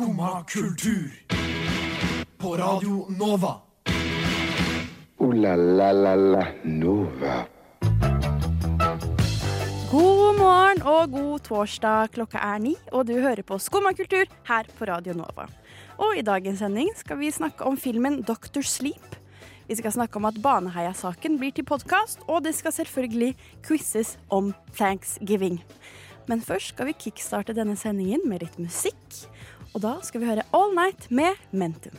Skumma 0.00 0.44
kultur. 0.48 1.10
På 2.38 2.56
Radio 2.56 3.06
Nova. 3.18 3.60
O-la-la-la-la 5.18 6.46
Nova. 6.64 7.44
God 9.90 10.38
morgen 10.38 10.82
og 10.82 11.10
god 11.10 11.38
torsdag. 11.40 12.08
Klokka 12.14 12.40
er 12.40 12.58
ni, 12.64 12.74
og 12.92 13.06
du 13.06 13.12
hører 13.20 13.44
på 13.44 13.58
Skumma 13.60 13.92
kultur 13.92 14.24
her 14.48 14.72
på 14.78 14.88
Radio 14.88 15.12
Nova. 15.20 15.50
Og 15.98 16.16
i 16.16 16.24
dagens 16.24 16.64
sending 16.64 16.88
skal 16.96 17.20
vi 17.20 17.28
snakke 17.30 17.68
om 17.68 17.76
filmen 17.76 18.22
Doctor 18.22 18.64
Sleep. 18.64 19.20
Vi 19.68 19.76
skal 19.76 19.92
snakke 19.92 20.16
om 20.16 20.24
at 20.24 20.40
Baneheia-saken 20.40 21.36
blir 21.36 21.52
til 21.52 21.68
podkast, 21.68 22.24
og 22.26 22.44
det 22.48 22.54
skal 22.56 22.72
selvfølgelig 22.72 23.36
quizes 23.68 24.16
om 24.30 24.54
thanksgiving. 24.72 25.60
Men 26.26 26.40
først 26.40 26.72
skal 26.72 26.86
vi 26.88 26.96
kickstarte 26.96 27.52
denne 27.52 27.76
sendingen 27.76 28.24
med 28.24 28.46
litt 28.46 28.58
musikk. 28.58 29.26
Og 29.74 29.82
da 29.84 29.92
skal 30.06 30.22
vi 30.22 30.28
høre 30.30 30.46
All 30.56 30.74
Night 30.78 31.10
med 31.10 31.38
Mentum. 31.52 31.98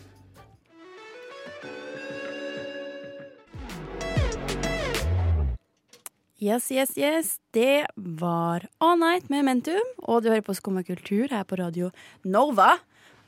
Yes, 6.41 6.71
yes, 6.73 6.97
yes. 6.97 7.37
Det 7.53 7.85
var 7.95 8.65
All 8.81 8.97
Night 8.99 9.29
med 9.29 9.45
Mentum, 9.45 9.91
og 10.09 10.23
du 10.23 10.31
hører 10.31 10.41
på 10.45 10.55
Skumma 10.57 10.81
kultur 10.83 11.29
her 11.29 11.43
på 11.45 11.59
Radio 11.59 11.91
Nova. 12.25 12.71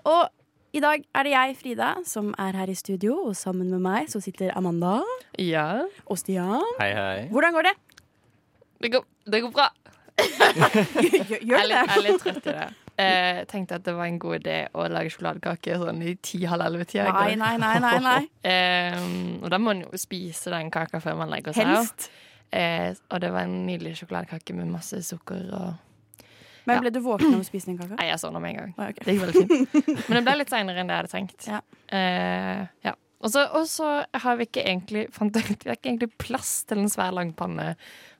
Og 0.09 0.23
i 0.73 0.81
dag 0.81 1.03
er 1.13 1.27
det 1.27 1.33
jeg, 1.35 1.57
Frida, 1.59 1.91
som 2.09 2.31
er 2.41 2.57
her 2.57 2.71
i 2.73 2.75
studio, 2.77 3.19
og 3.29 3.35
sammen 3.37 3.69
med 3.69 3.83
meg 3.85 4.09
så 4.09 4.21
sitter 4.23 4.55
Amanda 4.57 4.95
Ja. 5.37 5.83
og 6.09 6.17
Stian. 6.17 6.65
Hei, 6.81 6.89
hei. 6.97 7.27
Hvordan 7.29 7.53
går 7.53 7.69
det? 7.69 7.75
Det 8.81 8.91
går, 8.97 9.05
det 9.29 9.41
går 9.45 9.53
bra. 9.59 9.69
Gjør, 10.23 11.37
Jeg 11.45 11.53
er 11.53 11.61
det 11.61 11.69
litt, 11.69 11.77
jeg 11.77 11.97
er 11.99 12.07
litt 12.07 12.23
trøtt 12.25 12.47
i 12.49 12.57
det. 12.57 12.71
Jeg 12.97 13.47
tenkte 13.49 13.75
at 13.79 13.85
det 13.87 13.93
var 13.97 14.05
en 14.05 14.19
god 14.21 14.35
idé 14.41 14.57
å 14.77 14.83
lage 14.91 15.09
sjokoladekake 15.13 15.77
sånn 15.81 16.01
i 16.05 16.13
ti-halv 16.21 16.61
elleve-tida. 16.67 17.07
Nei, 17.09 17.35
nei, 17.39 17.55
nei, 17.57 17.79
nei, 17.81 17.95
nei. 18.05 18.19
Eh, 18.53 18.97
og 19.41 19.49
da 19.49 19.57
må 19.57 19.71
man 19.71 19.81
jo 19.85 19.97
spise 19.97 20.51
den 20.53 20.69
kaka 20.73 20.99
før 21.01 21.15
man 21.23 21.31
legger 21.33 21.55
seg. 21.57 21.65
Helst. 21.71 22.09
Eh, 22.53 22.91
og 23.09 23.21
det 23.23 23.31
var 23.33 23.47
en 23.47 23.63
nydelig 23.65 23.95
sjokoladekake 24.01 24.53
med 24.53 24.69
masse 24.69 24.99
sukker 25.07 25.47
og 25.57 25.73
Men 26.65 26.77
Ja. 26.77 26.81
ble 26.85 26.91
du 26.95 26.99
våken 27.03 27.33
av 27.33 27.41
å 27.41 27.43
spise 27.47 27.65
den 27.67 27.77
kaka? 27.79 27.95
Nei, 27.99 28.05
jeg 28.07 28.19
sovna 28.21 28.39
med 28.39 28.53
en 28.53 28.59
gang. 28.61 28.73
Ah, 28.77 28.91
okay. 28.93 29.03
Det 29.03 29.15
gikk 29.17 29.23
veldig 29.25 29.41
fint. 29.41 29.73
Men 30.07 30.15
det 30.19 30.23
ble 30.29 30.35
litt 30.39 30.53
seinere 30.53 30.79
enn 30.79 30.87
det 30.87 30.95
jeg 30.95 31.01
hadde 31.01 31.11
tenkt. 31.11 31.47
Ja. 31.49 31.59
Eh, 31.97 32.61
ja. 32.85 32.93
Og 33.23 33.31
så 33.31 33.43
og 33.55 33.67
så 33.71 33.89
har 34.23 34.35
vi 34.39 34.47
ikke 34.49 34.63
egentlig 34.67 35.05
fant 35.15 35.35
ut, 35.35 35.63
Vi 35.63 35.69
har 35.69 35.77
ikke 35.77 35.89
egentlig 35.93 36.09
plass 36.19 36.51
til 36.67 36.81
en 36.83 36.91
svær 36.91 37.13
langpanne. 37.15 37.73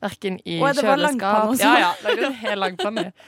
Verken 0.03 0.39
i 0.47 0.61
Å, 0.63 0.71
det 0.75 0.85
var 0.87 1.01
langpanne 1.01 1.51
kjøleskap 1.51 1.51
også. 1.51 1.67
Ja, 1.67 1.81
ja. 1.81 1.91
Lagde 2.07 2.29
en 2.29 2.39
hel 2.45 2.63
langpanne. 2.63 3.05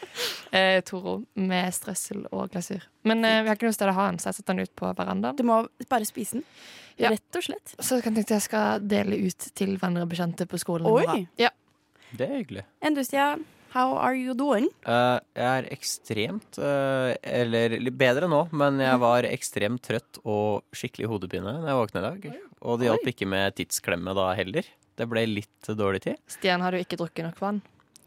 Eh, 0.56 0.80
Toro. 0.88 1.18
Med 1.36 1.74
strøssel 1.76 2.22
og 2.32 2.54
glasur. 2.54 2.86
Men 3.04 3.26
eh, 3.28 3.42
vi 3.44 3.52
har 3.52 3.58
ikke 3.58 3.68
noe 3.68 3.76
sted 3.76 3.92
å 3.92 3.96
ha 3.98 4.06
den, 4.08 4.22
så 4.24 4.30
jeg 4.30 4.38
setter 4.40 4.56
den 4.56 4.70
ut 4.70 4.76
på 4.80 4.92
verandaen. 4.96 5.36
Du 5.36 5.44
må 5.48 5.58
bare 5.92 6.08
spise 6.08 6.40
den. 6.40 6.46
Ja. 6.96 7.12
Rett 7.12 7.36
og 7.36 7.44
slett. 7.44 7.74
Så 7.84 8.00
jeg 8.00 8.14
at 8.24 8.32
jeg 8.38 8.46
skal 8.46 8.86
dele 8.88 9.20
ut 9.20 9.50
til 9.60 9.76
venner 9.82 10.06
og 10.06 10.14
bekjente 10.14 10.48
på 10.48 10.60
skolen. 10.62 10.88
Oi. 10.88 11.26
Ja. 11.42 11.52
Det 12.16 12.30
er 12.30 12.38
hyggelig. 12.40 12.64
Enn 12.86 12.96
du, 12.96 13.04
Stian? 13.04 13.44
How 13.76 13.98
are 14.00 14.16
you 14.16 14.32
doing? 14.38 14.70
Uh, 14.88 15.20
jeg 15.36 15.44
er 15.60 15.66
ekstremt 15.76 16.60
uh, 16.64 17.12
Eller 17.28 17.76
litt 17.76 17.98
bedre 18.00 18.30
nå, 18.32 18.46
men 18.56 18.80
jeg 18.80 19.02
var 19.02 19.28
ekstremt 19.28 19.84
trøtt 19.84 20.22
og 20.24 20.64
skikkelig 20.72 21.10
hodepine 21.12 21.58
da 21.60 21.74
jeg 21.74 21.80
våkna 21.82 22.00
i 22.00 22.06
dag. 22.06 22.28
Og 22.64 22.80
det 22.80 22.88
hjalp 22.88 23.10
ikke 23.12 23.28
med 23.28 23.58
tidsklemme 23.60 24.16
da 24.16 24.30
heller. 24.40 24.70
Det 24.96 25.08
ble 25.12 25.26
litt 25.28 25.68
dårlig 25.76 26.06
tid. 26.08 26.22
Stian, 26.32 26.64
har 26.64 26.72
du 26.72 26.80
ikke 26.80 26.96
drukket 27.02 27.28
nok 27.28 27.42
vann? 27.44 27.60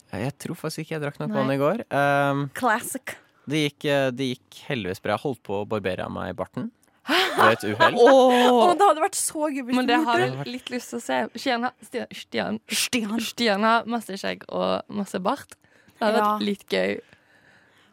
Jeg 0.09 0.33
tror 0.41 0.57
faktisk 0.57 0.87
ikke 0.87 0.97
jeg 0.97 1.05
drakk 1.05 1.21
nok 1.21 1.35
Nei. 1.35 1.37
vann 1.37 1.53
i 1.53 1.59
går. 1.61 1.85
Um, 1.93 2.47
Classic. 2.57 3.13
det, 3.45 3.67
gikk, 3.67 3.85
eh, 3.93 4.09
det 4.17 4.31
gikk 4.33 4.63
helvetes 4.71 5.05
bra. 5.05 5.19
Jeg 5.19 5.25
holdt 5.27 5.43
på 5.45 5.61
å 5.61 5.67
barbere 5.69 6.09
av 6.09 6.15
meg 6.17 6.33
barten 6.39 6.71
ved 7.09 7.53
et 7.55 7.65
uhell. 7.73 7.99
Oh. 7.99 8.73
det 8.77 8.85
hadde 8.85 9.03
vært 9.05 9.19
så 9.19 9.49
gøy 9.53 9.63
Men 9.73 9.87
det 9.89 9.99
har 10.05 10.21
jeg 10.23 10.47
litt 10.47 10.73
lyst 10.75 10.93
til 10.93 11.01
å 11.01 11.05
se. 11.05 11.21
Stian 11.41 11.69
Stian, 12.13 12.61
Stian, 12.69 13.21
Stian. 13.25 13.65
Har 13.69 13.87
masse 13.91 14.19
skjegg 14.21 14.45
og 14.49 14.83
masse 14.93 15.19
bart. 15.25 15.57
Det 15.99 16.05
hadde 16.05 16.19
Ja. 16.21 16.33
vært 16.37 16.45
litt 16.47 16.67
gøy. 16.69 16.97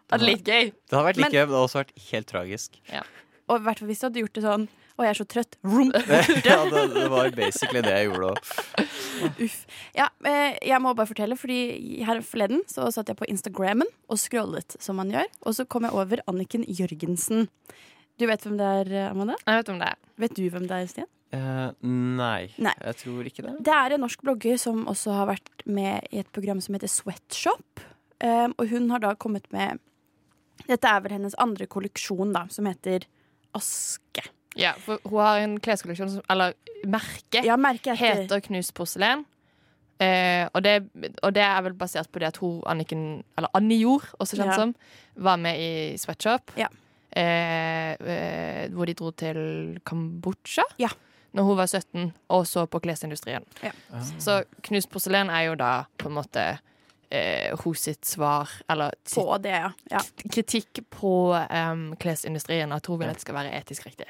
Det 0.06 0.12
hadde 0.19 0.25
litt 0.29 0.44
gøy. 0.45 0.66
Det 0.72 0.94
hadde 0.97 1.06
vært 1.09 1.17
Men- 1.17 1.31
gøy, 1.31 1.40
men 1.40 1.50
det 1.50 1.56
hadde 1.56 1.67
også 1.67 1.79
vært 1.84 1.94
helt 2.12 2.28
tragisk. 2.28 2.81
Og 3.50 3.59
i 3.59 3.63
hvert 3.63 3.79
fall 3.79 3.88
hvis 3.88 4.00
du 4.01 4.06
hadde 4.09 4.19
gjort 4.25 4.34
det 4.34 4.44
sånn 4.44 4.67
Å, 4.95 5.03
jeg 5.03 5.09
er 5.12 5.17
så 5.19 5.25
trøtt. 5.28 5.56
Vroom. 5.61 5.90
ja, 6.47 6.59
det, 6.72 6.84
det 6.95 7.09
var 7.11 7.28
basically 7.35 7.81
det 7.84 7.91
jeg 7.91 8.06
gjorde 8.07 8.29
òg. 8.31 8.38
Uff. 9.44 9.57
Ja, 9.94 10.06
eh, 10.23 10.56
jeg 10.63 10.79
må 10.79 10.94
bare 10.95 11.09
fortelle, 11.09 11.35
fordi 11.35 11.57
her 12.07 12.22
forleden 12.23 12.61
så 12.72 12.88
satt 12.95 13.11
jeg 13.11 13.17
på 13.19 13.28
Instagrammen 13.28 13.90
og 14.07 14.17
scrollet, 14.22 14.78
som 14.79 14.95
man 14.95 15.11
gjør. 15.11 15.28
Og 15.44 15.57
så 15.57 15.66
kom 15.67 15.84
jeg 15.84 15.91
over 16.00 16.23
Anniken 16.31 16.63
Jørgensen. 16.63 17.50
Du 18.20 18.26
vet 18.30 18.46
hvem 18.46 18.56
det 18.59 18.68
er, 18.80 18.92
eh, 18.96 19.09
Amanda? 19.12 19.36
Jeg 19.46 19.59
vet 19.59 19.70
hvem 19.72 19.80
det. 19.81 19.88
er. 19.92 20.12
Vet 20.24 20.36
du 20.38 20.44
hvem 20.50 20.68
det 20.70 20.78
er, 20.78 20.88
Stian? 20.92 21.09
Uh, 21.36 21.74
nei, 21.84 22.46
Nei. 22.64 22.72
jeg 22.86 22.96
tror 23.02 23.28
ikke 23.28 23.44
det. 23.44 23.56
Det 23.66 23.74
er 23.76 23.96
en 23.96 24.03
norsk 24.06 24.22
blogger 24.24 24.59
som 24.62 24.86
også 24.88 25.12
har 25.18 25.28
vært 25.34 25.66
med 25.68 26.06
i 26.14 26.22
et 26.22 26.30
program 26.31 26.62
som 26.64 26.78
heter 26.78 26.88
Sweatshop. 26.88 27.81
Um, 28.24 28.53
og 28.56 28.70
hun 28.72 28.88
har 28.94 29.02
da 29.03 29.12
kommet 29.20 29.50
med 29.52 29.81
Dette 30.70 30.88
er 30.88 31.02
vel 31.03 31.12
hennes 31.18 31.36
andre 31.44 31.66
kolleksjon, 31.68 32.31
da, 32.31 32.46
som 32.50 32.66
heter 32.70 33.03
Aske. 33.58 34.24
Ja, 34.56 34.72
for 34.80 35.02
hun 35.03 35.20
har 35.20 35.42
en 35.44 35.58
kleskolleksjon 35.59 36.14
som 36.14 36.24
Eller 36.32 36.53
merke. 36.88 37.42
Ja, 37.44 37.58
merke 37.59 37.97
heter 38.00 38.22
heter 38.24 38.40
Knust 38.46 38.72
porselen. 38.78 39.26
Uh, 40.00 40.47
og, 40.53 40.64
det, 40.64 40.78
og 41.24 41.36
det 41.36 41.44
er 41.44 41.62
vel 41.68 41.76
basert 41.80 42.08
på 42.12 42.20
det 42.24 42.32
at 42.32 42.40
hun, 42.40 42.62
Anniken, 42.68 43.24
eller 43.36 43.52
Annie 43.56 43.82
Jord, 43.84 44.08
også 44.20 44.40
kjent 44.40 44.53
Ja. 44.53 44.56
som, 44.56 44.74
var 45.16 45.36
med 45.40 45.59
i 45.59 45.70
Sweatshop. 46.00 46.56
Ja. 46.59 46.68
Eh, 47.16 47.92
eh, 47.96 48.64
hvor 48.76 48.90
de 48.90 48.94
dro 48.98 49.12
til 49.16 49.80
Kambodsja 49.88 50.66
Ja. 50.81 50.90
når 51.31 51.44
hun 51.48 51.58
var 51.58 51.68
17, 51.68 52.14
og 52.30 52.46
så 52.48 52.66
på 52.68 52.81
klesindustrien. 52.84 53.44
Ja. 53.64 53.72
Så 54.20 54.44
Knust 54.68 54.90
porselen 54.92 55.30
er 55.30 55.46
jo 55.48 55.56
da 55.56 55.86
på 55.98 56.09
en 56.09 56.18
måte 56.18 56.44
eh, 57.09 57.56
hun 57.64 57.76
sitt 57.76 58.06
svar, 58.06 58.50
eller 58.68 58.92
sitt 59.06 59.24
på 59.24 59.38
det, 59.44 59.56
ja. 59.56 59.72
ja. 59.92 60.02
kritikk 60.31 60.84
på 60.90 61.14
um, 61.36 61.96
klesindustrien, 62.02 62.72
at 62.76 62.88
hun 62.88 63.00
vil 63.00 63.12
at 63.12 63.20
det 63.20 63.26
skal 63.26 63.38
være 63.38 63.53
etisk 63.62 63.88
riktig. 63.88 64.09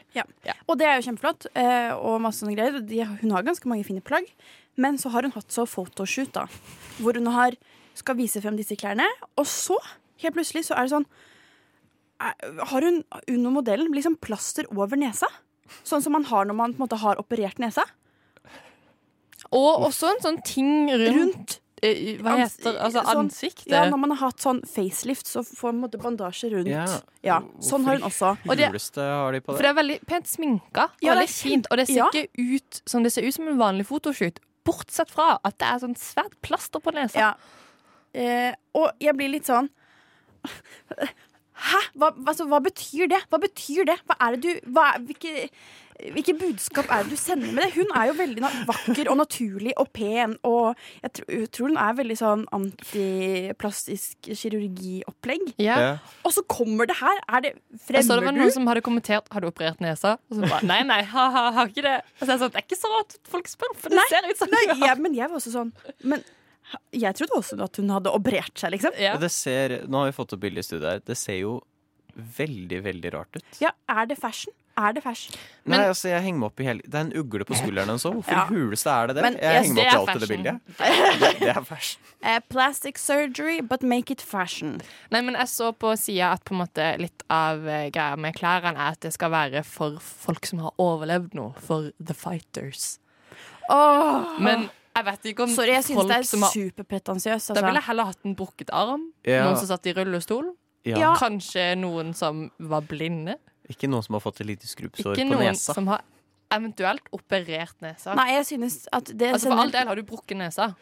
Og 0.68 0.78
det 0.80 0.88
er 0.90 0.98
jo 0.98 1.06
kjempeflott, 1.10 1.50
eh, 1.54 1.94
og 1.94 2.22
masse 2.26 2.42
sånne 2.42 2.56
greier. 2.58 2.82
De, 2.82 3.04
hun 3.22 3.36
har 3.36 3.46
ganske 3.46 3.70
mange 3.70 3.86
fine 3.88 4.02
plagg. 4.02 4.30
Men 4.76 4.98
så 5.00 5.10
har 5.14 5.24
hun 5.24 5.32
hatt 5.32 5.54
så 5.54 5.64
photoshoot, 5.70 6.34
da. 6.36 6.48
Hvor 7.00 7.16
hun 7.16 7.30
har, 7.32 7.56
skal 7.96 8.18
vise 8.18 8.42
frem 8.44 8.58
disse 8.60 8.76
klærne. 8.76 9.08
Og 9.40 9.48
så, 9.48 9.78
helt 10.24 10.36
plutselig, 10.36 10.66
så 10.68 10.76
er 10.76 10.88
det 10.88 10.96
sånn 10.98 11.08
Har 12.20 12.81
hun 12.81 13.03
under 13.28 13.52
modellen 13.52 13.92
liksom 13.94 14.16
plaster 14.22 14.66
over 14.72 14.96
nesa? 14.98 15.28
Sånn 15.84 16.02
som 16.02 16.14
man 16.14 16.24
har 16.30 16.46
når 16.46 16.56
man 16.56 16.74
på 16.74 16.81
en 16.81 16.88
måte 16.88 17.00
har 17.02 17.16
operert 17.22 17.58
nesa. 17.59 17.84
Og 19.52 19.86
også 19.90 20.09
en 20.14 20.22
sånn 20.24 20.40
ting 20.46 20.88
rundt, 20.90 21.16
Rundt. 21.18 21.56
eh, 21.84 22.18
Hva 22.24 22.38
heter 22.40 22.78
altså 22.81 23.02
sånn- 23.04 23.20
ansiktet? 23.25 23.68
Ja, 23.72 23.84
når 23.90 24.00
man 24.00 24.09
har 24.16 24.18
hatt 24.31 24.40
sånn 24.42 24.62
facelift, 24.66 25.28
så 25.28 25.44
får 25.46 25.74
man 25.74 25.90
på 25.90 25.96
en 25.96 26.00
måte 26.00 26.02
bandasje 26.04 26.50
rundt. 26.52 26.68
Ja. 26.72 26.86
Ja, 27.24 27.40
sånn 27.59 27.84
har 27.86 27.98
hun 28.00 28.08
også. 28.09 28.38
Og 28.50 28.58
det- 28.58 28.66
har 28.98 29.31
de 29.31 29.42
på 29.42 29.52
det? 29.52 29.58
For 29.58 29.64
det. 29.64 29.66
er 29.66 29.74
veldig 29.84 30.00
pent 30.08 30.25
sminka. 30.28 30.84
Og 30.86 30.92
Ja, 31.02 31.14
det 31.14 31.24
er 31.24 31.28
veldig 31.28 31.30
fint. 31.52 31.68
Og 31.72 31.78
det 31.78 31.88
ser 31.88 31.96
ja. 31.96 32.09
ikke 32.12 32.30
ut 32.56 32.81
som 32.86 33.04
det 33.04 33.12
ser 33.14 33.24
ut 33.24 33.34
som 33.34 33.48
en 33.48 33.58
vanlig 33.58 33.86
fotoshoot. 33.86 34.40
Bortsett 34.66 35.09
fra 35.12 35.40
at 35.44 35.58
det 35.59 35.68
er 35.68 35.80
sånn 35.80 35.96
svært 35.96 36.34
plaster 36.42 36.80
på 36.80 36.92
nesa. 36.94 37.16
Ja. 37.20 37.34
Eh, 38.14 38.54
og 38.74 38.92
jeg 39.00 39.14
blir 39.16 39.30
litt 39.30 39.46
sånn 39.46 39.70
Hæ? 41.56 41.80
Hva, 41.96 42.12
altså, 42.28 42.46
hva 42.52 42.60
betyr 42.66 43.08
det? 43.12 43.22
Hva 43.32 43.40
betyr 43.40 43.88
det? 43.88 43.96
Hva 44.10 44.18
er 44.28 44.36
det 44.36 44.44
du 44.44 44.70
hva 44.76 44.90
er, 44.96 45.04
hvilke, 45.08 45.50
hvilke 46.12 46.34
budskap 46.36 46.90
er 46.92 47.06
det 47.06 47.16
du 47.16 47.20
sender 47.20 47.54
med 47.56 47.64
det? 47.64 47.70
Hun 47.78 47.94
er 47.96 48.10
jo 48.10 48.16
veldig 48.20 48.44
vakker 48.68 49.08
og 49.14 49.18
naturlig 49.22 49.72
og 49.80 49.88
pen, 49.96 50.34
og 50.44 50.76
jeg, 51.02 51.14
tro, 51.16 51.26
jeg 51.32 51.52
tror 51.56 51.72
hun 51.72 51.80
er 51.80 51.96
veldig 52.02 52.18
sånn 52.20 52.44
antiplastisk 52.58 54.30
kirurgiopplegg. 54.36 55.54
Ja. 55.64 55.78
Ja. 55.86 55.92
Og 56.28 56.36
så 56.36 56.44
kommer 56.52 56.90
det 56.92 56.98
her! 57.00 57.22
Er 57.30 57.46
det 57.48 57.54
Jeg 57.56 58.04
så 58.08 58.18
det 58.19 58.25
var 58.28 58.36
noen 58.36 58.51
du? 58.51 58.56
som 58.56 58.68
hadde 58.68 58.84
kommentert 58.86 59.31
Har 59.31 59.44
du 59.44 59.48
operert 59.50 59.80
nesa. 59.84 60.16
Og 60.30 60.40
så 60.40 60.48
bare 60.50 60.66
Nei, 60.68 60.81
nei, 60.88 61.01
ha-ha, 61.12 61.46
har 61.56 61.72
ikke 61.72 61.86
det. 61.86 61.98
Og 62.19 62.25
så 62.25 62.31
er 62.31 62.36
jeg 62.36 62.44
sånn, 62.44 62.56
det 62.56 62.62
er 62.62 62.68
ikke 62.68 62.81
så 62.81 62.92
rart 62.96 63.18
folk 63.31 63.51
spør, 63.51 63.75
for 63.80 63.94
det 63.94 64.01
Nei, 64.01 64.08
ser 64.12 64.28
ut 64.30 64.42
som 64.42 64.51
Nei, 64.56 64.66
ja, 64.84 64.96
men 65.00 65.16
jeg 65.18 65.30
var 65.31 65.40
også 65.40 65.54
sånn 65.56 65.72
Men 66.04 66.24
jeg 66.95 67.15
trodde 67.19 67.38
også 67.39 67.59
at 67.63 67.77
hun 67.81 67.89
hadde 67.94 68.12
operert 68.15 68.57
seg, 68.59 68.71
liksom. 68.75 68.95
Ja. 69.00 69.15
Det 69.21 69.31
ser, 69.31 69.81
nå 69.88 70.03
har 70.03 70.12
vi 70.12 70.17
fått 70.17 70.33
opp 70.35 70.44
bilde 70.44 70.63
i 70.63 70.65
studio 70.65 70.88
her. 70.89 71.01
Det 71.06 71.17
ser 71.19 71.41
jo 71.44 71.59
veldig, 72.15 72.83
veldig 72.85 73.12
rart 73.13 73.35
ut. 73.35 73.57
Ja, 73.62 73.73
er 73.91 74.06
det 74.09 74.17
fashion? 74.21 74.53
Er 74.75 74.91
det 74.91 75.03
fashion? 75.06 75.35
Nei, 75.63 75.77
Men- 75.77 75.89
altså, 75.89 76.09
jeg 76.09 76.21
henger 76.21 76.39
meg 76.39 76.47
opp 76.50 76.59
i 76.59 76.65
hele 76.67 76.81
Det 76.83 76.95
er 76.95 77.06
en 77.06 77.13
ugle 77.15 77.45
på 77.47 77.56
skulderen 77.56 77.88
hennes 77.88 78.03
òg. 78.03 78.15
Hvorfor 78.17 78.31
Ja. 78.35 78.44
i 78.44 78.47
huleste 78.56 78.89
er 78.91 79.07
det 79.07 79.15
det? 79.15 79.21
Men 79.23 79.33
jeg 79.39 79.44
yes, 79.56 79.67
henger 79.67 79.75
meg 79.75 79.85
opp 79.85 79.94
i 79.94 80.12
alt 80.12 80.15
i 80.15 80.19
det 80.19 80.29
bildet. 80.29 80.59
Det, 81.21 81.39
det 81.39 81.50
er 81.56 81.63
fashion. 81.63 82.01
Uh, 82.25 82.39
plastic 82.50 82.97
surgery, 83.00 83.62
but 83.62 83.83
make 83.83 84.12
it 84.12 84.21
fashion. 84.21 84.81
Nei, 85.12 85.21
men 85.21 85.35
jeg 85.35 85.47
så 85.47 85.71
på 85.71 85.94
sida 85.97 86.33
at 86.33 86.44
på 86.44 86.51
en 86.56 86.59
måte 86.67 86.89
litt 87.00 87.23
av 87.29 87.65
eh, 87.67 87.89
greia 87.89 88.17
med 88.17 88.35
klærne 88.35 88.75
er 88.75 88.91
at 88.91 89.00
det 89.00 89.13
skal 89.13 89.31
være 89.31 89.63
for 89.63 89.95
folk 90.00 90.45
som 90.45 90.59
har 90.59 90.73
overlevd 90.77 91.33
noe. 91.35 91.53
For 91.63 91.91
the 92.03 92.13
fighters. 92.13 93.00
Åh. 93.69 94.39
Men 94.41 94.69
jeg 94.95 95.06
vet 95.06 95.25
ikke 95.31 95.44
om 95.44 95.50
Sorry, 95.53 95.74
jeg 95.75 95.83
synes 95.83 96.00
folk 96.00 96.07
det 96.12 96.18
er 96.18 96.24
som 96.30 96.42
har 96.45 96.51
superpretensiøst. 96.56 97.47
Da 97.50 97.53
ville 97.59 97.68
Altså. 97.68 97.75
jeg 97.81 97.88
heller 97.89 98.06
hatt 98.12 98.25
en 98.25 98.36
brukket 98.36 98.69
arm. 98.71 99.03
Ja. 99.25 99.44
Noen 99.45 99.57
som 99.59 99.68
satt 99.68 99.86
i 99.86 99.94
rullestol. 99.94 100.53
Ja. 100.86 101.13
Kanskje 101.19 101.75
noen 101.81 102.13
som 102.15 102.50
var 102.59 102.81
blinde. 102.81 103.38
Ikke 103.69 103.89
noen 103.89 104.03
som 104.06 104.13
har 104.13 104.21
fått 104.21 104.42
et 104.42 104.47
lite 104.47 104.68
skrubbsår 104.69 105.15
Ikke 105.18 105.25
på 105.25 105.33
noen 105.33 105.51
nesa. 105.51 105.74
som 105.74 105.88
har 105.88 106.01
eventuelt 106.53 107.07
operert 107.12 107.74
nesa. 107.81 108.13
Nei, 108.15 108.27
jeg 108.38 108.45
synes 108.45 108.88
at 108.94 109.06
det 109.18 109.33
Altså 109.33 109.50
For 109.50 109.59
all 109.63 109.71
del 109.74 109.88
har 109.88 109.95
du 109.95 110.03
brukket 110.03 110.38
nesa. 110.38 110.75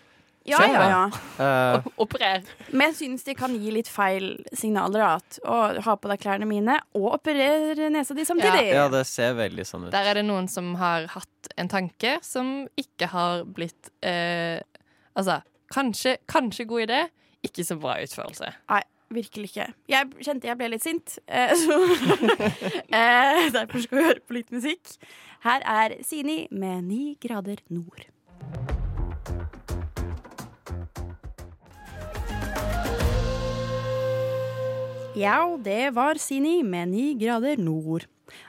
Ja, 0.45 0.57
Kjør, 0.59 0.73
ja, 0.75 0.87
ja. 0.91 1.03
Eh, 1.39 1.85
Operer. 2.03 2.41
Men 2.71 2.89
jeg 2.91 2.97
synes 2.97 3.23
det 3.23 3.37
kan 3.39 3.53
gi 3.55 3.71
litt 3.71 3.87
feil 3.87 4.33
signaler. 4.51 5.05
At 5.15 5.37
å 5.47 5.59
ha 5.85 5.95
på 5.95 6.09
deg 6.11 6.19
klærne 6.23 6.47
mine 6.49 6.75
og 6.99 7.13
operere 7.15 7.87
nesa 7.93 8.15
di 8.17 8.25
samtidig. 8.27 8.73
ja, 8.75 8.89
det 8.91 9.05
ser 9.07 9.37
veldig 9.39 9.65
sånn 9.69 9.87
ut. 9.87 9.93
Der 9.95 10.09
er 10.11 10.19
det 10.19 10.25
noen 10.27 10.49
som 10.51 10.73
har 10.81 11.07
hatt 11.15 11.53
en 11.59 11.71
tanke 11.71 12.17
som 12.25 12.65
ikke 12.79 13.07
har 13.13 13.43
blitt 13.47 13.91
eh, 14.03 14.59
Altså, 15.15 15.39
kanskje, 15.69 16.15
kanskje 16.27 16.65
god 16.65 16.87
idé, 16.87 17.01
ikke 17.45 17.63
så 17.67 17.75
bra 17.77 17.99
utførelse. 18.01 18.47
Nei, 18.71 18.79
virkelig 19.13 19.51
ikke. 19.51 19.67
Jeg 19.91 20.09
kjente 20.25 20.49
jeg 20.49 20.57
ble 20.57 20.71
litt 20.73 20.83
sint, 20.83 21.19
eh, 21.27 21.53
så 21.61 21.77
eh, 22.89 23.51
Derfor 23.53 23.83
skal 23.83 23.99
vi 23.99 24.07
høre 24.07 24.23
på 24.25 24.37
litt 24.39 24.49
musikk. 24.55 24.95
Her 25.45 25.61
er 25.67 25.97
Sini 26.07 26.47
med 26.51 26.83
'Ni 26.87 27.03
grader 27.21 27.61
nord'. 27.69 28.09
Ja, 35.15 35.57
det 35.61 35.93
var 35.93 36.17
Sini 36.17 36.63
med 36.63 36.89
'Ni 36.89 37.13
grader 37.13 37.55
nord'. 37.57 38.07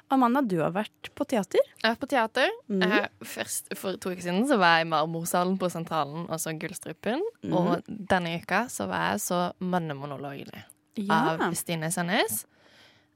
Amanda, 0.09 0.41
du 0.41 0.61
har 0.63 0.71
vært 0.73 1.11
på 1.15 1.27
teater. 1.29 1.61
Jeg 1.61 1.85
har 1.85 1.95
vært 1.95 2.01
på 2.01 2.09
teater. 2.09 2.49
Eh, 2.71 3.09
først 3.21 3.77
For 3.77 3.99
to 4.01 4.11
uker 4.15 4.23
siden 4.23 4.47
så 4.49 4.57
var 4.57 4.79
jeg 4.79 4.87
i 4.87 4.89
Marmorsalen 4.89 5.59
på 5.59 5.69
Sentralen 5.69 6.25
og 6.31 6.41
så 6.41 6.55
Gullstrupen. 6.57 7.21
Mm. 7.43 7.53
Og 7.53 7.83
denne 7.89 8.39
uka 8.41 8.65
så 8.73 8.87
var 8.89 9.11
jeg 9.13 9.21
så 9.21 9.41
Mannemonologene 9.61 10.65
av 11.11 11.53
Stine 11.55 11.91
Sandnes. 11.93 12.47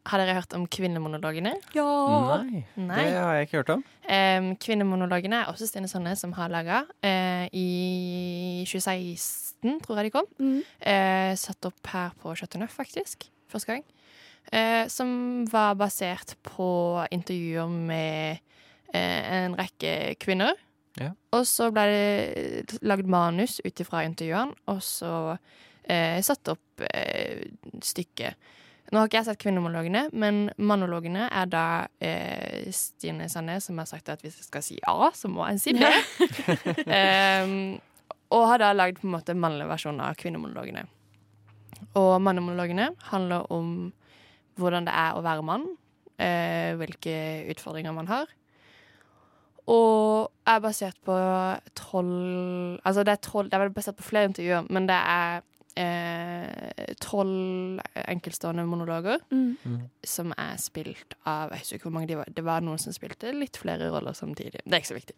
Har 0.08 0.18
dere 0.18 0.34
hørt 0.34 0.52
om 0.56 0.66
Kvinnemonologene? 0.66 1.54
ja. 1.74 2.42
Nei, 2.42 2.64
Nei. 2.76 3.04
det 3.04 3.16
har 3.16 3.32
jeg 3.34 3.48
ikke 3.48 3.58
hørt 3.62 3.70
om. 3.78 3.84
Um, 4.08 4.56
Kvinnemonologene 4.56 5.42
er 5.42 5.48
også 5.52 5.66
Stine 5.68 5.88
Sandnes 5.88 6.20
som 6.20 6.32
har 6.32 6.48
laga. 6.48 6.82
I 7.52 8.64
2016, 8.66 9.80
tror 9.84 9.96
jeg 9.96 10.04
de 10.04 10.10
kom. 10.10 10.28
Mm. 10.38 10.62
Uh, 10.84 11.32
satt 11.36 11.64
opp 11.64 11.86
her 11.92 12.10
på 12.20 12.34
Chateau 12.36 12.60
Neuf, 12.60 12.76
faktisk. 12.76 13.30
Første 13.48 13.72
gang. 13.72 13.84
Eh, 14.52 14.86
som 14.88 15.44
var 15.52 15.76
basert 15.76 16.36
på 16.46 16.70
intervjuer 17.12 17.68
med 17.68 18.38
eh, 18.94 19.22
en 19.42 19.56
rekke 19.58 20.14
kvinner. 20.20 20.56
Ja. 20.98 21.12
Og 21.36 21.44
så 21.46 21.68
ble 21.74 21.84
det 21.88 22.78
lagd 22.82 23.08
manus 23.10 23.58
ut 23.64 23.82
ifra 23.82 24.02
intervjuene, 24.08 24.56
og 24.72 24.80
så 24.82 25.12
eh, 25.84 26.18
satt 26.24 26.54
opp 26.54 26.86
eh, 26.88 27.44
stykket. 27.84 28.54
Nå 28.88 29.02
har 29.02 29.10
ikke 29.10 29.18
jeg 29.20 29.28
sett 29.28 29.40
kvinnemonologene, 29.42 30.06
men 30.16 30.46
monologene 30.56 31.26
er 31.28 31.48
da 31.52 31.64
eh, 32.00 32.70
Stine 32.72 33.26
Sandnes 33.28 33.68
som 33.68 33.80
har 33.82 33.88
sagt 33.90 34.08
at 34.08 34.24
hvis 34.24 34.38
jeg 34.40 34.48
skal 34.48 34.64
si 34.64 34.78
A, 34.88 35.10
så 35.12 35.28
må 35.28 35.44
jeg 35.50 35.60
si 35.60 35.74
B. 35.76 35.84
um, 36.88 37.76
og 38.38 38.46
har 38.48 38.62
da 38.64 38.72
lagd 38.72 39.02
på 39.02 39.08
en 39.08 39.12
måte 39.18 39.36
mannlig 39.36 39.68
versjon 39.68 40.00
av 40.00 40.16
kvinnemonologene. 40.20 40.86
Og 41.98 42.22
mannemonologene 42.22 42.90
handler 43.10 43.46
om 43.52 43.92
hvordan 44.58 44.88
det 44.88 44.94
er 44.94 45.14
å 45.14 45.22
være 45.22 45.44
mann, 45.46 45.66
eh, 46.19 46.75
hvilke 46.78 47.14
utfordringer 47.52 47.94
man 47.94 48.10
har. 48.10 48.26
Og 49.69 50.30
er 50.48 50.60
basert 50.64 50.96
på 51.04 51.14
tolv 51.76 52.78
Altså, 52.88 53.02
det 53.04 53.12
er 53.12 53.20
tolv 53.20 53.50
Det 53.50 53.58
er 53.58 53.69
basert 53.69 53.98
på 53.98 54.06
flere 54.06 54.30
intervjuer, 54.30 54.64
men 54.72 54.88
det 54.88 54.96
er 54.96 55.42
tolv 57.02 57.80
enkeltstående 58.08 58.64
monologer 58.66 59.20
Mm. 59.30 59.88
som 60.04 60.32
er 60.36 60.56
spilt 60.58 61.14
av 61.26 61.50
Jeg 61.52 61.60
husker 61.60 61.78
ikke 61.78 61.88
hvor 61.88 61.94
mange 61.98 62.08
de 62.08 62.16
var. 62.19 62.28
Det 62.34 62.44
var 62.44 62.60
noen 62.64 62.78
som 62.78 62.92
spilte 62.92 63.32
litt 63.34 63.56
flere 63.56 63.90
roller 63.92 64.12
samtidig. 64.16 64.60
Det 64.64 64.72
er 64.72 64.82
ikke 64.82 64.92
så 64.92 64.98
viktig. 64.98 65.16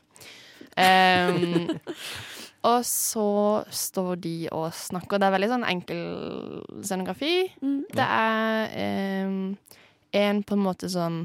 Um, 0.76 1.80
og 2.70 2.84
så 2.84 3.64
står 3.70 4.20
de 4.20 4.36
og 4.52 4.70
snakker. 4.76 5.18
Det 5.18 5.26
er 5.28 5.36
veldig 5.36 5.50
sånn 5.54 5.68
enkel 5.68 6.02
scenografi. 6.84 7.34
Mm. 7.62 7.84
Det 7.90 8.06
er 8.06 9.26
um, 9.26 9.56
en 10.12 10.42
på 10.42 10.56
en 10.58 10.64
måte 10.64 10.90
sånn 10.90 11.22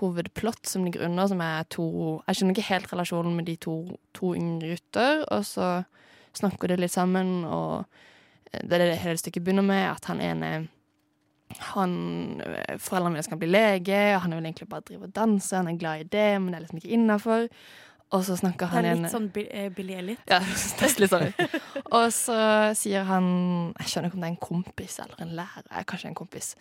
hovedplott 0.00 0.66
som 0.66 0.84
ligger 0.84 1.04
under, 1.06 1.28
som 1.30 1.40
er 1.40 1.66
to 1.70 1.84
Jeg 2.26 2.36
skjønner 2.36 2.56
ikke 2.56 2.70
helt 2.72 2.90
relasjonen 2.92 3.36
med 3.36 3.46
de 3.46 3.56
to, 3.62 3.76
to 4.16 4.34
yngre 4.34 4.74
gutter, 4.74 5.22
og 5.30 5.44
så 5.46 5.68
snakker 6.34 6.68
de 6.72 6.80
litt 6.82 6.92
sammen, 6.92 7.44
og 7.46 7.84
det 8.62 8.78
er 8.78 8.86
det 8.86 9.02
hele 9.02 9.20
stykket 9.20 9.44
begynner 9.44 9.66
med, 9.66 9.82
at 9.90 10.10
han 10.10 10.22
ene 10.24 10.54
han, 11.74 11.92
Foreldrene 12.82 13.18
vil 13.18 13.26
skal 13.26 13.38
bli 13.38 13.48
lege, 13.50 13.98
og 14.14 14.22
han 14.24 14.34
vil 14.34 14.46
egentlig 14.48 14.68
bare 14.70 14.86
drive 14.88 15.08
og 15.08 15.14
danse. 15.14 15.56
Han 15.56 15.68
er 15.70 15.78
glad 15.78 16.00
i 16.00 16.08
det, 16.10 16.28
men 16.40 16.48
det 16.50 16.58
er 16.58 16.64
liksom 16.64 16.80
ikke 16.80 16.94
innafor. 16.96 17.46
Og 18.14 18.22
så 18.22 18.36
snakker 18.38 18.68
Det 18.68 18.74
han 18.76 18.84
er 18.86 18.92
ene 18.94 19.08
litt 19.08 19.12
sånn 19.14 19.24
eh, 19.50 19.68
Billy 19.74 19.94
Elliot. 19.98 20.20
ja, 20.30 20.38
det 20.78 20.86
er 20.86 21.00
litt 21.02 21.10
sånn. 21.10 21.32
Og 21.90 22.04
så 22.14 22.36
sier 22.78 23.02
han 23.08 23.26
Jeg 23.80 23.90
skjønner 23.90 24.10
ikke 24.12 24.18
om 24.20 24.22
det 24.24 24.28
er 24.28 24.34
en 24.36 24.42
kompis 24.44 24.98
eller 25.02 25.22
en 25.24 25.32
lærer. 25.40 25.64
eh, 25.70 25.82
Kanskje 25.90 26.10
en 26.12 26.14
kompis. 26.18 26.52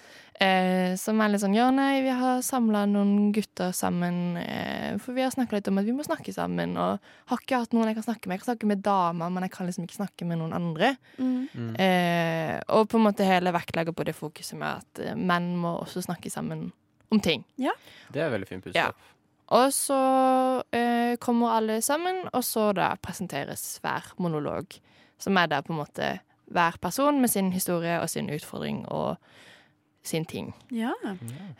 Eh, 0.42 0.96
som 0.98 1.22
er 1.22 1.30
litt 1.30 1.44
sånn 1.44 1.54
Ja, 1.54 1.68
nei, 1.76 2.02
vi 2.02 2.10
har 2.10 2.42
samla 2.42 2.86
noen 2.90 3.32
gutter 3.36 3.70
sammen, 3.76 4.38
eh, 4.42 4.98
for 4.98 5.14
vi 5.14 5.22
har 5.22 5.30
snakka 5.36 5.60
litt 5.60 5.70
om 5.70 5.78
at 5.78 5.86
vi 5.86 5.94
må 5.94 6.06
snakke 6.08 6.34
sammen. 6.34 6.74
Og 6.74 7.00
har 7.30 7.44
ikke 7.46 7.62
hatt 7.62 7.78
noen 7.78 7.92
jeg 7.92 8.00
kan 8.02 8.08
snakke 8.10 8.28
med. 8.28 8.40
Jeg 8.40 8.46
kan 8.46 8.52
snakke 8.56 8.72
med 8.74 8.82
damer, 8.86 9.30
men 9.30 9.46
jeg 9.46 9.52
kan 9.54 9.70
liksom 9.70 9.86
ikke 9.86 10.00
snakke 10.02 10.26
med 10.26 10.42
noen 10.42 10.58
andre. 10.58 10.96
Mm. 11.20 11.50
Mm. 11.54 11.74
Eh, 11.78 12.56
og 12.74 12.90
på 12.90 12.98
en 12.98 13.06
måte 13.12 13.28
hele 13.30 13.54
vektlegger 13.54 13.94
på 13.94 14.06
det 14.10 14.18
fokuset 14.18 14.58
med 14.58 14.82
at 14.82 15.04
eh, 15.06 15.14
menn 15.20 15.54
må 15.62 15.78
også 15.84 16.02
snakke 16.08 16.32
sammen 16.34 16.72
om 17.14 17.20
ting. 17.22 17.44
Ja. 17.62 17.72
Det 18.10 18.24
er 18.26 18.32
veldig 18.34 18.48
fint 18.50 18.72
Ja. 18.74 18.88
Og 19.54 19.74
så 19.74 20.02
eh, 20.74 21.16
kommer 21.22 21.58
alle 21.58 21.82
sammen, 21.86 22.24
og 22.34 22.44
så 22.44 22.72
da 22.74 22.94
presenteres 23.02 23.78
hver 23.84 24.14
monolog. 24.18 24.74
Som 25.22 25.38
er 25.38 25.52
da 25.52 25.62
på 25.62 25.74
en 25.74 25.82
måte 25.84 26.08
hver 26.54 26.78
person 26.82 27.22
med 27.22 27.30
sin 27.32 27.54
historie 27.54 28.00
og 28.02 28.10
sin 28.10 28.30
utfordring 28.34 28.84
og 28.90 29.16
sin 30.04 30.26
ting. 30.26 30.52
Ja. 30.72 30.92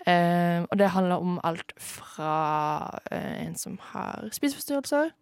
Eh, 0.08 0.66
og 0.72 0.80
det 0.80 0.90
handler 0.90 1.16
om 1.16 1.40
alt 1.44 1.74
fra 1.80 3.00
eh, 3.12 3.46
en 3.46 3.56
som 3.56 3.78
har 3.94 4.28
spiseforstyrrelser 4.32 5.14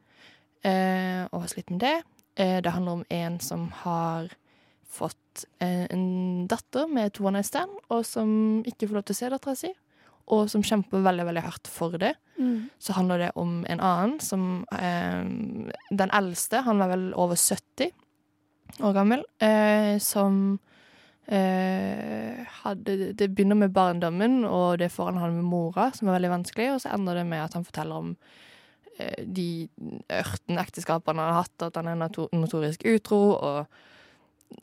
eh, 0.65 1.27
og 1.31 1.41
har 1.41 1.51
slitt 1.51 1.69
med 1.69 1.79
det. 1.79 1.97
Eh, 2.35 2.63
det 2.63 2.71
handler 2.71 2.91
om 2.91 3.05
en 3.09 3.39
som 3.39 3.69
har 3.83 4.31
fått 4.89 5.45
eh, 5.59 5.85
en 5.91 6.47
datter 6.47 6.87
med 6.87 7.13
to 7.13 7.27
one 7.27 7.43
stand, 7.43 7.71
og 7.89 8.05
som 8.05 8.63
ikke 8.65 8.87
får 8.87 8.99
lov 8.99 9.07
til 9.07 9.15
å 9.15 9.19
se 9.19 9.29
dattera 9.29 9.55
si. 9.55 9.73
Og 10.27 10.49
som 10.51 10.63
kjemper 10.63 11.03
veldig 11.05 11.25
veldig 11.27 11.43
hardt 11.45 11.69
for 11.71 11.97
det. 12.01 12.13
Mm. 12.37 12.69
Så 12.79 12.93
handler 12.97 13.25
det 13.25 13.31
om 13.39 13.61
en 13.69 13.79
annen 13.79 14.19
som 14.23 14.65
eh, 14.73 15.23
Den 15.89 16.13
eldste, 16.13 16.63
han 16.65 16.81
var 16.81 16.93
vel 16.93 17.11
over 17.13 17.35
70 17.35 17.91
år 18.79 18.93
gammel, 18.95 19.23
eh, 19.43 19.97
som 19.99 20.59
eh, 21.27 22.39
hadde 22.63 23.13
Det 23.13 23.27
begynner 23.29 23.59
med 23.59 23.73
barndommen 23.75 24.45
og 24.45 24.79
det 24.79 24.91
forholdet 24.91 25.21
han 25.21 25.29
har 25.29 25.35
med 25.35 25.49
mora, 25.49 25.91
som 25.93 26.07
er 26.07 26.17
veldig 26.17 26.33
vanskelig, 26.37 26.71
og 26.73 26.81
så 26.83 26.93
ender 26.95 27.19
det 27.19 27.27
med 27.27 27.43
at 27.43 27.57
han 27.57 27.67
forteller 27.67 27.95
om 27.95 28.15
eh, 28.97 29.23
de 29.25 29.67
ørten 30.21 30.61
ekteskapene 30.61 31.21
han 31.21 31.33
har 31.33 31.43
hatt, 31.43 31.67
at 31.67 31.79
han 31.79 31.91
er 31.91 31.99
noto 31.99 32.29
notorisk 32.35 32.85
utro, 32.87 33.21
og 33.35 33.81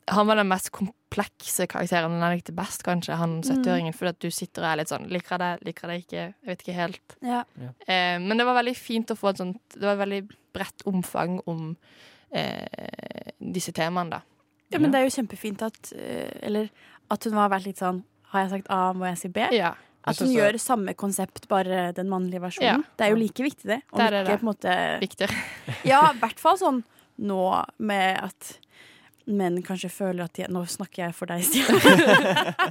han 0.09 0.27
var 0.29 0.35
den 0.39 0.47
mest 0.49 0.69
komplekse 0.75 1.65
karakteren 1.69 2.11
den 2.15 2.21
jeg 2.25 2.39
likte 2.39 2.53
best, 2.57 2.83
kanskje, 2.85 3.15
han 3.17 3.39
70-åringen, 3.41 3.93
fordi 3.95 4.09
at 4.13 4.19
du 4.21 4.29
sitter 4.33 4.65
og 4.65 4.69
er 4.71 4.79
litt 4.81 4.91
sånn 4.91 5.07
Liker 5.09 5.35
jeg 5.35 5.41
det, 5.43 5.51
liker 5.69 5.87
jeg 5.87 5.89
det 5.89 6.05
ikke, 6.05 6.25
jeg 6.25 6.49
vet 6.51 6.63
ikke 6.65 6.77
helt. 6.77 7.15
ja. 7.25 7.43
Eh, 7.87 8.17
men 8.21 8.37
det 8.37 8.45
var 8.49 8.59
veldig 8.59 8.75
fint 8.77 9.11
å 9.13 9.17
få 9.17 9.31
et 9.33 9.41
sånt 9.41 9.59
Det 9.75 9.85
var 9.85 9.95
et 9.97 10.03
veldig 10.03 10.21
bredt 10.53 10.85
omfang 10.89 11.39
om 11.49 11.75
eh, 12.31 13.33
disse 13.39 13.73
temaene, 13.75 14.19
da. 14.19 14.21
Ja, 14.69 14.79
men 14.81 14.91
det 14.93 14.99
er 15.01 15.07
jo 15.07 15.13
kjempefint 15.17 15.61
at 15.65 15.93
eh, 15.97 16.29
Eller 16.45 16.69
at 17.09 17.25
hun 17.25 17.37
har 17.39 17.49
vært 17.49 17.65
litt 17.65 17.79
sånn 17.81 18.03
Har 18.33 18.43
jeg 18.45 18.51
sagt 18.53 18.67
A, 18.69 18.91
må 18.93 19.07
jeg 19.09 19.17
si 19.23 19.31
B? 19.33 19.47
Ja. 19.57 19.73
At 20.09 20.21
hun 20.21 20.29
gjør 20.31 20.55
samme 20.61 20.93
konsept, 20.97 21.47
bare 21.51 21.89
den 21.97 22.07
mannlige 22.09 22.39
versjonen. 22.41 22.85
Ja. 22.85 22.95
Det 22.97 23.03
er 23.05 23.09
jo 23.11 23.17
like 23.19 23.43
viktig, 23.43 23.65
det. 23.67 23.81
Om 23.91 23.97
Det 23.99 24.05
er 24.05 24.13
det, 24.13 24.19
ikke 24.21 24.29
det. 24.31 24.37
på 24.39 24.45
en 24.45 24.49
måte 24.53 24.75
Viktig. 25.01 25.27
Ja, 25.89 25.99
i 26.13 26.21
hvert 26.21 26.39
fall 26.39 26.57
sånn 26.61 26.79
nå 27.19 27.41
med 27.83 28.21
at 28.23 28.53
menn 29.29 29.61
kanskje 29.65 29.89
føler 29.93 30.25
at 30.25 30.33
de 30.39 30.47
Nå 30.51 30.63
snakker 30.69 31.05
jeg 31.07 31.15
for 31.17 31.29
deg, 31.29 31.43
Stian. 31.45 31.79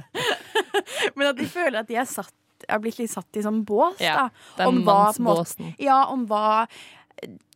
Men 1.15 1.31
at 1.31 1.39
de 1.39 1.47
føler 1.49 1.81
at 1.81 1.89
de 1.89 1.97
er 1.99 2.07
satt 2.09 2.35
er 2.69 2.81
blitt 2.83 2.97
litt 2.99 3.11
satt 3.13 3.37
i 3.39 3.41
sånn 3.45 3.61
bås, 3.65 4.01
Ja, 4.03 4.25
da. 4.57 4.65
Om 4.67 4.81
hva 4.83 5.13
måte-. 5.23 5.69
Ja, 5.79 6.01
om 6.11 6.25
hva, 6.27 6.65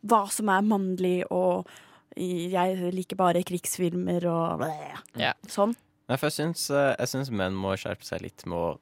hva 0.08 0.22
som 0.32 0.48
er 0.54 0.64
mannlig, 0.64 1.26
og 1.28 1.68
jeg 2.16 2.94
liker 2.96 3.20
bare 3.20 3.44
krigsfilmer 3.44 4.24
og 4.32 4.64
Ja. 5.20 5.34
sånn. 5.52 5.76
Nei, 6.08 6.16
for 6.18 6.30
jeg 6.30 6.38
syns, 6.40 6.70
eh, 6.72 6.96
jeg 7.00 7.12
syns 7.12 7.32
menn 7.32 7.54
må 7.54 7.76
skjerpe 7.76 8.04
seg 8.08 8.22
litt 8.24 8.46
med 8.48 8.58
å 8.58 8.80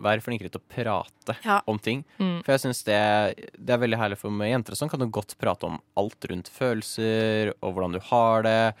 være 0.00 0.22
flinkere 0.24 0.50
til 0.50 0.60
å 0.60 0.68
prate 0.70 1.36
Ja. 1.44 1.60
om 1.68 1.78
ting. 1.78 2.04
Mm. 2.18 2.42
For 2.44 2.52
jeg 2.56 2.60
syns 2.64 2.82
det, 2.84 3.52
det 3.58 3.74
er 3.74 3.78
veldig 3.84 3.98
herlig 3.98 4.18
for 4.18 4.30
meg 4.30 4.52
jenter. 4.52 4.72
Sånn 4.76 4.88
kan 4.90 5.00
du 5.00 5.06
godt 5.08 5.36
prate 5.38 5.64
om 5.64 5.80
alt 5.96 6.20
rundt 6.30 6.48
følelser 6.48 7.52
og 7.62 7.74
hvordan 7.74 7.92
du 7.92 8.00
har 8.00 8.42
det. 8.42 8.74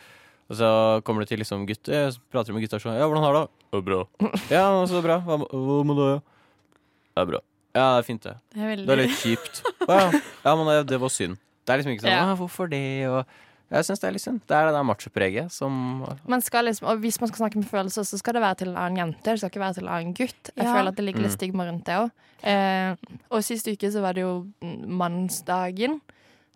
Og 0.50 0.56
så 0.58 0.68
kommer 1.06 1.22
du 1.22 1.30
til 1.30 1.38
liksom 1.38 1.62
gutter, 1.68 2.10
prater 2.32 2.52
med 2.56 2.64
gutta 2.64 2.80
sånn 2.82 2.96
Ja, 2.98 3.06
hvordan 3.06 3.22
har 3.22 3.36
du 3.36 3.40
det? 3.44 3.78
Er 3.78 3.84
bra. 3.86 4.00
Ja, 4.50 4.64
så 4.90 5.02
bra. 5.04 5.20
Hva, 5.22 5.36
hva 5.46 5.76
med 5.86 6.00
det? 6.00 6.08
Det 7.14 7.22
er 7.22 7.28
bra. 7.30 7.40
Ja, 7.70 7.84
det 7.94 8.00
er 8.00 8.06
fint, 8.08 8.22
det. 8.26 8.32
Det 8.50 8.58
er 8.64 8.72
veldig 8.72 8.86
Det 8.88 8.96
er 8.96 9.02
litt 9.04 9.20
kjipt. 9.20 9.60
Ja. 9.86 10.00
ja, 10.42 10.56
men 10.58 10.66
det, 10.66 10.78
det 10.90 10.98
var 10.98 11.12
synd. 11.14 11.38
Det 11.64 11.70
er 11.74 11.78
liksom 11.82 11.94
ikke 11.94 12.02
sånn 12.08 12.16
Ja. 12.16 12.34
Hvorfor 12.40 12.66
det? 12.72 12.82
Og 13.06 13.22
jeg 13.70 13.86
syns 13.86 14.00
det 14.02 14.08
er 14.08 14.14
litt 14.16 14.24
synd. 14.24 14.40
Det 14.50 14.56
er 14.58 14.66
det 14.66 14.74
der 14.74 14.82
machopreget 14.88 15.52
som 15.54 15.76
Man 16.26 16.42
skal 16.42 16.66
liksom, 16.66 16.88
og 16.90 16.98
hvis 17.04 17.20
man 17.22 17.30
skal 17.30 17.44
snakke 17.44 17.60
med 17.62 17.68
følelser, 17.70 18.02
så 18.08 18.18
skal 18.18 18.34
det 18.34 18.42
være 18.42 18.58
til 18.64 18.72
en 18.72 18.80
annen 18.82 18.98
jente. 19.04 19.22
Det 19.30 19.38
skal 19.38 19.52
ikke 19.52 19.62
være 19.62 19.76
til 19.78 19.86
en 19.86 19.92
annen 19.94 20.16
gutt. 20.18 20.50
Jeg 20.56 20.66
Ja. 20.66 20.72
føler 20.74 20.90
at 20.90 20.98
det 20.98 21.04
ligger 21.06 21.22
litt 21.22 21.30
Mm. 21.30 21.38
stigma 21.38 21.68
rundt 21.70 21.84
det 21.86 21.94
òg. 22.00 22.10
Eh, 22.42 22.96
og 23.30 23.44
sist 23.46 23.68
uke 23.70 23.86
så 23.94 24.02
var 24.02 24.18
det 24.18 24.22
jo 24.26 24.34
mannsdagen. 25.00 26.00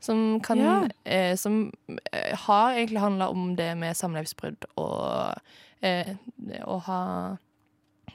Som 0.01 0.41
kan 0.41 0.59
Ja. 0.59 0.89
eh, 1.05 1.37
Som 1.37 1.73
eh, 2.13 2.37
har 2.37 2.73
egentlig 2.75 3.01
handla 3.01 3.29
om 3.29 3.57
det 3.57 3.77
med 3.77 3.97
samlivsbrudd 3.97 4.65
og 4.77 5.35
eh, 5.83 6.15
å 6.65 6.79
ha 6.83 7.37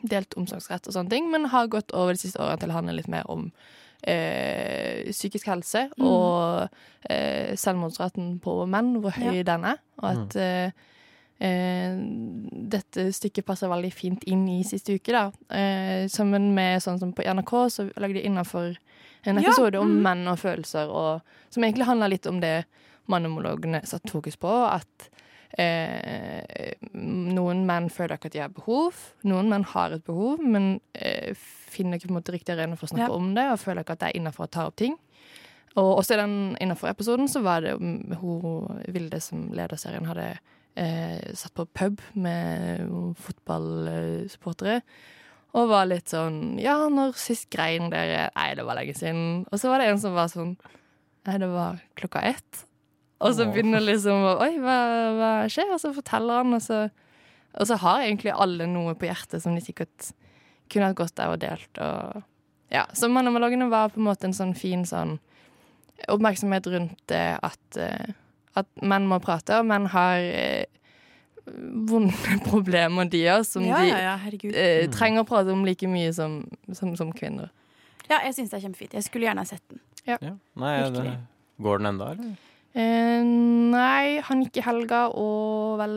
delt 0.04 0.34
omsorgsrett 0.38 0.88
og 0.88 0.94
sånne 0.94 1.10
ting, 1.10 1.32
men 1.32 1.46
har 1.52 1.68
gått 1.68 1.92
over 1.94 2.14
de 2.14 2.20
siste 2.20 2.40
årene 2.40 2.60
til 2.60 2.70
å 2.70 2.74
handle 2.78 2.94
litt 2.96 3.08
mer 3.12 3.24
om 3.30 3.52
eh, 4.04 5.10
psykisk 5.12 5.48
helse 5.48 5.90
Mm. 5.98 6.06
og 6.08 6.70
eh, 7.10 7.56
selvmordsraten 7.56 8.40
på 8.40 8.66
menn, 8.68 9.02
hvor 9.02 9.12
høy 9.12 9.36
Ja. 9.38 9.44
den 9.44 9.66
er. 9.66 9.78
Og 10.02 10.10
at 10.12 10.36
eh, 10.36 10.72
eh, 11.42 11.98
dette 12.70 13.10
stykket 13.16 13.46
passer 13.46 13.68
veldig 13.72 13.92
fint 13.94 14.24
inn 14.28 14.48
i 14.48 14.64
siste 14.64 14.94
uke. 14.96 15.12
da. 15.12 15.32
Eh, 15.50 16.08
sammen 16.08 16.54
med 16.56 16.82
sånn 16.82 17.00
som 17.00 17.14
på 17.14 17.24
NRK, 17.26 17.70
så 17.70 17.90
lagde 17.98 18.14
de 18.22 18.26
innafor 18.26 18.78
en 19.24 19.40
Ja, 19.40 19.50
episode 19.50 19.80
om 19.80 19.92
mm. 19.92 20.04
menn 20.06 20.28
og 20.32 20.40
følelser, 20.40 20.92
og, 20.92 21.22
som 21.50 21.64
egentlig 21.64 21.88
handla 21.90 22.08
litt 22.12 22.28
om 22.30 22.40
det 22.44 22.64
mannemologene 23.10 23.82
satte 23.90 24.12
fokus 24.14 24.38
på. 24.40 24.52
At 24.70 25.10
eh, 25.60 26.76
noen 26.94 27.66
menn 27.68 27.90
føler 27.94 28.18
ikke 28.18 28.32
at 28.32 28.38
de 28.38 28.44
har 28.46 28.54
behov. 28.56 28.98
Noen 29.28 29.50
menn 29.52 29.66
har 29.74 29.98
et 29.98 30.06
behov, 30.08 30.42
men 30.44 30.80
eh, 30.94 31.34
finner 31.70 32.00
ikke 32.00 32.10
på 32.10 32.14
en 32.16 32.20
måte 32.22 32.36
riktig 32.36 32.56
arena 32.56 32.78
for 32.80 32.88
å 32.88 32.94
snakke 32.94 33.12
Ja. 33.12 33.18
om 33.18 33.34
det, 33.36 33.46
og 33.52 33.62
føler 33.62 33.84
ikke 33.84 33.98
at 33.98 34.04
det 34.06 34.12
er 34.12 34.20
innafor 34.22 34.48
å 34.48 34.54
ta 34.56 34.68
opp 34.70 34.80
ting. 34.80 34.98
Og 35.78 36.00
også 36.00 36.16
i 36.16 36.22
den 36.22 36.38
innafor 36.62 36.90
episoden 36.90 37.30
så 37.30 37.44
var 37.46 37.62
det 37.62 37.76
hun 37.78 38.80
Vilde 38.90 39.20
som 39.22 39.52
leder 39.54 39.78
serien, 39.78 40.08
hadde 40.10 40.32
eh, 40.76 41.34
satt 41.38 41.54
på 41.54 41.66
pub 41.66 42.02
med 42.18 42.90
fotballsupportere. 43.22 44.82
Og 45.58 45.70
var 45.72 45.88
litt 45.90 46.12
sånn 46.12 46.60
Ja, 46.62 46.78
når 46.94 47.16
sist 47.18 47.50
grein 47.54 47.90
dere? 47.94 48.28
Nei, 48.36 48.50
det 48.58 48.66
var 48.68 48.78
lenge 48.78 48.96
siden. 48.98 49.46
Og 49.50 49.62
så 49.62 49.72
var 49.72 49.82
det 49.82 49.90
en 49.90 50.02
som 50.02 50.18
var 50.18 50.30
sånn 50.32 50.56
Nei, 51.28 51.38
det 51.42 51.50
var 51.52 51.82
klokka 52.00 52.22
ett. 52.26 52.66
Og 53.20 53.36
så 53.36 53.50
begynner 53.50 53.84
liksom 53.84 54.24
Oi, 54.38 54.54
hva, 54.62 54.78
hva 55.18 55.32
skjer? 55.52 55.74
Og 55.76 55.82
så 55.82 55.92
forteller 55.96 56.44
han, 56.44 56.56
og 56.56 56.64
så, 56.64 56.86
og 57.52 57.68
så 57.68 57.78
har 57.82 58.06
egentlig 58.06 58.32
alle 58.32 58.70
noe 58.70 58.96
på 58.98 59.10
hjertet 59.10 59.44
som 59.44 59.58
de 59.58 59.64
sikkert 59.64 60.12
kunne 60.72 60.88
hatt 60.88 61.00
godt 61.00 61.20
av 61.24 61.36
og 61.36 61.42
delt. 61.42 61.82
Og, 61.84 62.24
ja. 62.72 62.86
Så 62.96 63.10
Mannemalogene 63.12 63.68
var 63.72 63.92
på 63.92 64.00
en 64.00 64.08
måte 64.08 64.30
en 64.30 64.38
sånn 64.38 64.56
fin 64.58 64.86
sånn 64.88 65.18
oppmerksomhet 66.08 66.70
rundt 66.72 67.00
det 67.12 67.24
at, 67.44 67.80
eh, 67.82 68.14
at 68.56 68.70
menn 68.80 69.10
må 69.10 69.20
prate, 69.24 69.58
og 69.60 69.68
menn 69.68 69.90
har 69.92 70.24
eh, 70.24 70.64
vonde 71.90 72.14
problemer, 72.50 73.10
de 73.10 73.24
har, 73.28 73.44
som 73.48 73.64
ja, 73.66 73.80
de 73.82 73.88
ja, 73.90 74.00
ja, 74.00 74.16
eh, 74.54 74.86
Mm. 74.88 74.92
trenger 74.96 75.24
å 75.24 75.28
prate 75.30 75.52
om 75.56 75.66
like 75.66 75.88
mye 75.88 76.12
som, 76.14 76.44
som, 76.74 76.96
som 77.00 77.12
kvinner. 77.16 77.50
Ja, 78.10 78.20
jeg 78.26 78.34
syns 78.36 78.50
det 78.52 78.58
er 78.60 78.68
kjempefint. 78.68 78.94
Jeg 78.98 79.04
skulle 79.06 79.28
gjerne 79.30 79.44
ha 79.44 79.50
sett 79.50 79.64
den. 79.70 79.80
ja. 80.08 80.18
Nei, 80.56 80.76
det, 80.90 81.18
går 81.62 81.78
den 81.84 81.92
enda, 81.94 82.12
eller? 82.16 82.38
Eh, 82.74 83.24
nei, 83.26 84.20
han 84.22 84.44
gikk 84.46 84.58
i 84.62 84.66
helga 84.66 85.08
og 85.18 85.80
vel 85.82 85.96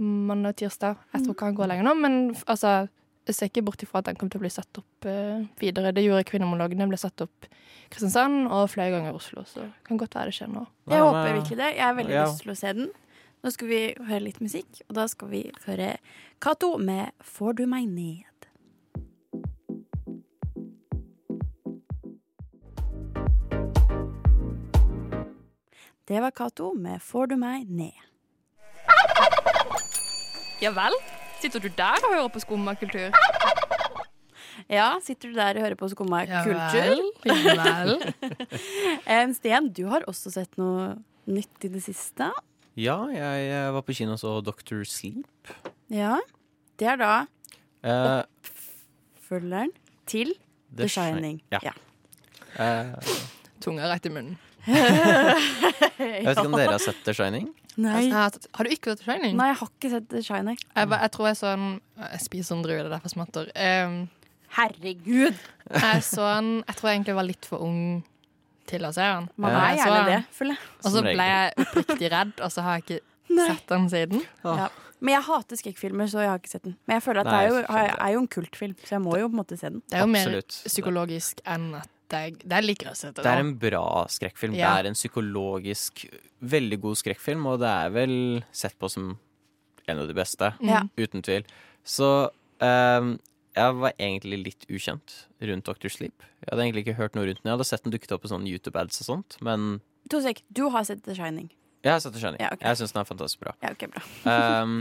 mandag 0.00 0.54
og 0.54 0.60
tirsdag. 0.62 0.96
Jeg 1.12 1.24
tror 1.26 1.34
ikke 1.36 1.48
han 1.50 1.58
går 1.58 1.70
lenger 1.72 1.84
nå, 1.88 1.94
men 2.00 2.16
altså 2.48 2.88
jeg 3.26 3.34
ser 3.34 3.48
ikke 3.50 3.64
bort 3.66 3.82
ifra 3.82 3.98
at 4.00 4.06
den 4.06 4.16
kommer 4.16 4.30
til 4.32 4.38
å 4.38 4.44
bli 4.44 4.50
satt 4.54 4.78
opp 4.80 5.06
eh, 5.10 5.40
videre. 5.58 5.90
Det 5.96 6.04
gjorde 6.04 6.24
Kvinnemonologene. 6.28 6.86
ble 6.88 6.98
satt 7.00 7.24
opp 7.24 7.48
Kristiansand 7.90 8.46
og 8.54 8.68
flere 8.70 8.92
ganger 8.94 9.12
i 9.12 9.16
Oslo, 9.18 9.42
så 9.46 9.64
det 9.64 9.72
kan 9.86 9.98
godt 9.98 10.14
være 10.18 10.30
det 10.30 10.36
skjer 10.38 10.52
nå. 10.52 10.62
Jeg 10.90 11.02
håper 11.02 11.34
virkelig 11.40 11.58
det. 11.60 11.68
Jeg 11.76 11.84
har 11.84 11.96
veldig 11.98 12.14
Ja. 12.16 12.24
lyst 12.26 12.42
til 12.44 12.52
å 12.52 12.56
se 12.58 12.72
den. 12.80 12.88
Nå 13.44 13.52
skal 13.54 13.68
vi 13.68 13.80
høre 14.08 14.24
litt 14.24 14.40
musikk, 14.42 14.80
og 14.88 14.96
da 14.98 15.06
skal 15.10 15.30
vi 15.30 15.42
høre 15.66 15.96
Cato 16.40 16.76
med 16.78 17.12
'Får 17.22 17.52
du 17.60 17.66
meg 17.66 17.86
ned'. 17.88 18.24
Det 26.08 26.20
var 26.20 26.30
Cato 26.30 26.72
med 26.72 27.00
'Får 27.02 27.26
du 27.26 27.36
meg 27.36 27.66
ned'. 27.68 28.02
Ja 30.62 30.70
vel? 30.70 30.94
Sitter 31.40 31.60
du 31.60 31.68
der 31.68 32.00
og 32.04 32.14
hører 32.14 32.28
på 32.28 32.40
skummakultur? 32.40 33.12
Ja, 34.68 34.96
sitter 35.04 35.28
du 35.28 35.34
der 35.36 35.58
og 35.58 35.62
hører 35.62 35.74
på 35.78 35.88
Skumma 35.88 36.24
kultur? 36.24 36.56
Ja 37.24 37.82
vel. 37.84 37.92
Em, 39.06 39.34
Sten, 39.38 39.68
du 39.72 39.86
har 39.92 40.06
også 40.08 40.32
sett 40.32 40.56
noe 40.58 40.96
nytt 41.28 41.66
i 41.66 41.68
det 41.68 41.82
siste. 41.84 42.30
Ja, 42.76 42.98
jeg 43.08 43.46
eh, 43.48 43.70
var 43.72 43.84
på 43.86 43.94
kino 43.96 44.12
og 44.12 44.20
så 44.20 44.34
Doctor 44.44 44.84
Sleep. 44.84 45.52
Ja. 45.88 46.18
Det 46.76 46.90
er 46.92 47.00
da 47.00 47.14
Eh, 47.86 48.22
oppfølgeren 49.20 49.70
til 50.10 50.32
The 50.74 50.88
Shining. 50.90 51.38
Ja. 51.52 51.60
Ja. 51.62 51.74
Eh, 52.58 53.20
Tunga 53.62 53.86
rett 53.92 54.08
i 54.08 54.10
munnen. 54.10 54.38
jeg 54.66 56.24
vet 56.26 56.32
ikke 56.32 56.48
om 56.48 56.56
dere 56.56 56.74
har 56.74 56.82
sett 56.82 56.98
The 57.06 57.14
Shining? 57.14 57.52
Nei. 57.78 58.08
Har 58.10 58.34
har 58.34 58.66
du 58.66 58.72
ikke 58.74 58.94
sett 58.94 59.04
The 59.04 59.12
Shining? 59.12 59.36
Nei, 59.38 59.48
jeg 59.52 59.58
har 59.60 59.70
ikke 59.70 59.92
sett 59.92 60.08
The 60.10 60.22
Shining. 60.26 60.58
Jeg, 60.74 60.90
jeg 60.90 61.12
tror 61.14 61.30
jeg 61.30 61.38
så 61.38 61.52
en 61.52 61.66
Jeg 62.00 62.24
spiser 62.24 62.56
en 62.56 62.66
drue, 62.66 62.80
det 62.80 62.88
er 62.88 62.94
derfor 62.96 63.12
smatter. 63.12 63.52
Um, 63.54 63.96
Herregud! 64.56 65.38
jeg 65.70 66.02
så 66.06 66.26
en 66.38 66.50
Jeg 66.64 66.78
tror 66.78 66.90
jeg 66.90 66.98
egentlig 66.98 67.18
var 67.20 67.28
litt 67.28 67.46
for 67.46 67.62
ung 67.62 67.80
til 68.68 68.86
å 68.88 68.92
se 68.94 69.04
den. 69.04 69.28
Man 69.42 69.54
er 69.56 69.76
ja. 69.76 69.84
gjerne 69.84 70.02
det, 70.08 70.18
føler 70.36 70.56
jeg. 70.56 70.72
Og 70.82 70.96
så 70.96 71.04
ble 71.06 71.28
jeg 71.30 71.54
oppriktig 71.64 72.10
redd, 72.12 72.34
og 72.40 72.52
så 72.54 72.66
har 72.66 72.78
jeg 72.80 72.86
ikke 72.86 73.00
sett 73.50 73.72
den 73.72 73.88
siden. 73.92 74.26
Ja. 74.46 74.68
Men 74.96 75.12
jeg 75.18 75.26
hater 75.26 75.60
skrekkfilmer, 75.60 76.08
så 76.08 76.22
jeg 76.24 76.30
har 76.32 76.40
ikke 76.40 76.54
sett 76.54 76.64
den. 76.64 76.76
Men 76.88 76.98
jeg 76.98 77.04
føler 77.04 77.20
at 77.20 77.28
Nei, 77.28 77.34
det 77.36 77.50
er 77.50 77.52
jo, 77.52 77.90
er 78.06 78.14
jo 78.14 78.22
en 78.22 78.30
kultfilm, 78.32 78.78
så 78.80 78.96
jeg 78.96 79.04
må 79.04 79.18
jo 79.20 79.28
på 79.28 79.36
en 79.36 79.42
måte 79.42 79.58
se 79.60 79.68
den. 79.74 79.82
Det 79.84 79.98
er 79.98 80.06
jo 80.06 80.12
mer 80.14 80.30
Absolutt. 80.30 80.56
psykologisk 80.72 81.42
enn 81.44 81.68
at 81.82 81.92
det 82.06 82.18
er, 82.22 82.34
det 82.38 82.54
er 82.54 82.64
litt 82.64 82.80
grøssete. 82.80 83.22
Det 83.24 83.30
er 83.30 83.42
en 83.42 83.54
bra 83.58 83.84
skrekkfilm. 84.14 84.54
Ja. 84.54 84.76
Det 84.76 84.84
er 84.84 84.90
en 84.92 84.98
psykologisk 84.98 86.04
veldig 86.54 86.78
god 86.84 87.00
skrekkfilm, 87.02 87.48
og 87.50 87.60
det 87.64 87.70
er 87.72 87.94
vel 87.96 88.14
sett 88.54 88.76
på 88.78 88.90
som 88.92 89.16
en 89.86 90.02
av 90.02 90.06
de 90.08 90.14
beste, 90.14 90.52
Ja. 90.66 90.84
uten 90.98 91.22
tvil. 91.26 91.46
Så 91.86 92.30
ehm, 92.62 93.16
jeg 93.56 93.76
var 93.80 93.94
egentlig 93.96 94.38
litt 94.44 94.66
ukjent 94.68 95.14
rundt 95.48 95.68
Dr. 95.68 95.90
Sleep. 95.92 96.24
Jeg 96.44 96.52
hadde 96.52 96.64
egentlig 96.66 96.86
ikke 96.86 96.98
hørt 97.00 97.16
noe 97.16 97.26
rundt 97.26 97.40
den. 97.42 97.48
Jeg 97.48 97.56
hadde 97.56 97.68
sett 97.68 97.84
den 97.86 97.94
dukket 97.94 98.12
opp 98.16 98.24
på 98.26 98.30
sånne 98.32 98.50
YouTube-ads 98.52 99.02
og 99.02 99.10
sånt, 99.10 99.38
men 99.44 99.78
To 100.12 100.20
sek, 100.22 100.44
du 100.54 100.68
har 100.70 100.84
sett 100.86 101.02
The 101.02 101.16
Shining. 101.18 101.48
jeg 101.82 101.90
har 101.90 102.00
sett 102.02 102.14
The 102.14 102.20
Shining. 102.22 102.38
Ja, 102.38 102.52
okay. 102.54 102.68
Jeg 102.68 102.78
syns 102.78 102.92
den 102.94 103.00
er 103.02 103.08
fantastisk 103.08 103.40
bra. 103.42 103.56
Ja, 103.64 103.72
okay, 103.74 103.88
bra. 103.90 104.02
um, 104.62 104.76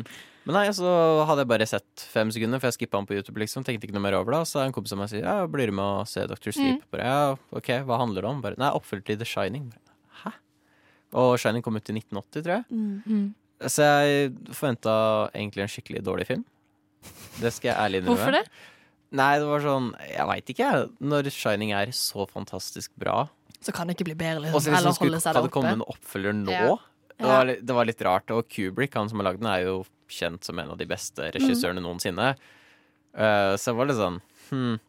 men 0.45 0.57
nei, 0.59 0.67
så 0.77 0.89
hadde 1.25 1.41
jeg 1.41 1.49
bare 1.49 1.65
sett 1.69 2.03
fem 2.13 2.29
sekunder, 2.33 2.61
for 2.61 2.69
jeg 2.69 2.77
skippa 2.77 2.99
den 2.99 3.07
på 3.09 3.15
YouTube. 3.17 3.39
liksom 3.41 3.65
Tenkte 3.65 3.87
ikke 3.87 3.95
noe 3.97 4.03
mer 4.05 4.17
over 4.19 4.35
det. 4.35 4.41
Og 4.45 4.49
så 4.51 4.61
er 4.61 4.69
en 4.69 4.75
kompis 4.75 4.93
av 4.93 4.99
meg 5.01 5.09
sier 5.09 5.25
ja, 5.25 5.47
blir 5.49 5.71
du 5.71 5.73
med 5.79 5.85
å 5.85 6.03
se 6.09 6.21
Dr. 6.29 6.51
Sleep. 6.53 6.83
Bare, 6.93 7.07
ja, 7.07 7.31
ok, 7.57 7.71
Hva 7.87 7.97
handler 8.03 8.21
det 8.21 8.29
om? 8.29 8.43
Bare, 8.45 8.59
nei, 8.61 8.69
Oppfølger 8.77 9.07
til 9.09 9.17
The 9.23 9.29
Shining. 9.31 9.71
Bare, 9.73 9.97
Hæ? 10.21 10.33
Og 11.17 11.31
Shining 11.41 11.65
kom 11.65 11.79
ut 11.79 11.89
i 11.89 11.97
1980, 11.97 12.45
tror 12.45 12.53
jeg. 12.59 12.65
Mm. 12.69 13.01
Mm. 13.09 13.25
Så 13.71 13.87
jeg 13.89 14.35
forventa 14.51 14.95
egentlig 15.31 15.65
en 15.65 15.73
skikkelig 15.73 16.03
dårlig 16.05 16.29
film. 16.29 16.45
Det 17.39 17.51
skal 17.53 17.71
jeg 17.71 17.77
ærlig 17.77 18.01
innrømme. 18.01 18.15
Hvorfor 18.15 18.37
det? 18.37 18.43
Nei, 19.15 19.31
det 19.39 19.47
var 19.47 19.63
sånn 19.63 19.87
Jeg 20.09 20.27
veit 20.29 20.51
ikke, 20.51 20.67
jeg. 20.67 20.89
Når 21.13 21.29
Shining 21.33 21.71
er 21.77 21.91
så 21.95 22.25
fantastisk 22.29 22.93
bra, 22.99 23.25
Så 23.63 23.73
kan 23.75 23.87
det 23.87 23.95
ikke 23.97 24.09
bli 24.11 24.17
bedre, 24.19 24.43
liksom. 24.43 24.67
Eller 24.69 24.83
holde 24.83 24.97
skulle 24.97 25.21
seg 25.23 25.33
kan 25.33 25.41
der 25.41 25.47
det 25.47 25.55
komme 25.55 25.71
oppe. 25.71 25.79
en 25.79 25.87
oppfølger 25.95 26.37
nå 26.37 26.51
Ja. 26.53 26.75
det, 27.17 27.29
var, 27.29 27.51
det 27.69 27.77
var 27.77 27.87
litt 27.89 28.01
rart. 28.05 28.31
Og 28.35 28.49
Kubrick, 28.51 28.93
han 28.95 29.09
som 29.09 29.21
har 29.21 29.31
lagd 29.31 29.41
den, 29.41 29.49
er 29.49 29.65
jo 29.65 29.77
kjent 30.11 30.45
som 30.45 30.59
en 30.59 30.73
av 30.75 30.77
de 30.77 30.85
beste 30.85 31.31
regissørene 31.33 31.81
noensinne. 31.81 32.35
Uh, 33.15 33.55
så 33.57 33.71
det 33.71 33.77
var 33.79 33.87
litt 33.89 33.97
sånn 33.97 34.17
hmm. 34.51 34.79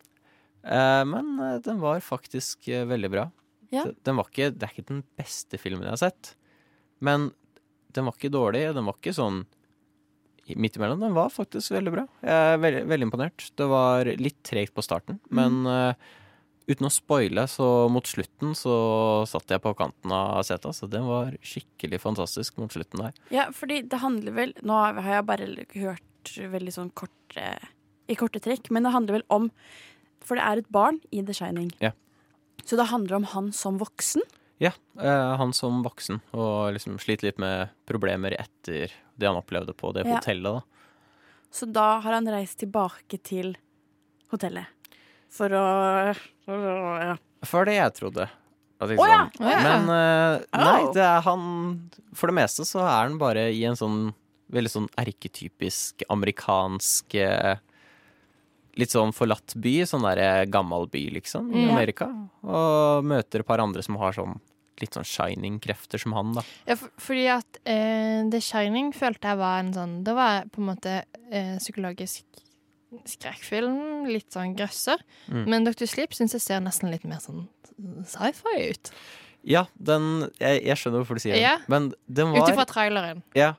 uh, 0.66 1.02
men 1.06 1.28
uh, 1.38 1.58
den 1.62 1.78
var 1.80 2.02
faktisk 2.04 2.66
veldig 2.66 3.11
bra. 3.12 3.28
Ja. 3.73 3.87
Den- 4.04 4.18
var 4.18 4.28
ikke, 4.28 4.50
det 4.52 4.66
er 4.66 4.75
ikke 4.75 4.90
den 4.90 5.04
beste 5.18 5.61
filmen 5.62 5.87
jeg 5.87 5.94
har 5.94 6.02
sett, 6.11 6.35
men 7.00 7.30
den 7.94 8.04
var 8.04 8.18
ikke 8.18 8.35
dårlig. 8.35 8.66
Den 8.76 8.88
var 8.88 8.99
ikke 8.99 9.14
sånn 9.16 9.44
midt 10.54 10.76
imellom. 10.78 11.00
Den 11.02 11.16
var 11.16 11.32
faktisk 11.34 11.74
veldig 11.74 11.94
bra. 11.94 12.04
Jeg 12.22 12.52
er 12.52 12.62
veldig, 12.62 12.84
veldig 12.92 13.08
imponert. 13.08 13.48
Det 13.58 13.66
var 13.70 14.10
litt 14.20 14.38
tregt 14.46 14.74
på 14.76 14.84
starten, 14.84 15.18
men 15.34 15.66
uh, 15.66 15.96
uten 16.70 16.86
å 16.86 16.92
spoile, 16.92 17.46
så 17.50 17.66
mot 17.92 18.06
slutten 18.06 18.54
så 18.58 18.76
satt 19.28 19.50
jeg 19.50 19.62
på 19.64 19.74
kanten 19.78 20.14
av 20.14 20.44
seta, 20.46 20.72
Så 20.76 20.88
den 20.90 21.06
var 21.08 21.34
skikkelig 21.42 22.00
fantastisk 22.02 22.60
mot 22.62 22.72
slutten 22.72 23.06
der. 23.06 23.18
Ja, 23.34 23.48
fordi 23.54 23.82
det 23.82 24.02
handler 24.02 24.34
vel 24.36 24.54
Nå 24.62 24.78
har 24.78 25.12
jeg 25.18 25.26
bare 25.28 25.50
hørt 25.74 26.32
veldig 26.56 26.74
sånn 26.74 26.90
kort 26.94 27.38
i 28.06 28.16
korte 28.18 28.42
trekk, 28.42 28.70
men 28.70 28.86
det 28.86 28.94
handler 28.94 29.18
vel 29.18 29.28
om 29.34 29.50
For 30.26 30.38
det 30.38 30.46
er 30.46 30.62
et 30.62 30.72
barn 30.74 30.98
i 31.14 31.22
The 31.22 31.34
Shining. 31.36 31.70
Ja. 31.82 31.92
Så 32.66 32.78
det 32.78 32.88
handler 32.90 33.20
om 33.20 33.26
han 33.30 33.52
som 33.54 33.78
voksen. 33.78 34.24
Ja, 34.62 34.70
eh, 35.00 35.36
han 35.36 35.52
som 35.52 35.82
voksen, 35.84 36.20
og 36.32 36.72
liksom 36.76 36.96
sliter 37.02 37.28
litt 37.28 37.38
med 37.42 37.68
problemer 37.88 38.32
etter 38.38 38.92
det 39.16 39.28
han 39.28 39.36
opplevde 39.36 39.75
på 39.76 39.92
det 39.92 40.06
Ja. 40.06 40.16
hotellet. 40.16 40.62
da. 40.62 40.62
Så 41.52 41.66
da 41.72 42.00
har 42.00 42.12
han 42.12 42.26
reist 42.28 42.58
tilbake 42.58 43.18
til 43.22 43.56
hotellet. 44.32 44.66
For 45.30 45.48
å, 45.52 46.14
for 46.44 46.54
å 46.56 46.76
ja. 47.02 47.16
For 47.44 47.64
det 47.68 47.76
jeg 47.76 47.94
trodde. 47.98 48.28
At 48.80 48.88
liksom, 48.88 49.04
oh, 49.04 49.08
ja! 49.08 49.22
Oh, 49.40 49.50
ja. 49.50 49.60
Men 49.64 49.88
uh, 49.88 50.44
nei, 50.52 50.92
det 50.92 51.00
er 51.04 51.22
han 51.25 51.90
For 52.12 52.28
det 52.28 52.36
meste 52.36 52.64
så 52.68 52.82
er 52.84 53.06
han 53.06 53.16
bare 53.20 53.46
i 53.52 53.62
en 53.64 53.76
sånn 53.76 54.12
veldig 54.52 54.70
sånn 54.70 54.88
erketypisk 55.00 56.04
amerikansk 56.12 57.14
eh, 57.18 57.56
Litt 58.76 58.92
sånn 58.92 59.12
forlatt 59.16 59.54
by, 59.56 59.78
sånn 59.88 60.02
derre 60.04 60.47
gammel 60.52 60.87
by, 60.92 61.06
liksom, 61.14 61.49
i 61.54 61.62
Ja. 61.64 61.73
Amerika. 61.73 62.11
Og 62.45 63.04
møter 63.04 63.40
et 63.40 63.47
par 63.49 63.59
andre 63.64 63.83
som 63.83 63.97
har 63.97 64.12
sånn 64.12 64.38
litt 64.78 64.92
sånn 64.92 65.06
shining-krefter 65.09 65.99
som 65.99 66.12
han, 66.12 66.35
da. 66.37 66.42
Ja, 66.68 66.75
for, 66.76 66.90
fordi 67.00 67.23
at 67.33 67.59
eh, 67.64 68.28
The 68.28 68.40
Shining 68.45 68.90
følte 68.92 69.30
jeg 69.30 69.38
var 69.40 69.61
en 69.62 69.73
sånn 69.73 69.95
Det 70.04 70.12
var 70.14 70.45
på 70.52 70.61
en 70.61 70.66
måte 70.68 70.99
eh, 71.33 71.56
psykologisk 71.56 72.25
skrekkfilm. 73.09 74.06
Litt 74.11 74.30
sånn 74.37 74.54
grøsser. 74.56 75.00
Mm. 75.33 75.45
Men 75.49 75.64
Dr. 75.68 75.87
Sleep 75.90 76.12
syns 76.16 76.37
jeg 76.37 76.45
ser 76.45 76.61
nesten 76.64 76.92
litt 76.92 77.04
mer 77.09 77.21
sånn 77.25 77.47
sci-fi 78.09 78.71
ut. 78.71 78.92
Ja, 79.47 79.66
den 79.78 80.30
Jeg, 80.40 80.64
jeg 80.66 80.76
skjønner 80.80 81.02
hvorfor 81.02 81.18
du 81.18 81.23
sier 81.23 81.37
det, 81.37 81.42
Ja. 81.45 81.56
men 81.68 81.92
den 82.09 82.35
Ut 82.35 82.49
ifra 82.50 82.64
traileren. 82.66 83.23
Ja. 83.35 83.54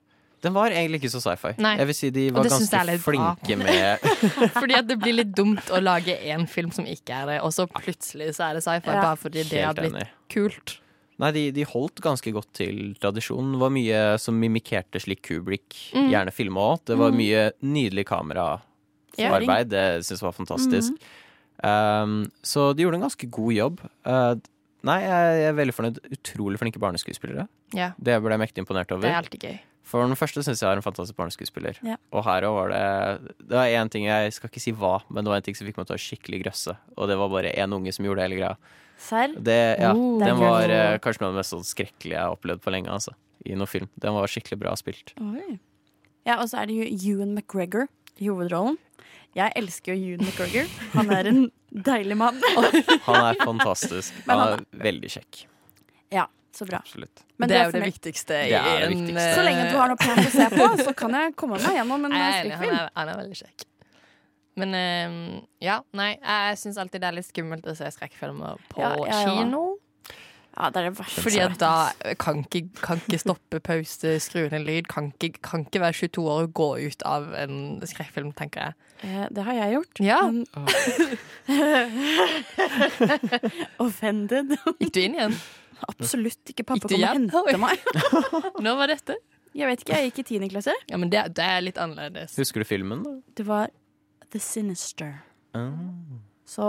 Den 0.48 0.56
var 0.56 0.72
egentlig 0.72 1.02
ikke 1.04 1.12
så 1.14 1.22
sci-fi. 1.28 1.54
Jeg 1.60 1.90
vil 1.92 1.98
si 2.00 2.10
de 2.16 2.26
var 2.32 2.48
jeg 2.48 2.56
ganske 2.56 2.82
litt 2.88 3.04
bra. 3.04 3.30
flinke 3.38 3.60
med 3.60 4.10
Fordi 4.62 4.78
at 4.80 4.88
det 4.90 4.98
blir 5.04 5.18
litt 5.20 5.36
dumt 5.36 5.70
å 5.76 5.80
lage 5.84 6.16
en 6.32 6.48
film 6.50 6.72
som 6.76 6.88
ikke 6.88 7.22
er 7.22 7.32
det, 7.34 7.38
og 7.44 7.52
så 7.56 7.68
plutselig 7.68 8.32
så 8.40 8.48
er 8.50 8.58
det 8.60 8.64
sci-fi 8.66 8.94
Ja. 8.96 9.02
bare 9.10 9.20
fordi 9.20 9.44
det 9.50 9.64
har 9.66 9.76
blitt 9.78 9.94
enig. 9.98 10.08
kult. 10.32 10.78
Nei, 11.18 11.32
de, 11.34 11.44
de 11.52 11.64
holdt 11.66 11.98
ganske 12.06 12.30
godt 12.32 12.52
til 12.60 12.92
tradisjonen. 13.02 13.56
Det 13.56 13.62
var 13.64 13.72
mye 13.74 14.02
som 14.22 14.36
mimikerte 14.38 15.00
slik 15.02 15.24
Kubrick 15.26 15.74
Mm. 15.98 16.12
gjerne 16.14 16.32
filma 16.36 16.62
òg. 16.76 16.84
Det 16.86 16.98
var 17.00 17.10
mye 17.18 17.48
nydelig 17.66 18.06
kameraarbeid. 19.18 19.70
Det 19.72 19.86
syns 20.06 20.22
jeg 20.22 20.28
var 20.28 20.36
fantastisk. 20.38 20.94
Um, 21.64 22.28
så 22.46 22.68
de 22.78 22.84
gjorde 22.86 23.00
en 23.00 23.08
ganske 23.08 23.30
god 23.34 23.54
jobb. 23.56 23.80
Uh, 24.06 24.36
nei, 24.86 25.00
jeg 25.02 25.48
er 25.50 25.58
veldig 25.58 25.74
fornøyd. 25.74 25.98
Utrolig 26.20 26.60
flinke 26.62 26.78
barneskuespillere. 26.84 27.48
Ja, 27.74 27.92
Det 27.98 28.20
ble 28.22 28.36
jeg 28.38 28.44
mektig 28.46 28.62
imponert 28.64 28.92
over. 28.94 29.02
det 29.08 29.10
er 29.16 29.22
alltid 29.24 29.42
gøy. 29.48 29.58
For 29.88 30.04
den 30.04 30.18
første 30.20 30.44
syns 30.44 30.60
jeg 30.60 30.68
er 30.68 30.80
en 30.82 30.84
fantastisk 30.84 31.16
barneskuespiller. 31.16 31.78
Ja. 31.88 31.96
Og 32.12 32.26
her 32.28 32.44
òg 32.44 32.56
var 32.58 32.74
det 32.74 33.36
Det 33.40 33.56
var 33.56 33.70
én 33.72 33.90
ting 33.94 34.04
jeg 34.10 34.34
skal 34.36 34.50
ikke 34.52 34.60
si 34.64 34.74
hva, 34.76 34.98
men 35.10 35.24
det 35.24 35.32
var 35.32 35.40
en 35.40 35.46
ting 35.48 35.56
som 35.56 35.68
fikk 35.70 35.78
meg 35.80 35.88
til 35.88 35.96
å 35.96 36.02
skikkelig 36.04 36.42
grøsse. 36.44 36.76
Og 36.98 37.08
det 37.08 37.16
var 37.20 37.30
bare 37.32 37.54
én 37.56 37.74
unge 37.78 37.94
som 37.96 38.04
gjorde 38.06 38.26
hele 38.26 38.36
greia. 38.42 38.58
Serr? 39.00 39.32
Det, 39.38 39.58
ja, 39.80 39.94
Oh. 39.94 40.18
den 40.20 40.28
Det 40.28 40.36
var 40.42 40.70
eh, 40.74 40.98
kanskje 41.00 41.22
noe 41.22 41.30
av 41.30 41.34
det 41.38 41.40
mest 41.44 41.54
sånn 41.54 41.64
skrekkelige 41.64 42.18
jeg 42.18 42.24
har 42.26 42.36
opplevd 42.36 42.62
på 42.66 42.74
lenge. 42.74 42.90
Altså, 42.92 43.14
I 43.46 43.56
noen 43.56 43.68
film. 43.72 43.88
Den 43.96 44.14
var 44.18 44.28
skikkelig 44.28 44.60
bra 44.60 44.74
spilt. 44.76 45.14
Oi. 45.22 45.60
Ja, 46.28 46.42
og 46.42 46.50
så 46.52 46.60
er 46.64 46.68
det 46.68 46.76
jo 46.76 46.88
Ewan 47.14 47.36
McGregor 47.38 47.88
i 48.20 48.28
hovedrollen. 48.28 48.78
Jeg 49.38 49.54
elsker 49.56 49.94
jo 49.96 50.16
Ewan 50.18 50.26
McGregor. 50.26 50.68
Han 50.98 51.12
er 51.14 51.30
en 51.30 51.44
deilig 51.72 52.18
mann. 52.18 52.42
Han 53.08 53.22
er 53.30 53.38
fantastisk. 53.40 54.12
Han- 54.28 54.58
er 54.60 54.66
veldig 54.84 55.12
kjekk. 55.14 55.46
Ja, 56.12 56.26
så 56.56 56.66
bra. 56.66 56.78
Absolutt. 56.80 57.24
Men 57.38 57.50
det 57.50 57.58
er 57.58 57.62
er 57.62 57.66
jo 57.72 57.78
det 57.78 57.84
viktigste. 57.86 58.34
Det 58.34 58.54
er 58.58 58.90
det 58.90 58.96
i 58.96 59.00
en. 59.02 59.08
Så 59.36 59.42
lenge 59.46 59.64
du 59.72 59.78
har 59.78 59.88
noe 59.92 59.98
pent 60.02 60.26
å 60.26 60.30
se 60.34 60.48
på, 60.54 60.68
så 60.84 60.94
kan 60.98 61.12
jeg 61.18 61.36
komme 61.36 61.56
meg 61.62 61.76
gjennom 61.80 62.06
en 62.08 62.14
eh, 62.14 62.18
enig, 62.42 62.56
han 62.62 62.90
han 62.96 63.10
er 63.14 63.18
veldig 63.24 63.38
kjekk. 63.42 63.60
Men 64.58 64.70
eh, 64.74 65.10
ja, 65.62 65.82
nei, 65.94 66.12
jeg 66.18 66.58
syns 66.64 66.78
alltid 66.82 67.02
det 67.04 67.08
er 67.12 67.16
litt 67.20 67.28
skummelt 67.30 67.68
å 67.70 67.76
se 67.78 67.92
skrekkfilmer 67.94 68.54
på 68.72 68.82
Ja, 68.82 68.90
ja, 68.98 69.06
ja. 69.12 69.18
kino. 69.44 69.64
Ja, 70.58 70.72
det 70.74 70.78
er 70.82 70.86
det 70.90 70.98
verste. 70.98 71.22
Fordi 71.22 71.40
at 71.44 71.54
da 71.62 71.74
kan 72.18 72.40
ikke, 72.42 72.64
kan 72.82 72.98
ikke 73.04 73.20
stoppe, 73.22 73.60
pause, 73.62 74.16
skru 74.26 74.48
ned 74.50 74.64
lyd. 74.66 74.88
Kan 74.90 75.12
ikke, 75.14 75.38
kan 75.46 75.62
ikke 75.68 75.82
være 75.84 75.94
22 75.94 76.24
år 76.34 76.42
og 76.48 76.54
gå 76.58 76.70
ut 76.88 77.02
av 77.06 77.28
en 77.38 77.78
skrekkfilm, 77.86 78.32
tenker 78.34 78.60
jeg. 78.64 78.74
Eh, 79.06 79.28
Det 79.30 79.44
har 79.46 79.54
jeg 79.54 79.74
gjort. 79.76 80.00
Ja. 80.02 80.18
Men... 80.26 80.48
Offended. 83.86 84.58
Gikk 84.82 84.94
du 84.98 85.00
inn 85.04 85.14
igjen? 85.20 85.38
Absolutt 85.88 86.54
ikke. 86.54 86.66
Pappa 86.68 86.88
kom 86.88 86.96
og 86.98 87.04
hjem? 87.04 87.28
hente 87.34 87.58
meg. 87.62 87.90
Når 88.66 88.80
var 88.80 88.94
dette? 88.94 89.18
Jeg 89.58 89.70
vet 89.72 89.82
ikke, 89.82 89.98
jeg 89.98 90.12
gikk 90.12 90.20
i 90.22 90.26
tiende 90.32 90.50
klasse. 90.52 90.74
Ja, 90.90 91.00
men 91.02 91.10
det, 91.14 91.24
det 91.38 91.46
er 91.46 91.64
litt 91.66 91.80
annerledes. 91.82 92.36
Husker 92.38 92.62
du 92.62 92.68
filmen? 92.70 93.04
da? 93.06 93.16
Det 93.40 93.46
var 93.48 93.72
The 94.34 94.42
Sinister. 94.44 95.16
Oh. 95.58 95.74
Så 96.48 96.66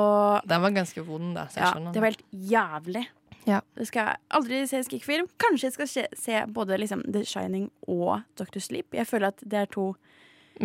Den 0.49 0.63
var 0.63 0.75
ganske 0.75 1.05
vond, 1.07 1.35
da. 1.37 1.47
Så 1.53 1.61
jeg 1.61 1.69
ja, 1.69 1.93
det 1.93 2.03
var 2.03 2.11
helt 2.13 2.25
jævlig. 2.31 3.05
Ja. 3.49 3.61
Det 3.79 3.87
skal 3.89 4.09
jeg 4.09 4.21
aldri 4.37 4.63
se 4.69 4.81
skrekkfilm. 4.85 5.29
Kanskje 5.41 5.69
jeg 5.69 5.77
skal 5.77 5.89
se, 5.89 6.07
se 6.19 6.41
både 6.53 6.79
liksom 6.81 7.05
The 7.13 7.25
Shining 7.25 7.69
og 7.89 8.23
Doctor 8.39 8.61
Sleep. 8.61 8.95
Jeg 8.97 9.07
føler 9.09 9.33
at 9.33 9.45
det 9.45 9.63
er 9.63 9.71
to 9.73 9.93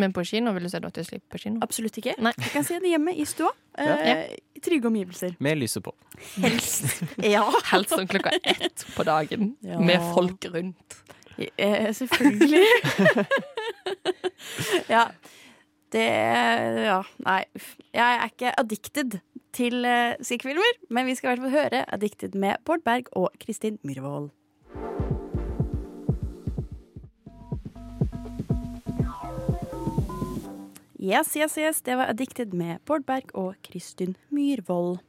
Men 0.00 0.12
på 0.16 0.24
kino 0.26 0.52
vil 0.56 0.66
du 0.66 0.70
se 0.72 0.80
Dr. 0.82 1.04
Sleep 1.06 1.22
på 1.30 1.38
kino? 1.42 1.60
Absolutt 1.64 1.98
ikke. 2.00 2.16
Nei. 2.22 2.32
Jeg 2.40 2.52
kan 2.54 2.66
se 2.66 2.78
det 2.82 2.90
hjemme 2.90 3.14
i 3.14 3.26
stua. 3.28 3.50
Eh, 3.78 4.34
I 4.56 4.62
trygge 4.64 4.90
omgivelser. 4.90 5.36
Med 5.44 5.60
lyset 5.60 5.84
på. 5.86 5.94
Helst. 6.42 7.02
ja. 7.34 7.44
Helst 7.70 7.94
sånn 7.94 8.10
klokka 8.10 8.34
ett 8.42 8.86
på 8.96 9.06
dagen, 9.06 9.54
Ja. 9.66 9.78
med 9.80 10.02
folk 10.14 10.46
rundt. 10.54 10.98
Eh, 11.38 11.90
selvfølgelig. 11.94 12.66
ja. 14.94 15.08
Det 15.94 16.08
Ja, 16.84 17.00
nei. 17.22 17.42
Jeg 17.94 18.18
er 18.18 18.30
ikke 18.32 18.54
addicted 18.58 19.20
til 19.54 19.84
uh, 19.86 20.16
skrekkfilmer, 20.18 20.80
men 20.90 21.06
vi 21.06 21.14
skal 21.14 21.28
i 21.28 21.34
hvert 21.34 21.44
fall 21.44 21.54
høre 21.54 21.84
Addicted 21.94 22.34
med 22.34 22.58
Bård 22.66 22.82
Berg 22.86 23.10
og 23.14 23.30
Kristin 23.38 23.78
Myhrvold. 23.86 24.32
Yes, 31.04 31.34
yes, 31.36 31.56
yes. 31.58 31.80
Det 31.84 31.96
var 31.98 32.08
Addicted 32.08 32.54
med 32.56 32.80
Bård 32.88 33.04
Berg 33.06 33.28
og 33.36 33.54
Kristin 33.66 34.14
Myhrvold. 34.32 35.00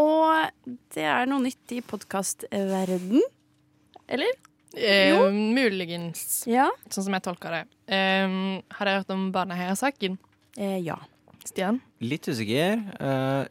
Og 0.00 0.70
det 0.94 1.04
er 1.04 1.26
noe 1.28 1.42
nytt 1.44 1.74
i 1.76 1.80
podkastverden. 1.84 3.20
Eller? 4.08 4.32
Eh, 4.76 5.10
Jo. 5.10 5.28
muligens, 5.30 6.46
Ja. 6.46 6.70
sånn 6.88 7.04
som 7.04 7.12
jeg 7.12 7.22
tolker 7.22 7.50
det. 7.50 7.64
Eh, 7.88 8.62
har 8.70 8.84
dere 8.86 9.00
hørt 9.02 9.10
om 9.10 9.30
Baneheia-saken? 9.32 10.18
Eh, 10.56 10.78
ja. 10.78 10.96
Stian? 11.44 11.80
Litt 12.00 12.22
usikker. 12.28 12.78
Uh, 13.00 13.44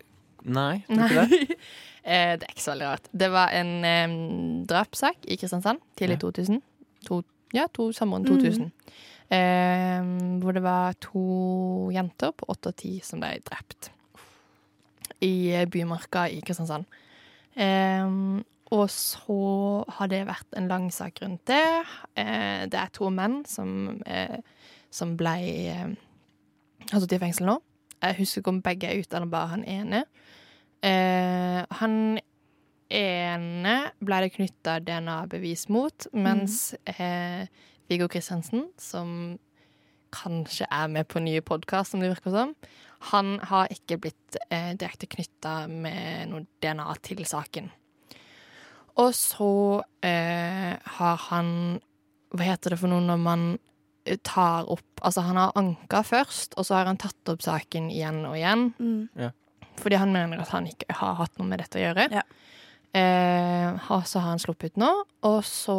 nei, 0.45 0.83
tror 0.87 1.09
ikke 1.09 1.27
det. 1.29 1.57
Eh, 2.05 2.35
det 2.37 2.43
er 2.47 2.53
ikke 2.53 2.63
så 2.63 2.71
veldig 2.73 2.87
rart. 2.87 3.09
Det 3.13 3.29
var 3.31 3.49
en 3.51 3.85
eh, 3.85 4.65
drapssak 4.65 5.17
i 5.27 5.35
Kristiansand 5.37 5.79
tidlig 5.97 6.17
Ja. 6.17 6.29
2000. 6.29 6.61
To, 7.05 7.23
ja, 7.53 7.67
to, 7.67 7.91
sommeren 7.91 8.23
Mm. 8.25 8.39
2000. 8.39 8.65
Eh, 8.65 8.95
hvor 9.29 10.55
det 10.55 10.63
var 10.65 10.95
to 11.05 11.23
jenter 11.93 12.31
på 12.33 12.47
åtte 12.49 12.71
og 12.71 12.77
ti 12.81 12.95
som 13.05 13.21
ble 13.21 13.35
drept. 13.45 13.91
I 15.21 15.65
Bymarka 15.69 16.23
i 16.33 16.39
Kristiansand. 16.41 16.87
Eh, 17.53 18.09
og 18.69 18.85
så 18.93 19.39
har 19.97 20.09
det 20.11 20.27
vært 20.29 20.57
en 20.57 20.69
lang 20.69 20.89
sak 20.93 21.23
rundt 21.23 21.45
det. 21.49 21.63
Eh, 22.17 22.65
det 22.69 22.77
er 22.77 22.91
to 22.93 23.09
menn 23.13 23.41
som, 23.49 24.01
eh, 24.05 24.39
som 24.93 25.15
ble 25.17 25.35
eh, 25.73 25.95
har 26.91 27.01
sittet 27.01 27.17
i 27.17 27.23
fengsel 27.25 27.49
nå. 27.49 27.57
Jeg 27.99 28.19
husker 28.21 28.43
ikke 28.43 28.53
om 28.53 28.61
begge 28.63 28.89
er 28.89 29.01
ute, 29.01 29.15
eller 29.17 29.31
bare 29.31 29.53
han 29.53 29.65
ene. 29.67 30.03
Eh, 30.85 31.63
han 31.81 31.95
ene 32.89 33.75
ble 33.99 34.21
det 34.23 34.31
knytta 34.37 34.77
DNA-bevis 34.85 35.67
mot, 35.73 36.07
mens 36.13 36.73
eh, 36.95 37.49
Viggo 37.89 38.07
Kristiansen, 38.11 38.67
som 38.77 39.39
kanskje 40.13 40.67
er 40.69 40.89
med 40.89 41.07
på 41.09 41.21
nye 41.21 41.41
podkast, 41.45 41.93
som 41.93 42.03
det 42.03 42.11
virker 42.11 42.33
som, 42.33 42.53
han 43.11 43.37
har 43.49 43.69
ikke 43.73 43.99
blitt 44.03 44.37
eh, 44.49 44.73
direkte 44.77 45.07
knytta 45.09 45.63
med 45.71 46.31
noe 46.31 46.45
DNA 46.61 46.87
til 47.05 47.23
saken. 47.27 47.69
Og 48.99 49.13
så 49.15 49.53
eh, 50.03 50.75
har 50.99 51.21
han 51.29 51.51
Hva 52.35 52.45
heter 52.45 52.73
det 52.73 52.81
for 52.81 52.91
noe 52.91 53.01
når 53.05 53.21
man 53.23 53.43
eh, 54.03 54.19
tar 54.27 54.67
opp 54.67 54.99
Altså, 54.99 55.23
han 55.23 55.39
har 55.39 55.55
anka 55.55 56.01
først, 56.03 56.57
og 56.59 56.67
så 56.67 56.75
har 56.75 56.89
han 56.89 56.99
tatt 56.99 57.31
opp 57.31 57.45
saken 57.45 57.87
igjen 57.93 58.25
og 58.27 58.35
igjen. 58.35 58.65
Mm. 58.75 59.29
Fordi 59.79 60.01
han 60.01 60.11
mener 60.11 60.41
at 60.43 60.51
han 60.51 60.67
ikke 60.67 60.91
har 60.99 61.15
hatt 61.21 61.39
noe 61.39 61.47
med 61.47 61.63
dette 61.63 61.79
å 61.79 61.85
gjøre. 61.85 62.09
Ja. 62.11 62.25
Eh, 62.97 63.89
så 64.05 64.17
har 64.19 64.29
han 64.31 64.39
sluppet 64.41 64.77
nå, 64.81 64.87
og 65.27 65.43
så 65.45 65.75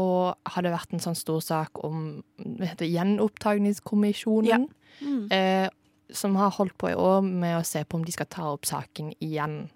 har 0.47 0.63
det 0.63 0.71
vært 0.71 0.93
en 0.95 1.01
sånn 1.03 1.17
stor 1.19 1.41
sak 1.43 1.71
om 1.87 2.23
gjenopptakningskommisjonen. 2.39 4.49
Ja. 4.49 4.59
Mm. 5.01 5.29
Eh, 5.33 5.69
som 6.13 6.37
har 6.37 6.51
holdt 6.51 6.77
på 6.79 6.89
i 6.91 6.95
år 6.99 7.21
med 7.23 7.57
å 7.61 7.65
se 7.67 7.85
på 7.87 7.97
om 7.99 8.05
de 8.05 8.13
skal 8.15 8.27
ta 8.31 8.43
opp 8.51 8.65
saken 8.67 9.13
igjen. 9.23 9.69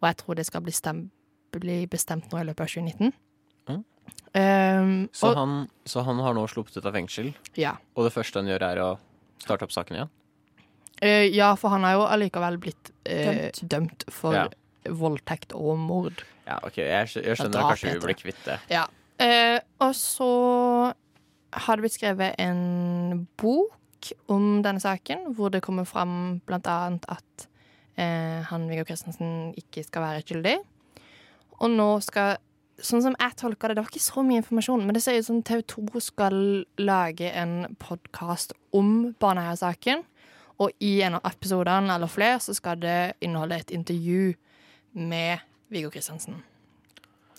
Og 0.00 0.06
jeg 0.08 0.16
tror 0.20 0.34
det 0.38 0.46
skal 0.48 0.62
bli, 0.64 0.72
stem, 0.72 1.10
bli 1.52 1.82
bestemt 1.90 2.30
nå 2.32 2.38
i 2.40 2.44
løpet 2.48 2.64
av 2.64 2.68
2019. 2.72 3.12
Mm. 3.68 3.82
Eh, 4.34 5.08
Så, 5.12 5.28
og, 5.30 5.36
han, 5.36 5.68
så 5.88 6.00
han 6.04 6.18
har 6.24 6.34
nå 6.36 6.46
sluppet 6.48 6.76
ut 6.80 6.86
av 6.88 6.92
fengsel, 6.96 7.32
ja. 7.60 7.72
og 7.94 8.04
det 8.08 8.12
første 8.16 8.38
han 8.40 8.48
gjør, 8.50 8.62
er 8.72 8.76
å 8.84 8.88
starte 9.44 9.64
opp 9.68 9.72
saken 9.76 9.96
igjen? 9.98 10.10
Eh, 11.04 11.26
ja, 11.34 11.50
for 11.58 11.68
han 11.74 11.84
har 11.84 11.92
jo 11.98 12.04
allikevel 12.08 12.56
blitt 12.62 12.90
eh, 13.04 13.50
Dømt. 13.50 13.62
dømt 13.68 14.04
for 14.14 14.32
Ja. 14.36 14.44
Voldtekt 14.90 15.54
og 15.56 15.78
mord. 15.80 16.24
Ja, 16.44 16.58
OK, 16.66 16.78
jeg, 16.82 17.08
jeg 17.16 17.38
skjønner 17.38 17.62
at 17.62 17.72
kanskje 17.72 17.86
vi 17.86 17.94
heter 17.94 18.06
blir 18.06 18.18
kvitt 18.18 18.44
det. 18.46 18.58
Ja. 18.72 18.84
Eh, 19.22 19.58
og 19.84 19.94
så 19.96 20.30
har 21.54 21.76
det 21.76 21.84
blitt 21.84 21.96
skrevet 21.96 22.38
en 22.42 23.26
bok 23.40 24.10
om 24.32 24.62
denne 24.64 24.82
saken, 24.82 25.30
hvor 25.36 25.52
det 25.54 25.62
kommer 25.64 25.86
fram 25.88 26.40
blant 26.46 26.68
annet 26.68 27.06
at 27.08 27.46
eh, 27.96 28.42
han 28.50 28.66
Viggo 28.68 28.84
Kristensen 28.88 29.54
ikke 29.58 29.86
skal 29.86 30.04
være 30.04 30.24
skyldig. 30.26 30.58
Og 31.62 31.70
nå 31.72 31.92
skal 32.04 32.36
Sånn 32.82 33.04
som 33.04 33.14
jeg 33.14 33.36
tolker 33.38 33.70
det, 33.70 33.76
det 33.78 33.84
var 33.84 33.90
ikke 33.92 34.00
så 34.02 34.22
mye 34.26 34.40
informasjon, 34.40 34.80
men 34.82 34.96
det 34.96 35.04
ser 35.04 35.20
ut 35.20 35.26
som 35.28 35.36
TV 35.46 35.60
2 35.70 36.00
skal 36.02 36.34
lage 36.82 37.28
en 37.30 37.68
podkast 37.78 38.50
om 38.74 39.14
Baneheia-saken. 39.22 40.02
Og 40.58 40.74
i 40.82 40.96
en 41.06 41.14
av 41.20 41.28
episodene 41.30 41.94
eller 41.94 42.10
flere 42.10 42.40
så 42.42 42.50
skal 42.56 42.80
det 42.82 43.14
inneholde 43.22 43.60
et 43.62 43.70
intervju 43.74 44.34
med 44.94 45.42
Viggo 45.68 45.90
Kristiansen. 45.92 46.42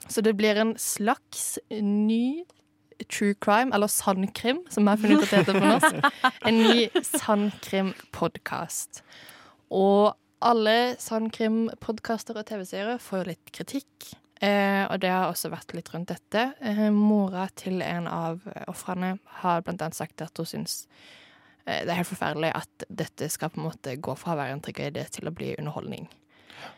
Så 0.08 0.22
det 0.22 0.36
blir 0.38 0.60
en 0.62 0.76
slags 0.78 1.58
ny 1.72 2.44
true 3.12 3.34
crime, 3.41 3.74
eller 3.76 3.88
sannkrim, 3.88 4.62
som 4.70 4.88
jeg 4.88 4.91
har 4.91 5.02
funnet 5.02 5.18
ut 5.18 5.24
at 5.24 5.32
det 5.32 5.39
heter 5.39 5.60
på 5.60 5.65
norsk. 5.65 5.96
En 6.48 6.60
ny 6.60 6.89
sannkrim-podkast. 7.04 9.02
Og 9.74 10.13
alle 10.46 10.96
sannkrim-podkaster 11.02 12.38
og 12.38 12.46
TV-seere 12.48 13.00
får 13.02 13.22
jo 13.22 13.30
litt 13.32 13.52
kritikk. 13.56 14.13
Eh, 14.44 14.84
og 14.91 15.00
det 15.02 15.12
har 15.12 15.30
også 15.30 15.50
vært 15.54 15.74
litt 15.78 15.91
rundt 15.94 16.12
dette. 16.12 16.50
Eh, 16.62 16.89
mora 16.94 17.48
til 17.56 17.82
en 17.86 18.08
av 18.12 18.44
ofrene 18.68 19.15
har 19.41 19.63
blant 19.63 19.82
annet 19.82 19.98
sagt 19.98 20.22
at 20.22 20.38
hun 20.38 20.50
syns 20.50 20.84
eh, 21.65 21.82
det 21.86 21.89
er 21.89 22.02
helt 22.02 22.12
forferdelig 22.12 22.52
at 22.58 22.88
dette 22.89 23.30
skal 23.32 23.54
på 23.54 23.62
en 23.62 23.70
måte 23.70 23.96
gå 23.96 24.15
fra 24.20 24.36
å 24.36 24.39
være 24.41 24.58
en 24.58 24.63
tragedie 24.65 25.08
til 25.15 25.32
å 25.32 25.36
bli 25.36 25.56
underholdning. 25.56 26.10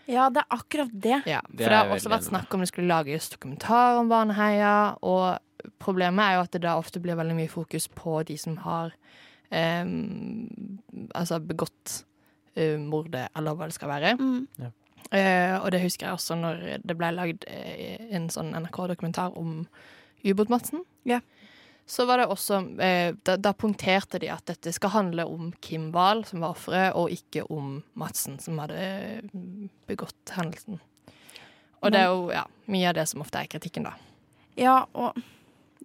Ja, 0.08 0.30
det 0.34 0.44
er 0.44 0.56
akkurat 0.58 0.94
det. 0.94 1.22
Ja, 1.30 1.42
Det 1.50 1.66
for 1.66 1.74
det 1.74 1.78
har 1.82 1.92
også 1.96 2.12
vært 2.12 2.28
snakk 2.30 2.54
om 2.54 2.64
det 2.64 2.70
skulle 2.72 2.92
lages 2.92 3.30
dokumentar 3.34 4.00
om 4.02 4.10
Baneheia, 4.12 4.96
og 5.02 5.40
problemet 5.84 6.24
er 6.24 6.38
jo 6.38 6.44
at 6.46 6.56
det 6.56 6.64
da 6.66 6.78
ofte 6.80 7.02
blir 7.04 7.18
veldig 7.20 7.36
mye 7.38 7.52
fokus 7.52 7.88
på 7.92 8.22
de 8.28 8.38
som 8.40 8.58
har 8.64 8.94
em, 9.52 10.48
altså 11.16 11.40
begått 11.44 12.02
eh, 12.56 12.78
mordet, 12.80 13.28
eller 13.36 13.58
hva 13.58 13.70
det 13.70 13.78
skal 13.78 13.92
være. 13.92 14.16
Mm. 14.20 14.72
Eh, 15.12 15.56
og 15.62 15.72
det 15.72 15.82
husker 15.82 16.08
jeg 16.08 16.18
også 16.18 16.36
når 16.36 16.64
det 16.84 16.98
ble 17.00 17.12
lagd 17.16 17.48
eh, 17.48 18.00
en 18.16 18.28
sånn 18.34 18.52
NRK-dokumentar 18.58 19.38
om 19.40 19.62
Ubåt-Madsen. 20.28 20.84
Ja. 21.08 21.22
Så 21.88 22.04
var 22.06 22.20
det 22.20 22.28
også 22.28 22.60
eh, 22.84 23.14
da, 23.24 23.38
da 23.40 23.54
punkterte 23.56 24.20
de 24.20 24.28
at 24.34 24.44
dette 24.50 24.74
skal 24.76 24.92
handle 24.92 25.24
om 25.24 25.54
Kim 25.64 25.88
Wahl, 25.96 26.26
som 26.28 26.44
var 26.44 26.58
offeret, 26.58 26.92
og 27.00 27.14
ikke 27.14 27.46
om 27.48 27.78
Madsen, 27.96 28.36
som 28.44 28.60
hadde 28.60 28.82
mm, 29.32 29.70
begått 29.88 30.36
hendelsen. 30.36 30.82
Og 31.80 31.94
det 31.94 32.02
er 32.04 32.12
jo 32.12 32.28
ja, 32.34 32.44
mye 32.68 32.90
av 32.90 32.98
det 32.98 33.06
som 33.08 33.24
ofte 33.24 33.40
er 33.40 33.48
kritikken, 33.48 33.88
da. 33.88 33.96
Ja, 34.60 34.82
og 34.98 35.16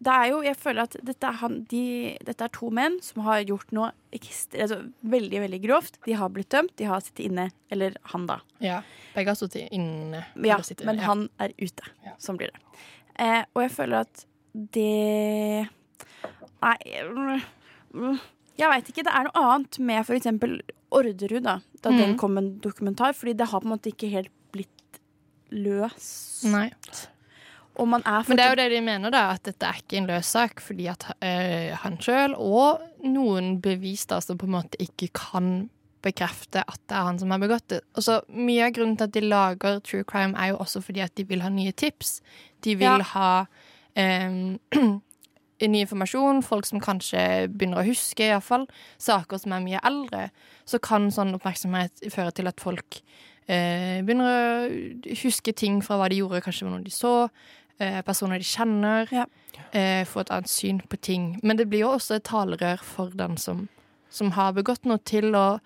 det 0.03 0.13
er 0.13 0.31
jo 0.33 0.39
Jeg 0.43 0.57
føler 0.59 0.89
at 0.89 0.97
dette 1.05 1.29
er, 1.29 1.37
han, 1.39 1.61
de, 1.71 1.83
dette 2.27 2.47
er 2.49 2.53
to 2.57 2.73
menn 2.75 2.97
som 3.05 3.23
har 3.27 3.45
gjort 3.47 3.71
noe 3.77 3.93
ekstra, 4.15 4.65
altså, 4.65 4.79
veldig, 5.15 5.43
veldig 5.45 5.61
grovt. 5.63 6.01
De 6.09 6.17
har 6.19 6.33
blitt 6.35 6.51
dømt, 6.51 6.75
de 6.81 6.89
har 6.91 7.05
sittet 7.05 7.29
inne. 7.29 7.47
Eller 7.71 7.95
han, 8.11 8.27
da. 8.27 8.41
Ja, 8.65 8.81
Begge 9.15 9.37
har 9.37 9.39
sittet 9.39 9.71
inne. 9.71 10.25
Ja, 10.49 10.59
men 10.89 11.05
han 11.05 11.29
er 11.39 11.55
ute. 11.61 11.87
Ja. 12.03 12.17
Sånn 12.23 12.41
blir 12.41 12.51
det. 12.51 12.83
Eh, 13.23 13.45
og 13.53 13.63
jeg 13.67 13.75
føler 13.77 14.03
at 14.03 14.27
det 14.75 15.69
Nei 16.63 16.77
mm, 17.93 18.19
Jeg 18.61 18.71
veit 18.71 18.93
ikke. 18.93 19.05
Det 19.07 19.15
er 19.15 19.29
noe 19.29 19.43
annet 19.43 19.81
med 19.83 20.13
eksempel 20.17 20.61
Orderud, 20.93 21.41
da. 21.45 21.59
Da 21.83 21.91
mm. 21.93 21.99
den 22.03 22.15
kom 22.21 22.39
en 22.39 22.55
dokumentar. 22.63 23.17
Fordi 23.17 23.35
det 23.39 23.49
har 23.51 23.63
på 23.63 23.69
en 23.69 23.75
måte 23.75 23.93
ikke 23.93 24.13
helt 24.13 24.33
blitt 24.55 25.01
løst. 25.51 26.45
Nei. 26.53 26.69
Og 27.81 27.89
man 27.89 28.03
er 28.05 28.25
Men 28.29 28.37
det 28.37 28.45
er 28.45 28.51
jo 28.51 28.57
det 28.61 28.71
de 28.75 28.81
mener, 28.85 29.13
da, 29.13 29.31
at 29.33 29.47
dette 29.49 29.65
er 29.65 29.79
ikke 29.81 29.97
en 30.03 30.09
løs 30.11 30.29
sak, 30.35 30.61
fordi 30.61 30.91
at 30.93 31.07
øh, 31.15 31.71
han 31.81 31.97
sjøl 32.05 32.35
og 32.37 32.83
noen 33.01 33.55
bevis 33.65 34.05
da 34.11 34.19
som 34.21 34.37
på 34.37 34.45
en 34.45 34.59
måte 34.59 34.81
ikke 34.83 35.09
kan 35.17 35.71
bekrefte 36.03 36.65
at 36.67 36.81
det 36.91 36.97
er 36.99 37.07
han 37.07 37.21
som 37.21 37.33
har 37.33 37.41
begått 37.41 37.69
det. 37.73 37.81
Og 37.97 38.05
så 38.05 38.19
Mye 38.29 38.67
av 38.67 38.75
grunnen 38.77 38.99
til 38.99 39.09
at 39.09 39.15
de 39.15 39.23
lager 39.25 39.81
true 39.87 40.05
crime, 40.05 40.37
er 40.37 40.53
jo 40.53 40.61
også 40.61 40.83
fordi 40.85 41.01
at 41.05 41.15
de 41.17 41.25
vil 41.29 41.45
ha 41.45 41.49
nye 41.53 41.73
tips. 41.73 42.21
De 42.61 42.77
vil 42.77 42.87
Ja. 42.87 42.99
ha 43.15 43.47
eh, 43.97 44.59
ny 45.71 45.83
informasjon, 45.85 46.43
folk 46.47 46.67
som 46.67 46.83
kanskje 46.83 47.49
begynner 47.53 47.83
å 47.83 47.87
huske, 47.87 48.27
iallfall. 48.27 48.67
Saker 49.03 49.41
som 49.43 49.55
er 49.55 49.65
mye 49.65 49.83
eldre. 49.87 50.29
Så 50.69 50.81
kan 50.83 51.11
sånn 51.15 51.35
oppmerksomhet 51.37 52.07
føre 52.13 52.35
til 52.35 52.51
at 52.51 52.63
folk 52.63 53.01
eh, 53.47 54.01
begynner 54.03 54.31
å 54.31 55.17
huske 55.23 55.55
ting 55.57 55.83
fra 55.85 56.01
hva 56.01 56.09
de 56.11 56.23
gjorde, 56.23 56.43
kanskje 56.45 56.69
noe 56.69 56.83
de 56.85 56.95
så. 56.95 57.29
Eh, 57.83 58.01
personer 58.07 58.43
de 58.43 58.47
kjenner. 58.47 59.13
Ja. 59.13 59.27
Eh, 59.73 60.03
få 60.09 60.23
et 60.23 60.33
annet 60.35 60.51
syn 60.51 60.83
på 60.89 60.99
ting. 61.01 61.37
Men 61.43 61.59
det 61.61 61.69
blir 61.71 61.87
jo 61.87 61.95
også 61.97 62.19
et 62.19 62.27
talerør 62.29 62.83
for 62.85 63.15
den 63.17 63.39
som, 63.41 63.67
som 64.11 64.35
har 64.37 64.55
begått 64.57 64.85
noe, 64.89 65.01
til 65.05 65.35
å 65.39 65.61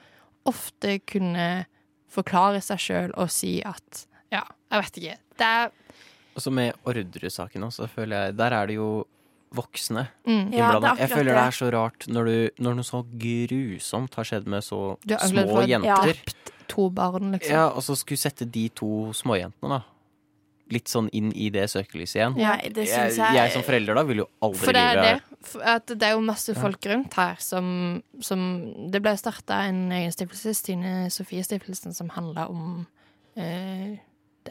ofte 0.47 1.01
kunne 1.11 1.67
forklare 2.13 2.63
seg 2.63 2.81
sjøl 2.81 3.17
og 3.19 3.33
si 3.35 3.59
at 3.67 4.07
ja, 4.33 4.45
jeg 4.71 4.83
vet 4.83 5.01
ikke. 5.01 5.17
Det 5.37 5.49
er 5.59 5.73
Og 6.37 6.43
så 6.43 6.53
med 6.53 6.87
Orderud-saken 6.89 7.67
også, 7.67 7.87
føler 7.89 8.27
jeg 8.27 8.37
Der 8.39 8.55
er 8.57 8.67
det 8.67 8.77
jo 8.79 8.89
voksne 9.57 10.07
mm, 10.27 10.53
Ja, 10.55 10.69
innblanda. 10.69 10.92
jeg 11.01 11.11
føler 11.12 11.33
det 11.33 11.42
er 11.42 11.57
så 11.57 11.71
rart 11.75 12.07
når, 12.12 12.31
du, 12.31 12.62
når 12.66 12.79
noe 12.79 12.87
så 12.87 13.03
grusomt 13.25 14.14
har 14.21 14.29
skjedd 14.29 14.47
med 14.53 14.64
så 14.66 14.81
små 15.03 15.64
jenter. 15.66 16.12
jenter. 16.14 16.55
to 16.71 16.88
barn, 16.90 17.33
liksom. 17.37 17.53
Ja, 17.55 17.69
og 17.73 17.85
så 17.87 17.97
skulle 17.99 18.21
sette 18.21 18.47
de 18.47 18.69
to 18.75 19.12
småjentene, 19.16 19.79
da. 19.79 19.83
Litt 20.75 20.90
sånn 20.90 21.07
inn 21.14 21.29
i 21.31 21.47
det 21.55 21.69
søkelyset 21.71 22.16
igjen. 22.19 22.33
Ja, 22.42 22.57
det 22.59 22.88
Jeg, 22.88 23.12
jeg, 23.14 23.35
jeg 23.37 23.53
som 23.55 23.62
forelder 23.62 23.95
da 23.95 24.03
vil 24.09 24.25
jo 24.25 24.27
aldri 24.42 24.64
For 24.64 24.75
det 24.75 24.83
er 24.83 24.99
det. 24.99 25.12
For 25.47 25.92
det 25.92 26.09
er 26.09 26.16
jo 26.16 26.25
masse 26.27 26.57
folk 26.59 26.88
rundt 26.90 27.14
her 27.14 27.37
som, 27.38 27.69
som 28.19 28.40
Det 28.90 28.99
ble 29.05 29.12
starta 29.21 29.61
en 29.69 29.85
egen 29.95 30.11
stiftelse, 30.11 30.57
Stine 30.59 31.07
Sofie-stiftelsen, 31.14 31.95
som 31.95 32.11
handla 32.16 32.49
om 32.51 32.81
eh, 33.38 33.95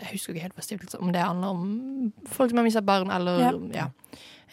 Jeg 0.02 0.12
husker 0.12 0.34
ikke 0.34 0.44
helt 0.46 0.56
hva 0.58 0.64
stiftelse 0.66 1.00
Om 1.00 1.12
det 1.14 1.22
handler 1.22 1.48
om 1.56 2.14
folk 2.28 2.52
som 2.52 2.58
har 2.60 2.68
mista 2.68 2.82
barn, 2.86 3.12
eller 3.12 3.40
Ja. 3.40 3.52
ja. 3.74 3.88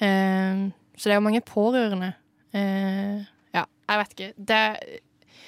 Eh, 0.02 0.70
så 0.96 1.08
det 1.08 1.14
er 1.14 1.20
jo 1.20 1.24
mange 1.24 1.40
pårørende. 1.40 2.12
Eh, 2.54 3.24
ja, 3.54 3.64
jeg 3.88 3.98
vet 4.02 4.12
ikke. 4.16 4.32
Det, 4.36 4.60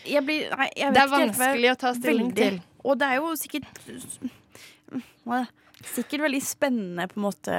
jeg 0.09 0.25
blir, 0.25 0.49
nei, 0.57 0.69
jeg 0.77 0.89
vet 0.89 0.95
det 0.95 1.03
er 1.03 1.13
vanskelig 1.13 1.71
å 1.73 1.77
ta 1.81 1.93
stilling 1.95 2.31
veldig. 2.33 2.49
til. 2.61 2.61
Og 2.85 2.99
det 3.01 3.09
er 3.09 3.21
jo 3.21 3.35
sikkert 3.41 3.67
Sikkert 5.85 6.23
veldig 6.25 6.41
spennende, 6.43 7.09
på 7.11 7.19
en 7.19 7.25
måte. 7.27 7.57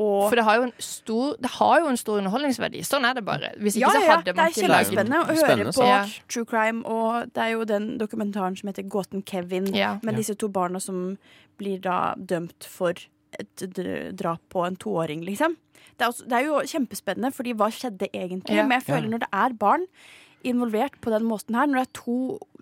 Og 0.00 0.30
For 0.30 0.38
det 0.40 0.44
har 0.46 0.56
jo 0.56 0.62
en 0.68 0.72
stor, 0.80 1.36
det 1.44 1.50
har 1.58 1.80
jo 1.82 1.86
en 1.90 1.98
stor 2.00 2.18
underholdningsverdi. 2.22 2.80
Sånn 2.88 3.04
er 3.04 3.14
det 3.18 3.24
bare. 3.26 3.50
Hvis 3.60 3.76
ikke 3.76 3.86
ja, 3.86 3.92
så 3.92 4.02
hadde 4.08 4.24
det 4.30 4.36
man 4.36 4.46
er 4.46 4.54
ikke 4.54 4.70
laget 4.70 4.88
kjempespennende 4.88 5.20
å 5.20 5.38
høre 5.40 5.74
på 5.76 5.86
Ja. 5.88 5.98
true 6.28 6.44
crime. 6.48 6.82
Og 6.86 7.32
det 7.34 7.42
er 7.44 7.50
jo 7.52 7.64
den 7.68 7.88
dokumentaren 8.00 8.56
som 8.58 8.68
heter 8.72 8.88
Gåten 8.88 9.22
Kevin, 9.26 9.66
Ja. 9.74 9.98
med 10.02 10.14
Ja. 10.14 10.16
disse 10.22 10.34
to 10.38 10.48
barna 10.48 10.80
som 10.80 11.18
blir 11.58 11.80
da 11.80 12.14
dømt 12.16 12.64
for 12.64 12.94
et 13.38 14.16
drap 14.16 14.40
på 14.50 14.66
en 14.66 14.76
toåring, 14.76 15.22
liksom. 15.24 15.56
Det 15.98 16.06
er, 16.06 16.08
også, 16.08 16.24
det 16.26 16.32
er 16.32 16.44
jo 16.46 16.54
kjempespennende, 16.64 17.30
fordi 17.34 17.52
hva 17.54 17.68
skjedde 17.70 18.08
egentlig? 18.14 18.56
Ja. 18.56 18.62
Men 18.66 18.80
jeg 18.80 18.86
føler 18.88 19.02
Ja. 19.04 19.08
når 19.10 19.18
det 19.20 19.28
er 19.32 19.52
barn 19.52 19.86
involvert 20.48 20.96
på 21.00 21.10
den 21.12 21.24
måten 21.28 21.54
her, 21.58 21.66
når 21.68 21.82
det 21.82 21.88
er 21.88 21.98
to 22.00 22.16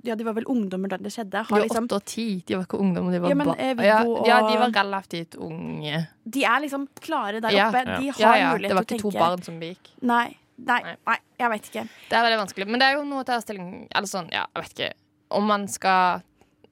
Ja, 0.07 0.15
de 0.15 0.23
var 0.25 0.33
vel 0.37 0.45
ungdommer 0.47 0.89
da 0.93 0.97
det 0.97 1.11
skjedde. 1.11 1.41
De 1.43 1.51
var 1.51 1.61
liksom, 1.65 1.87
åtte 1.89 1.97
og 1.99 2.05
ti. 2.07 2.25
De 2.47 2.55
var 2.55 2.63
ikke 2.69 2.79
ungdommer, 2.79 3.13
de 3.13 3.19
var 3.21 3.29
Ja, 3.33 3.35
men, 3.35 3.49
ba- 3.49 3.57
eh, 3.59 3.73
ja, 3.83 3.97
ja, 4.29 4.37
de 4.47 4.59
var 4.61 4.71
relativt 4.77 5.35
unge. 5.43 6.07
de 6.25 6.45
er 6.45 6.61
liksom 6.63 6.85
klare 7.03 7.41
der 7.43 7.51
oppe. 7.67 7.83
De 7.99 8.13
har 8.15 8.37
ja, 8.39 8.53
mulighet 8.55 8.71
det 8.71 8.77
var 8.79 8.87
ikke 8.87 9.01
to 9.03 9.11
barn 9.11 9.43
som 9.43 9.59
begikk. 9.59 9.91
Nei, 10.03 10.37
nei, 10.57 10.79
Nei. 11.07 11.17
jeg 11.39 11.51
veit 11.51 11.67
ikke. 11.73 11.85
Det 12.09 12.17
er 12.17 12.23
veldig 12.29 12.39
vanskelig. 12.45 12.69
Men 12.71 12.79
det 12.81 12.87
er 12.89 12.95
jo 12.95 13.05
noe 13.11 13.25
å 13.25 13.27
ta 13.27 13.41
stilling 13.43 13.89
Eller 13.91 14.07
sånn, 14.09 14.31
ja, 14.33 14.47
jeg 14.55 14.63
vet 14.69 14.73
ikke. 14.79 14.93
Om 15.31 15.45
man 15.51 15.67
skal 15.69 16.23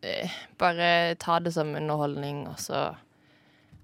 eh, 0.02 0.30
bare 0.56 1.16
ta 1.18 1.40
det 1.40 1.52
som 1.52 1.74
underholdning, 1.74 2.46
og 2.48 2.58
så 2.62 2.94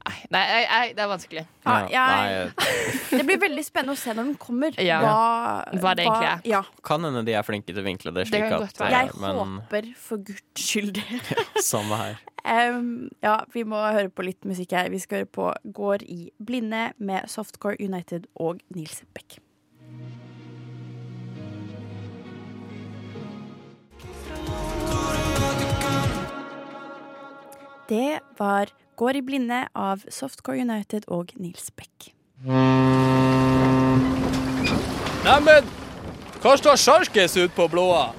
Nei, 0.02 0.14
nei, 0.34 0.62
nei, 0.66 0.86
det 0.96 1.02
er 1.04 1.08
vanskelig. 1.10 1.42
Ja, 1.64 1.74
Ja, 1.92 2.04
jeg- 2.26 2.52
Det 3.18 3.24
blir 3.28 3.38
veldig 3.38 3.64
spennende 3.64 3.94
å 3.94 4.00
se 4.00 4.10
når 4.16 4.24
den 4.32 4.34
kommer. 4.40 4.74
Ja. 4.82 4.98
Hva, 5.04 5.80
Hva 5.82 5.92
det 5.94 6.06
egentlig 6.06 6.28
er. 6.32 6.40
Ja. 6.48 6.62
Kan 6.82 7.04
hende 7.06 7.22
de 7.24 7.36
er 7.38 7.42
flinke 7.46 7.70
til 7.70 7.78
å 7.82 7.86
vinkle 7.86 8.12
det 8.16 8.26
slik 8.30 8.48
det 8.48 8.58
at 8.58 8.80
eh, 8.82 8.90
Jeg 8.96 9.12
Men 9.22 9.38
håper 9.38 9.92
for 9.96 10.18
guds 10.18 10.66
skyld 10.66 10.94
det. 10.98 11.20
samme 11.72 12.00
her. 12.00 12.18
Um, 12.42 13.08
ja, 13.22 13.36
vi 13.54 13.62
må 13.62 13.78
høre 13.78 14.10
på 14.10 14.24
litt 14.26 14.42
musikk 14.48 14.72
her. 14.74 14.90
Vi 14.90 14.98
skal 14.98 15.22
høre 15.22 15.30
på 15.30 15.52
Går 15.78 16.02
i 16.10 16.20
blinde 16.42 16.88
med 16.98 17.30
Softcore 17.30 17.76
United 17.78 18.26
og 18.34 18.58
Nils 18.74 19.04
Beck. 19.14 19.38
Det 27.88 28.18
var 28.38 28.70
Går 29.02 29.16
i 29.18 29.20
blinde 29.26 29.64
av 29.74 30.04
Softcore 30.14 30.62
United 30.62 31.08
og 31.10 31.32
Nils 31.34 31.72
Beck. 31.74 32.12
Neimen, 35.24 35.70
hva 36.38 36.52
står 36.60 36.78
sjarkes 36.78 37.34
ut 37.40 37.50
på 37.56 37.66
blåa? 37.72 38.12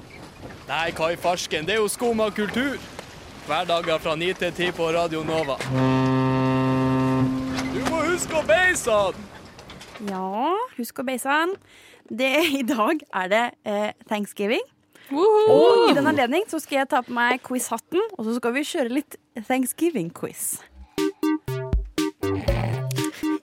Nei, 0.68 0.90
hva 0.98 1.08
i 1.14 1.16
farsken, 1.16 1.64
det 1.64 1.78
er 1.78 1.80
jo 1.80 1.88
skumma 1.88 2.26
kultur. 2.36 2.76
Hverdager 3.46 4.02
fra 4.04 4.12
9 4.20 4.28
til 4.42 4.52
10 4.52 4.74
på 4.76 4.90
Radio 4.92 5.22
Nova. 5.24 5.56
Du 7.72 7.80
må 7.88 8.02
huske 8.10 8.36
å 8.36 8.44
beise 8.44 8.98
han! 8.98 9.24
Ja, 10.10 10.52
husk 10.76 11.00
å 11.00 11.06
beise 11.08 11.32
han. 11.32 11.56
det, 12.12 12.34
I 12.60 12.62
dag 12.68 13.00
er 13.22 13.32
det 13.32 13.42
eh, 13.64 13.96
thanksgiving. 14.12 14.68
Og 15.08 15.88
i 15.88 15.96
den 15.96 16.12
anledning 16.12 16.44
så 16.52 16.60
skal 16.60 16.82
jeg 16.82 16.92
ta 16.92 17.00
på 17.08 17.16
meg 17.16 17.40
quiz-hatten, 17.48 18.04
og 18.18 18.28
så 18.28 18.36
skal 18.36 18.56
vi 18.60 18.68
kjøre 18.68 18.96
litt 19.00 19.20
thanksgiving-quiz. 19.48 20.73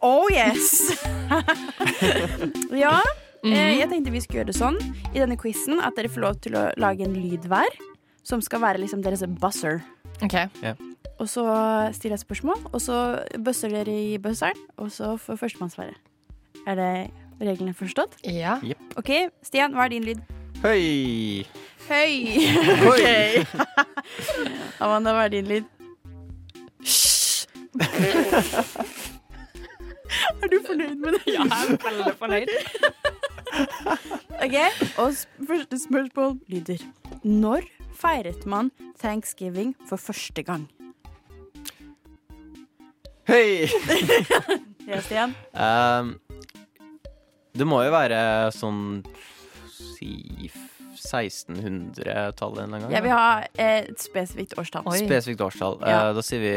Oh 0.01 0.25
yes! 0.33 0.81
ja, 2.73 2.97
eh, 3.45 3.77
jeg 3.77 3.89
tenkte 3.91 4.13
vi 4.13 4.21
skulle 4.23 4.41
gjøre 4.41 4.49
det 4.49 4.57
sånn 4.57 4.79
i 5.11 5.19
denne 5.19 5.37
quizen 5.37 5.77
at 5.77 5.93
dere 5.97 6.09
får 6.09 6.23
lov 6.23 6.39
til 6.41 6.57
å 6.57 6.63
lage 6.81 7.05
en 7.05 7.13
lyd 7.13 7.45
hver, 7.51 7.69
som 8.25 8.41
skal 8.41 8.63
være 8.63 8.81
liksom 8.81 9.03
deres 9.05 9.21
buzzer. 9.41 9.83
OK. 10.25 10.35
Og 11.21 11.29
så 11.29 11.45
stiller 11.93 12.17
jeg 12.17 12.23
spørsmål, 12.25 12.63
og 12.71 12.81
så 12.81 12.97
bøsser 13.37 13.69
dere 13.73 13.93
i 13.93 14.17
buzzeren, 14.21 14.57
og 14.81 14.89
så 14.93 15.13
får 15.21 15.37
førstemann 15.43 15.69
svare. 15.73 15.93
Er 16.65 16.81
det 16.81 16.91
reglene 17.41 17.77
forstått? 17.77 18.17
Ja. 18.25 18.57
OK, 18.97 19.29
Stian, 19.45 19.77
hva 19.77 19.85
er 19.85 19.93
din 19.93 20.07
lyd? 20.09 20.25
Høy! 20.65 21.45
Høy. 21.89 22.13
OK. 22.89 23.05
Amanda, 24.83 25.13
hva 25.13 25.29
er 25.29 25.37
din 25.37 25.53
lyd? 25.53 25.69
er 30.41 30.51
du 30.51 30.57
fornøyd 30.67 30.95
med 31.01 31.17
det? 31.17 31.21
Ja, 31.33 31.45
jeg 31.45 31.75
er 31.75 31.77
veldig 31.85 32.15
fornøyd. 32.19 32.51
OK, 34.45 34.57
og 34.97 35.13
første 35.47 35.79
spørsmål 35.79 36.37
lyder 36.47 36.83
Når 37.23 37.67
feiret 38.01 38.45
man 38.45 38.71
thanksgiving 38.99 39.75
for 39.89 40.01
første 40.01 40.43
gang? 40.43 40.67
Høy! 43.27 43.67
Ja, 44.91 44.97
Stian? 45.05 45.35
Um, 45.53 46.15
det 47.53 47.67
må 47.69 47.83
jo 47.85 47.91
være 47.93 48.49
sånn 48.55 49.03
si 49.69 50.49
1600-tallet 50.97 52.63
en 52.65 52.75
gang. 52.75 52.89
Jeg 52.91 53.05
vil 53.05 53.13
ha 53.13 53.27
eh, 53.53 53.85
et 53.85 54.01
spesifikt 54.01 54.57
årstall. 54.59 54.89
Oi. 54.89 54.99
Spesifikt 55.05 55.45
årstall. 55.45 55.79
Ja. 55.85 56.09
Uh, 56.09 56.15
da 56.17 56.25
sier 56.25 56.43
vi 56.43 56.53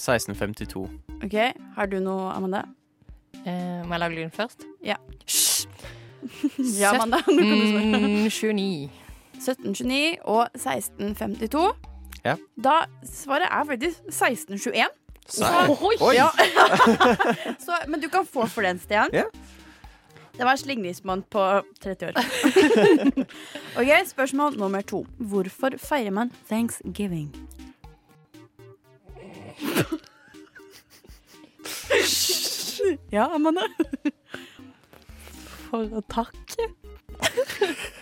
1652. 0.00 0.86
OK, 1.20 1.36
har 1.76 1.92
du 1.92 1.98
noe, 2.02 2.30
Amanda? 2.32 2.64
Eh, 3.46 3.86
må 3.86 3.94
jeg 3.94 4.00
lage 4.02 4.14
lyden 4.14 4.30
først? 4.34 4.66
Ja. 4.84 4.96
Hysj. 5.26 5.66
Ja, 6.80 6.90
Amanda. 6.94 7.16
Nå 7.26 7.42
kan 7.42 7.60
du 7.60 7.66
svare. 7.66 8.10
29. 8.28 8.90
1729 9.40 10.16
og 10.28 10.42
1652. 10.54 11.62
Ja. 12.24 12.34
Da 12.60 12.74
svaret 13.08 13.48
er 13.48 13.64
faktisk 13.64 14.02
1621. 14.12 14.84
Serr? 15.30 15.70
Oi! 15.70 15.94
Oi! 16.00 16.14
Ja. 16.14 16.28
Så, 17.64 17.72
men 17.88 18.00
du 18.02 18.08
kan 18.12 18.26
få 18.26 18.46
for 18.46 18.66
den, 18.66 18.78
Stian. 18.82 19.08
Ja. 19.16 19.24
Det 20.36 20.46
var 20.46 20.56
slingringsmonn 20.56 21.22
på 21.30 21.40
30 21.82 22.06
år. 22.06 22.20
ok, 23.80 23.90
Spørsmål 24.08 24.56
nummer 24.58 24.80
to. 24.80 25.06
Hvorfor 25.18 25.70
feirer 25.78 26.10
man 26.10 26.32
thanksgiving? 26.48 27.32
Ja, 33.16 33.26
Amanda? 33.34 33.66
For 35.68 35.86
å 35.98 36.02
takke. 36.10 36.68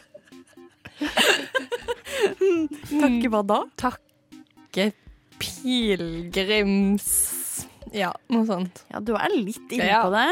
Takke 2.89 3.31
hva 3.33 3.43
da? 3.47 3.59
Takke 3.81 4.91
pilegrims... 5.39 7.09
Ja, 7.95 8.11
noe 8.29 8.45
sånt. 8.45 8.83
Ja, 8.93 9.01
du 9.01 9.15
er 9.17 9.33
litt 9.33 9.71
inne 9.73 10.03
på 10.05 10.11
det. 10.13 10.27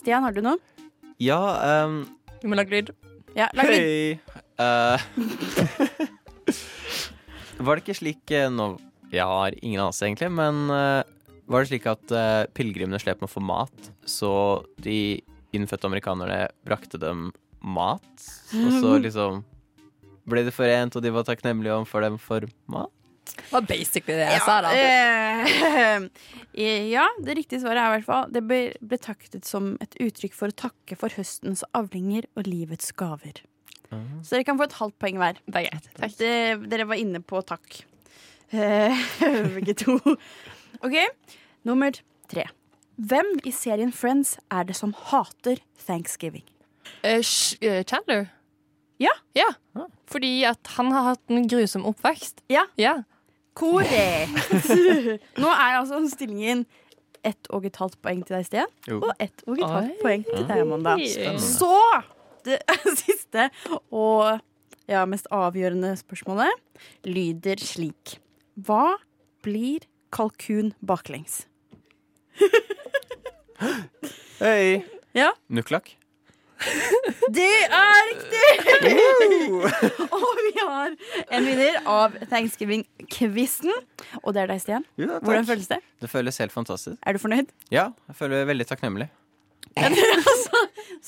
Stian, 0.00 0.24
har 0.26 0.34
du 0.34 0.40
noe? 0.42 0.58
Ja, 1.22 1.38
um, 1.86 2.00
Du 2.42 2.48
må 2.50 2.58
lage 2.58 2.74
lyd. 2.74 2.90
Ja, 3.38 3.46
lag 3.54 3.70
lyd. 3.70 3.78
høy! 3.78 4.18
Uh, 4.58 4.98
var 7.64 7.74
det 7.74 7.82
ikke 7.82 7.96
slik 7.98 8.30
eh, 8.30 8.46
nå 8.54 8.76
Jeg 9.10 9.26
har 9.26 9.54
ingen 9.60 9.80
anelse, 9.82 10.06
egentlig, 10.06 10.30
men 10.34 10.70
eh, 10.70 11.02
var 11.50 11.62
det 11.62 11.70
slik 11.72 11.86
at 11.90 12.14
uh, 12.14 12.44
pilegrimene 12.56 13.00
slet 13.02 13.20
med 13.20 13.28
å 13.28 13.34
få 13.34 13.42
mat, 13.44 13.90
så 14.08 14.32
de 14.82 15.20
innfødte 15.54 15.88
amerikanerne 15.88 16.46
brakte 16.66 17.00
dem 17.00 17.28
mat? 17.60 18.28
Og 18.56 18.70
så 18.80 18.96
liksom 19.06 19.42
ble 20.30 20.44
de 20.46 20.52
forent, 20.54 20.96
og 20.96 21.04
de 21.04 21.12
var 21.12 21.26
takknemlige 21.28 21.76
overfor 21.76 22.06
dem 22.06 22.20
for 22.22 22.46
mat? 22.72 22.92
Det 23.24 23.48
var 23.54 23.64
basically 23.64 24.18
det 24.18 24.26
jeg 24.28 24.42
sa, 24.44 24.58
da. 24.60 24.70
eh, 24.76 26.04
ja, 26.92 27.06
det 27.24 27.38
riktige 27.38 27.62
svaret 27.62 27.80
er 27.80 27.86
i 27.86 27.94
hvert 27.94 28.04
fall 28.04 28.26
Det 28.34 28.42
ble 28.44 28.98
taktet 29.00 29.48
som 29.48 29.70
et 29.80 29.96
uttrykk 29.96 30.36
for 30.36 30.52
å 30.52 30.56
takke 30.66 30.98
for 31.00 31.16
høstens 31.16 31.64
avlinger 31.72 32.28
og 32.36 32.48
livets 32.50 32.92
gaver. 32.92 33.40
Så 34.24 34.34
dere 34.34 34.46
kan 34.46 34.58
få 34.58 34.66
et 34.66 34.76
halvt 34.78 34.96
poeng 35.02 35.20
hver. 35.20 35.40
Det 35.46 35.60
er 35.60 35.66
greit. 35.68 35.88
Takk. 35.98 36.14
Det, 36.18 36.32
dere 36.72 36.86
var 36.90 37.00
inne 37.00 37.20
på 37.22 37.40
takk. 37.46 37.80
Eh, 38.50 39.04
Begge 39.56 39.76
to. 39.78 39.98
OK, 40.82 40.96
nummer 41.64 41.92
tre. 42.30 42.46
Hvem 42.96 43.34
i 43.46 43.50
serien 43.54 43.92
Friends 43.92 44.36
er 44.50 44.64
det 44.68 44.76
som 44.78 44.92
hater 45.10 45.58
thanksgiving? 45.86 46.44
Eh, 47.02 47.20
Sh- 47.22 47.58
eh, 47.62 47.82
Chandler? 47.84 48.28
Ja. 49.02 49.10
ja. 49.34 49.48
Fordi 50.06 50.44
at 50.46 50.66
han 50.76 50.92
har 50.94 51.10
hatt 51.10 51.30
en 51.34 51.48
grusom 51.50 51.84
oppvekst. 51.90 52.40
Ja. 52.52 52.66
Ja. 52.78 53.02
Korrekt! 53.54 54.54
Nå 55.42 55.50
er 55.50 55.78
altså 55.80 56.00
stillingen 56.10 56.64
ett 57.24 57.48
og 57.54 57.64
et 57.66 57.76
halvt 57.80 57.96
poeng 58.04 58.20
til 58.26 58.36
deg, 58.36 58.46
Stian, 58.46 58.72
og 58.98 59.10
ett 59.22 59.44
og 59.48 59.56
et 59.56 59.64
halvt 59.70 60.00
poeng 60.02 60.24
til 60.28 60.44
deg, 60.48 60.60
Amanda. 60.64 60.96
Så 61.40 61.70
det 62.44 62.58
siste 63.00 63.46
og 63.88 64.40
ja, 64.90 65.04
mest 65.08 65.30
avgjørende 65.32 65.94
spørsmålet 65.96 67.06
lyder 67.08 67.62
slik. 67.64 68.18
Hva 68.60 68.98
blir 69.44 69.86
kalkun 70.14 70.72
baklengs? 70.86 71.44
Hei! 74.38 74.84
Ja. 75.14 75.32
Nuklak? 75.50 75.96
Det 77.34 77.50
er 77.66 78.00
riktig! 78.08 78.46
og 80.14 80.40
vi 80.46 80.52
har 80.60 80.94
en 81.34 81.48
vinner 81.48 81.80
av 81.90 82.14
Thanksgiving-quizen. 82.30 83.74
Og 84.22 84.34
det 84.36 84.44
er 84.44 84.52
deg, 84.52 84.62
Stian. 84.62 84.86
Ja. 85.00 85.18
Hvordan 85.18 85.48
føles 85.50 85.68
det? 85.70 85.80
Det 86.00 86.10
føles 86.12 86.38
helt 86.40 86.54
fantastisk. 86.54 86.98
Er 87.02 87.16
du 87.16 87.22
fornøyd? 87.22 87.50
Ja, 87.74 87.90
jeg 88.08 88.18
føler 88.20 88.42
meg 88.42 88.52
veldig 88.54 88.68
takknemlig. 88.70 89.10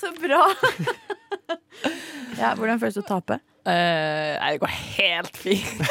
Så 0.01 0.11
bra! 0.19 0.43
ja, 2.41 2.55
hvordan 2.59 2.83
føles 2.83 2.99
det 2.99 3.05
å 3.07 3.11
tape? 3.15 3.39
Uh, 3.67 4.35
nei, 4.39 4.57
det 4.57 4.63
går 4.63 4.75
helt 4.99 5.39
fint. 5.47 5.87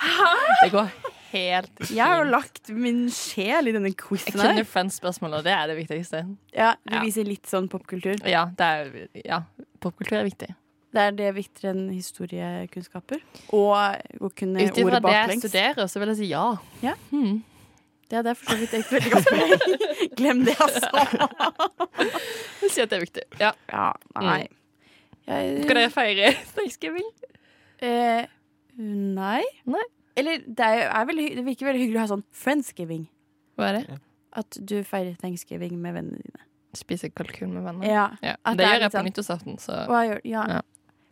Hæ? 0.00 0.32
Det 0.64 0.72
går 0.74 1.13
helt 1.34 1.70
fint. 1.82 1.92
Jeg 1.98 2.06
har 2.06 2.22
jo 2.24 2.30
lagt 2.32 2.70
min 2.72 3.04
sjel 3.12 3.68
i 3.70 3.74
denne 3.76 3.90
Jeg 3.92 3.98
quizen 4.00 4.32
kunne 4.32 4.48
funnet 4.54 4.70
Friends-spørsmålet, 4.72 5.44
det 5.46 5.54
er 5.58 5.70
det 5.72 5.76
viktigste. 5.82 6.24
Ja, 6.56 6.74
du 6.86 6.94
Ja. 6.96 7.02
viser 7.04 7.26
litt 7.28 7.46
sånn 7.50 7.68
popkultur. 7.72 8.20
Ja, 8.26 8.46
er, 8.58 9.08
ja 9.24 9.42
popkultur 9.84 10.20
er 10.22 10.28
viktig. 10.30 10.50
Det 10.94 11.02
er 11.02 11.16
det 11.18 11.32
viktigere 11.34 11.72
enn 11.74 11.88
historiekunnskaper. 11.90 13.18
Og 13.50 13.72
å 14.22 14.30
kunne 14.38 14.62
Ut 14.62 14.76
ifra 14.78 15.00
det 15.02 15.14
jeg 15.16 15.40
studerer, 15.42 15.88
så 15.90 15.98
vil 16.00 16.12
jeg 16.14 16.20
si 16.22 16.28
ja. 16.30 16.44
Ja. 16.84 16.94
Hmm. 17.10 17.42
Ja, 18.12 18.20
det 18.22 18.30
er 18.30 18.36
for 18.38 18.52
så 18.52 18.58
vidt 18.60 18.74
et 18.76 18.90
veldig 18.92 19.10
godt 19.10 19.26
poeng. 19.32 19.78
Glem 20.20 20.44
det, 20.46 20.54
altså. 20.60 20.90
Jeg 22.62 22.70
si 22.70 22.82
at 22.84 22.92
det 22.92 22.98
er 22.98 23.02
viktig. 23.02 23.24
Ja. 23.40 23.50
Ja, 23.72 23.88
nei. 24.22 24.44
Jeg, 25.26 25.64
Skal 25.64 25.78
dere 25.80 25.90
feire 25.92 26.30
thanksgiving? 26.54 27.08
eh, 27.82 28.26
nei. 28.78 29.42
Nei. 29.66 29.84
Eller 30.16 30.42
det, 30.46 30.64
er, 30.64 30.88
er 30.88 31.06
veldig, 31.08 31.28
det 31.38 31.44
virker 31.46 31.70
veldig 31.70 31.82
hyggelig 31.82 31.98
å 31.98 32.04
ha 32.04 32.10
sånn 32.14 32.26
friendsgiving. 32.44 33.06
Hva 33.58 33.70
er 33.70 33.78
det? 33.80 33.98
At 34.34 34.58
du 34.58 34.76
feirer 34.86 35.14
thanksgiving 35.20 35.76
med 35.82 35.96
vennene 35.96 36.22
dine. 36.22 36.46
Spiser 36.74 37.12
kalkun 37.14 37.52
med 37.54 37.62
venner? 37.62 37.86
Ja. 37.86 38.06
Ja. 38.22 38.34
Det 38.50 38.58
det 38.58 38.66
gjør 38.66 38.80
jeg 38.82 38.90
på 38.90 38.96
sånn- 38.98 39.08
nyttårsaften, 39.10 39.58
så 39.62 39.84
gjør, 39.86 40.20
ja. 40.26 40.46
Ja. 40.56 40.62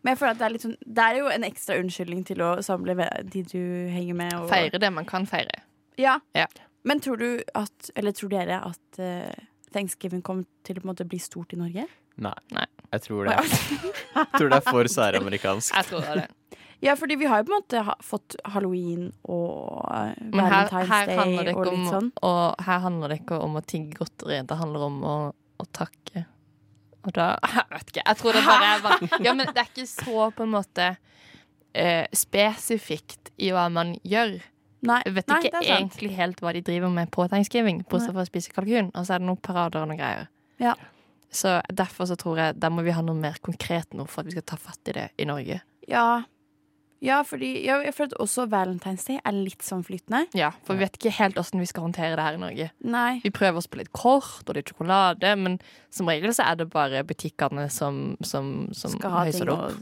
Men 0.03 0.13
jeg 0.13 0.19
føler 0.19 0.35
at 0.35 0.39
det 0.41 0.47
er 0.47 0.55
litt 0.57 0.65
sånn 0.65 0.77
Det 0.83 1.05
er 1.05 1.19
jo 1.21 1.29
en 1.31 1.45
ekstra 1.47 1.77
unnskyldning 1.79 2.25
til 2.27 2.43
å 2.43 2.51
samle 2.67 2.97
de 3.23 3.43
du 3.47 3.61
henger 3.95 4.19
med. 4.19 4.35
Og, 4.35 4.49
feire 4.51 4.81
det 4.83 4.91
man 4.93 5.07
kan 5.07 5.27
feire. 5.31 5.63
Ja. 6.01 6.19
Ja. 6.35 6.47
Men 6.85 7.01
tror 7.01 7.19
du 7.21 7.43
at 7.55 7.91
Eller 7.95 8.11
tror 8.11 8.33
dere 8.33 8.59
at 8.67 8.99
uh, 8.99 9.31
thanksgiving 9.73 10.23
kommer 10.23 10.45
til 10.67 10.77
å 10.77 10.83
på 10.83 10.89
en 10.89 10.95
måte 10.95 11.07
bli 11.07 11.21
stort 11.23 11.55
i 11.55 11.61
Norge? 11.61 11.87
Nei. 12.17 12.35
Nei. 12.53 12.67
Jeg 12.93 13.07
tror 13.07 13.31
det. 13.31 13.39
Jeg 13.39 14.27
tror 14.35 14.51
det 14.51 14.59
er 14.59 14.67
for 14.67 14.91
særamerikansk. 14.91 15.75
Jeg 15.77 15.89
tror 15.89 16.03
det 16.03 16.11
er 16.11 16.21
det. 16.25 16.59
Ja, 16.83 16.97
fordi 16.99 17.15
vi 17.21 17.29
har 17.31 17.43
jo 17.43 17.47
på 17.47 17.53
en 17.53 17.61
måte 17.61 17.83
ha, 17.87 17.95
fått 18.03 18.35
halloween 18.51 19.13
og 19.31 19.85
eh, 19.87 20.17
her, 20.19 20.33
Valentine's 20.35 20.91
her, 20.91 21.11
Day 21.13 21.37
og 21.39 21.51
ikke 21.53 21.63
om, 21.63 21.77
litt 21.77 21.93
sånn. 21.95 22.09
og 22.27 22.65
her 22.67 22.83
handler 22.83 23.13
det 23.13 23.21
ikke 23.23 23.39
om 23.45 23.59
å 23.61 23.63
tigge 23.63 24.01
godteri, 24.01 24.41
det 24.51 24.59
handler 24.59 24.87
om 24.89 24.97
å, 25.07 25.17
å 25.63 25.67
takke. 25.71 26.25
Og 27.07 27.15
da 27.15 27.29
Jeg 27.55 27.69
vet 27.71 27.93
ikke. 27.93 28.05
Jeg 28.07 28.19
tror 28.21 28.39
det 28.39 28.45
bare 28.47 28.71
er 28.73 28.83
bare 28.83 29.11
Ja, 29.27 29.35
men 29.39 29.51
det 29.51 29.63
er 29.63 29.71
ikke 29.71 29.89
så 29.91 30.29
på 30.35 30.47
en 30.47 30.55
måte 30.55 30.89
eh, 31.75 32.07
spesifikt 32.15 33.33
i 33.39 33.53
hva 33.55 33.69
man 33.73 33.95
gjør. 34.03 34.41
Nei, 34.83 34.99
Jeg 35.07 35.15
vet 35.21 35.31
nei, 35.31 35.39
ikke 35.47 35.63
egentlig 35.63 36.13
helt 36.19 36.43
hva 36.43 36.55
de 36.57 36.65
driver 36.67 36.91
med 36.91 37.11
på 37.15 37.27
tegnskriving, 37.31 37.85
bortsett 37.91 38.15
fra 38.17 38.25
å 38.27 38.31
spise 38.31 38.55
kalkun. 38.55 38.91
Og 38.99 39.07
så 39.07 39.15
er 39.15 39.23
det 39.23 39.29
noen 39.31 39.39
parader 39.43 39.85
og 39.85 39.91
noen 39.93 40.01
greier. 40.01 40.27
Ja. 40.63 40.75
Så 41.33 41.61
derfor 41.71 42.11
så 42.11 42.19
tror 42.19 42.41
jeg 42.43 42.59
der 42.61 42.73
må 42.75 42.83
vi 42.83 42.95
ha 42.95 43.03
noe 43.05 43.17
mer 43.19 43.39
konkret 43.43 43.95
nå 43.95 44.05
for 44.11 44.23
at 44.23 44.31
vi 44.31 44.35
skal 44.35 44.51
ta 44.51 44.59
fatt 44.61 44.91
i 44.91 44.97
det 44.99 45.09
i 45.23 45.27
Norge. 45.31 45.63
Ja. 45.91 46.25
Ja, 47.03 47.19
fordi 47.27 47.49
ja, 47.67 47.81
jeg 47.83 47.97
føler 47.97 48.13
at 48.13 48.21
også 48.23 48.45
Valentine's 48.51 49.05
Day 49.09 49.19
er 49.27 49.35
litt 49.35 49.65
sånn 49.67 49.83
flytende. 49.83 50.21
Ja, 50.39 50.53
For 50.67 50.79
vi 50.79 50.85
vet 50.85 50.99
ikke 51.01 51.11
helt 51.17 51.41
åssen 51.41 51.59
vi 51.59 51.67
skal 51.67 51.89
håndtere 51.89 52.15
det 52.15 52.27
her 52.27 52.37
i 52.39 52.43
Norge. 52.43 52.69
Nei. 52.87 53.17
Vi 53.25 53.33
prøver 53.35 53.59
oss 53.59 53.67
på 53.71 53.81
litt 53.81 53.91
kort 53.97 54.47
og 54.47 54.55
litt 54.55 54.71
sjokolade, 54.71 55.33
men 55.41 55.59
som 55.91 56.11
regel 56.11 56.31
så 56.37 56.47
er 56.47 56.61
det 56.61 56.69
bare 56.71 57.03
butikkene 57.09 57.67
som, 57.75 58.15
som, 58.23 58.53
som 58.77 58.95
Skal 58.95 59.17
ha 59.17 59.25
ting 59.27 59.43
det 59.51 59.57
å 59.57 59.73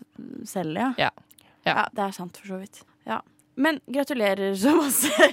selge, 0.49 0.81
ja. 0.81 1.11
Ja. 1.11 1.11
Ja. 1.69 1.75
Ja, 1.75 1.85
det 1.93 2.07
er 2.07 2.17
sant, 2.17 2.41
for 2.41 2.55
så 2.55 2.63
vidt. 2.63 2.81
Ja. 3.05 3.21
Men 3.61 3.83
gratulerer 3.85 4.55
så 4.57 4.73
masse 4.79 5.13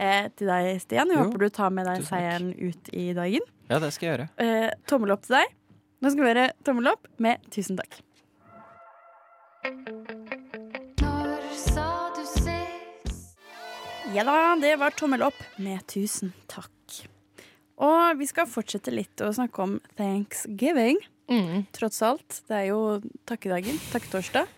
eh, 0.00 0.28
til 0.32 0.48
deg, 0.48 0.70
Stian. 0.80 1.10
Jeg 1.12 1.18
Jo, 1.18 1.26
håper 1.26 1.44
du 1.44 1.48
tar 1.52 1.74
med 1.76 1.84
deg 1.90 2.06
seieren 2.08 2.54
ut 2.56 2.92
i 2.96 3.10
dagen. 3.16 3.44
Ja, 3.68 3.76
det 3.82 3.92
skal 3.92 4.06
jeg 4.08 4.14
gjøre. 4.14 4.28
Eh, 4.40 4.70
tommel 4.88 5.12
opp 5.12 5.26
til 5.28 5.36
deg. 5.36 5.52
Nå 6.00 6.14
skal 6.14 6.24
vi 6.24 6.30
høre 6.32 6.46
tommel 6.64 6.94
opp 6.94 7.10
med 7.20 7.44
tusen 7.52 7.76
takk. 7.76 8.00
Ja 14.10 14.24
da, 14.26 14.56
det 14.58 14.72
var 14.76 14.90
tommel 14.90 15.22
opp 15.22 15.38
med 15.62 15.84
tusen 15.86 16.32
takk. 16.50 16.96
Og 17.78 18.18
vi 18.18 18.26
skal 18.26 18.48
fortsette 18.50 18.90
litt 18.90 19.22
å 19.22 19.28
snakke 19.30 19.62
om 19.62 19.76
thanksgiving. 19.94 20.98
Mm. 21.30 21.68
Tross 21.76 22.00
alt. 22.02 22.40
Det 22.50 22.56
er 22.56 22.64
jo 22.72 22.80
takkedagen. 23.30 23.78
Takketorsdag. 23.92 24.50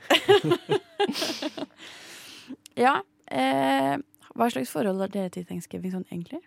ja. 2.84 2.94
Eh, 3.28 3.94
hva 4.32 4.48
slags 4.54 4.72
forhold 4.72 5.04
har 5.04 5.12
dere 5.12 5.32
til 5.34 5.44
thanksgiving 5.44 5.92
sånn 5.92 6.06
egentlig? 6.08 6.40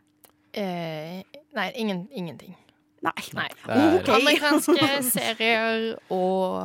Eh, 0.58 1.22
nei, 1.54 1.68
ingen, 1.78 2.08
ingenting. 2.10 2.58
Nei. 3.06 3.14
Nei. 3.38 3.50
Er, 3.70 4.00
Amerikanske 4.18 4.90
serier 5.12 5.92
og 6.10 6.58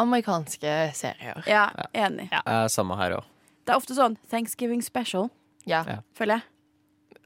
amerikanske 0.00 0.78
serier. 0.96 1.44
Ja, 1.44 1.66
enig. 1.92 2.30
er 2.40 2.72
samme 2.72 2.96
her 2.96 3.18
òg. 3.20 3.28
Det 3.70 3.76
er 3.76 3.78
ofte 3.78 3.94
sånn 3.94 4.16
Thanksgiving 4.30 4.82
special, 4.82 5.28
Ja. 5.68 5.84
Ja. 5.86 6.00
føler 6.18 6.40
jeg. 6.40 6.42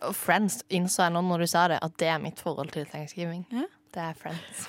Og 0.04 0.14
Friends 0.14 0.58
innså 0.68 1.06
jeg 1.06 1.12
nå 1.14 1.22
når 1.24 1.38
du 1.40 1.46
sa 1.48 1.68
det, 1.72 1.78
at 1.82 1.94
det 1.96 2.08
er 2.12 2.18
mitt 2.20 2.40
forhold 2.44 2.70
til 2.74 2.84
Thanksgiving. 2.84 3.46
Ja. 3.50 3.64
Det 3.94 4.02
er 4.02 4.12
Friends. 4.18 4.66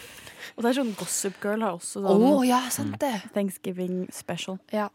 Og 0.55 0.63
det 0.63 0.69
er 0.71 0.77
sånn 0.83 0.93
Gossip 0.95 1.41
Girl 1.43 1.61
har 1.65 1.73
også 1.75 1.99
Å 2.05 2.13
sånn 2.15 2.47
ja, 2.47 2.61
sant 2.71 2.99
det! 3.01 3.11
Thanksgiving 3.33 4.05
special. 4.13 4.59
Ja. 4.71 4.87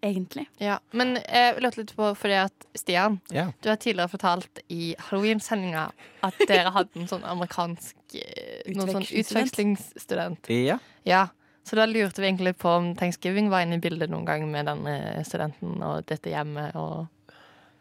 Egentlig. 0.00 0.46
Ja, 0.62 0.78
Men 0.94 1.16
jeg 1.16 1.56
lurte 1.60 1.80
litt 1.82 1.92
på, 1.96 2.12
fordi 2.16 2.36
at 2.38 2.66
Stian, 2.78 3.20
Ja. 3.34 3.50
du 3.60 3.68
har 3.68 3.76
tidligere 3.76 4.08
fortalt 4.08 4.60
i 4.70 4.94
Halloween-sendinga 4.98 5.90
at 6.22 6.34
dere 6.46 6.70
hadde 6.70 7.00
en 7.02 7.08
sånn 7.10 7.24
amerikansk 7.26 7.96
eh, 8.14 8.62
noen 8.72 8.92
sånn 8.94 9.02
Utvekslingsstudent. 9.02 9.90
utvekslingsstudent. 9.98 10.48
ja. 10.66 10.78
Ja, 11.04 11.26
så 11.68 11.76
da 11.78 11.84
lurte 11.88 12.22
vi 12.22 12.30
egentlig 12.30 12.54
på 12.58 12.72
om 12.72 12.90
Thanksgiving 12.98 13.50
var 13.52 13.66
inne 13.66 13.76
i 13.78 13.84
bildet 13.84 14.10
noen 14.12 14.24
gang 14.28 14.48
med 14.50 14.66
denne 14.70 14.96
studenten 15.28 15.76
og 15.84 16.06
dette 16.08 16.32
hjemmet. 16.32 16.74
Og 16.80 17.06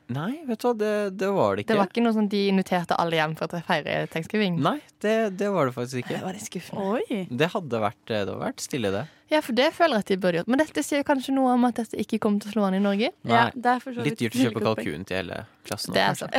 Nei, 0.08 0.38
vet 0.48 0.62
du 0.64 0.70
hva, 0.70 0.72
det, 0.80 0.92
det 1.20 1.28
var 1.36 1.58
det 1.58 1.66
ikke. 1.66 1.74
det 1.74 1.80
var 1.82 1.90
ikke 1.92 2.02
noe 2.06 2.16
sånn 2.16 2.30
de 2.32 2.46
inviterte 2.48 2.96
alle 2.96 3.18
hjem 3.18 3.34
for 3.36 3.52
å 3.52 3.60
feire 3.68 4.06
Thanksgiving. 4.14 4.56
Nei, 4.64 4.78
det, 5.04 5.16
det 5.36 5.50
var 5.52 5.68
det 5.68 5.74
faktisk 5.76 6.00
ikke. 6.00 6.14
Det 6.14 6.24
var 6.24 6.38
litt 6.38 6.48
skuffende. 6.48 6.86
Oi. 6.96 7.18
Det 7.28 7.50
hadde 7.52 7.82
vært, 7.84 8.00
det 8.08 8.22
hadde 8.22 8.38
vært 8.40 8.64
stille, 8.64 8.92
det. 8.96 9.04
Ja, 9.28 9.42
for 9.44 9.58
det 9.60 9.68
føler 9.76 10.00
jeg 10.00 10.06
at 10.06 10.12
de 10.14 10.18
burde 10.24 10.40
gjort. 10.40 10.52
Men 10.54 10.62
dette 10.64 10.84
sier 10.88 11.04
kanskje 11.04 11.36
noe 11.36 11.58
om 11.58 11.68
at 11.68 11.82
dette 11.82 12.00
ikke 12.00 12.22
kommer 12.24 12.40
til 12.40 12.54
å 12.54 12.56
slå 12.56 12.68
an 12.70 12.78
i 12.80 12.84
Norge. 12.86 13.12
Nei. 13.28 13.42
Ja, 13.60 13.78
Litt 14.00 14.22
dyrt 14.22 14.38
å 14.40 14.46
kjøpe 14.46 14.64
kalkun 14.70 15.04
til 15.10 15.20
hele 15.20 15.42
klassen. 15.68 15.98
Det 15.98 16.06
er 16.06 16.16
sant. 16.16 16.38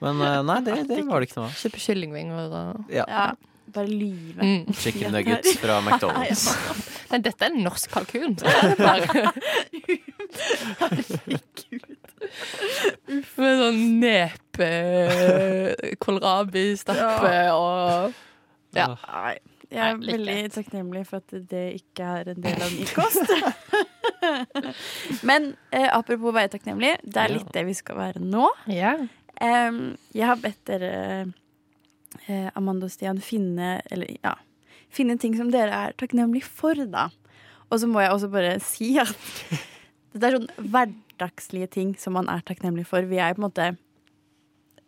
Men 0.00 0.24
eh, 0.24 0.40
nei, 0.48 0.60
det, 0.64 0.78
det 0.88 1.02
var 1.04 1.20
det 1.20 1.28
ikke 1.28 1.42
noe 1.42 1.50
av. 1.50 1.58
Kjøpe 1.60 1.82
kyllingvinger 1.84 2.46
og 2.62 2.94
Ja. 2.96 3.04
Ja, 3.04 3.26
bare 3.74 3.90
lyve. 3.90 4.40
mm. 4.42 4.74
Chicken 4.82 5.12
nuggets 5.14 5.58
fra 5.60 5.80
McDonald's. 5.84 6.44
Nei, 7.10 7.20
dette 7.26 7.46
er 7.46 7.50
en 7.52 7.64
norsk 7.66 7.90
kalkun. 7.94 8.36
Så 8.40 8.44
er 8.50 8.52
det 8.72 8.78
bare 8.80 9.06
Med 13.36 13.58
sånn 13.60 13.80
nepe, 14.00 14.68
kålrabistappe 16.02 17.34
og 17.54 18.14
Ja. 18.74 18.86
Nei, 19.04 19.34
jeg 19.70 19.82
er 19.84 19.98
veldig 20.00 20.38
takknemlig 20.54 21.04
for 21.08 21.20
at 21.20 21.34
det 21.50 21.64
ikke 21.80 22.08
er 22.20 22.32
en 22.32 22.40
del 22.42 22.62
av 22.64 22.72
min 22.74 22.90
kost. 22.94 23.28
Men 25.26 25.52
eh, 25.74 25.88
apropos 25.90 26.30
å 26.30 26.34
være 26.34 26.52
takknemlig, 26.56 26.94
det 27.04 27.20
er 27.22 27.34
litt 27.36 27.50
det 27.54 27.64
vi 27.68 27.74
skal 27.76 27.98
være 28.00 28.22
nå. 28.24 28.48
Ja. 28.70 28.96
Um, 29.42 29.96
jeg 30.14 30.26
har 30.30 30.38
bedt 30.42 30.60
dere, 30.70 30.90
eh, 31.04 31.32
Amanda 32.54 32.88
og 32.88 32.94
Stian, 32.94 33.20
finne 33.22 33.78
Eller 33.92 34.16
ja, 34.24 34.36
finne 34.94 35.18
ting 35.20 35.36
som 35.38 35.52
dere 35.54 35.86
er 35.88 35.96
takknemlige 35.98 36.48
for, 36.48 36.78
da. 36.90 37.08
Og 37.70 37.80
så 37.82 37.88
må 37.90 38.02
jeg 38.04 38.12
også 38.14 38.30
bare 38.32 38.58
si 38.72 38.94
at 39.02 39.14
det 40.14 40.28
er 40.28 40.36
sånn 40.36 40.50
hverdagslige 40.70 41.72
ting 41.74 41.96
som 41.98 42.14
man 42.18 42.30
er 42.30 42.44
takknemlig 42.46 42.86
for. 42.86 43.06
Vi 43.10 43.18
er 43.18 43.34
på 43.34 43.42
en 43.42 43.48
måte 43.48 43.72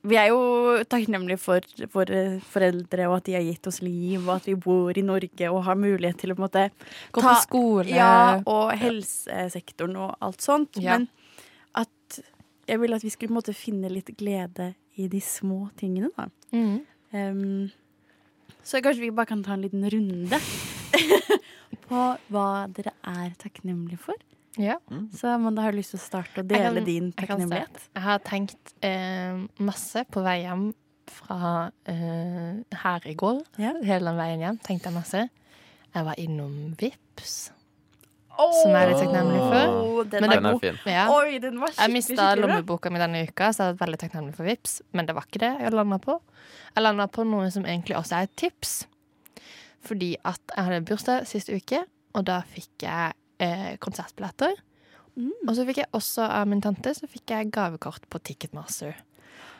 Vi 0.06 0.14
er 0.20 0.28
jo 0.30 0.84
takknemlige 0.86 1.40
for 1.42 1.66
våre 1.90 2.38
foreldre, 2.46 3.08
og 3.10 3.16
at 3.16 3.26
de 3.26 3.34
har 3.34 3.42
gitt 3.42 3.66
oss 3.66 3.80
liv, 3.82 4.20
og 4.20 4.36
at 4.36 4.46
vi 4.46 4.54
bor 4.54 4.94
i 4.94 5.02
Norge 5.02 5.50
og 5.50 5.64
har 5.66 5.80
mulighet 5.80 6.20
til 6.22 6.30
å 6.30 6.36
på 6.38 6.44
en 6.44 6.46
måte 6.46 6.68
Gå 7.16 7.24
på 7.24 7.34
skole. 7.42 7.90
Ja, 7.90 8.38
og 8.46 8.70
helsesektoren 8.78 9.98
og 10.04 10.14
alt 10.22 10.46
sånt. 10.46 10.78
Ja. 10.78 10.94
Men 11.00 11.08
at 11.74 12.20
jeg 12.66 12.82
ville 12.82 12.98
at 12.98 13.02
vi 13.02 13.10
skulle 13.10 13.32
på 13.32 13.34
en 13.34 13.40
måte 13.40 13.56
finne 13.56 13.90
litt 13.90 14.14
glede 14.18 14.74
i 14.96 15.08
de 15.10 15.20
små 15.20 15.66
tingene, 15.78 16.12
da. 16.14 16.30
Mm. 16.54 16.84
Em, 17.16 17.70
så 18.66 18.80
kanskje 18.84 19.06
vi 19.06 19.10
bare 19.14 19.30
kan 19.30 19.42
ta 19.46 19.54
en 19.56 19.62
liten 19.64 19.84
runde 19.92 20.38
på 21.88 22.00
hva 22.34 22.46
dere 22.76 22.92
er 23.06 23.34
takknemlige 23.40 23.98
for. 24.02 24.18
ja. 24.58 24.78
Så 25.14 25.28
Amanda 25.34 25.62
har 25.66 25.72
du 25.74 25.78
lyst 25.78 25.92
til 25.94 26.00
å 26.00 26.04
starte 26.06 26.42
og 26.42 26.48
dele 26.50 26.80
kan- 26.80 26.84
din 26.88 27.12
takknemlighet. 27.12 27.76
Jeg, 27.82 27.90
Jeg 27.94 28.02
har 28.02 28.18
tenkt 28.26 28.74
eh, 28.82 29.38
masse 29.60 30.04
på 30.10 30.22
vei 30.24 30.40
hjem 30.44 30.68
fra 31.06 31.70
eh, 31.86 32.62
her 32.82 33.06
i 33.06 33.14
går. 33.14 33.42
Ja. 33.62 33.74
Hele 33.86 34.10
den 34.10 34.16
veien 34.18 34.40
hjem 34.42 34.58
tenkte 34.66 34.90
jeg 34.90 34.96
masse. 34.96 35.26
Jeg 35.94 36.04
var 36.04 36.18
innom 36.18 36.74
Vips. 36.80 37.52
Som 38.36 38.74
jeg 38.74 38.82
er 38.82 38.90
litt 38.90 39.00
takknemlig 39.00 39.40
for. 39.40 40.02
Den 40.12 40.24
Men 40.24 40.32
Den 40.34 40.48
er 40.50 40.58
fin. 40.60 40.80
Ja. 40.86 41.06
Oi, 41.12 41.38
den 41.42 41.60
var 41.60 41.72
Jeg 41.72 41.92
mista 41.94 42.28
lommeboka 42.36 42.92
mi 42.92 43.00
denne 43.00 43.24
uka, 43.26 43.50
så 43.52 43.68
jeg 43.70 43.74
er 43.74 43.80
veldig 43.80 44.00
takknemlig 44.02 44.36
for 44.36 44.48
Vips. 44.48 44.82
Men 44.92 45.08
det 45.08 45.16
var 45.16 45.26
ikke 45.28 45.42
det 45.42 45.52
jeg 45.64 45.72
landa 45.72 45.98
på. 46.02 46.18
Jeg 46.74 46.84
landa 46.84 47.08
på 47.08 47.24
noe 47.24 47.48
som 47.54 47.64
egentlig 47.64 47.96
også 47.96 48.20
er 48.20 48.28
et 48.28 48.36
tips. 48.36 48.74
Fordi 49.86 50.16
at 50.24 50.40
jeg 50.52 50.68
hadde 50.68 50.84
bursdag 50.88 51.26
sist 51.30 51.50
uke, 51.52 51.84
og 52.16 52.26
da 52.28 52.40
fikk 52.48 52.86
jeg 52.86 53.16
eh, 53.42 53.76
konsertbilletter. 53.82 54.56
Mm. 55.16 55.32
Og 55.48 55.54
så 55.56 55.64
fikk 55.68 55.80
jeg 55.80 55.92
også 55.96 56.26
av 56.28 56.48
min 56.50 56.60
tante 56.64 56.92
så 56.96 57.08
fikk 57.08 57.32
jeg 57.32 57.52
gavekort 57.54 58.04
på 58.12 58.20
Ticketmaster. 58.20 58.98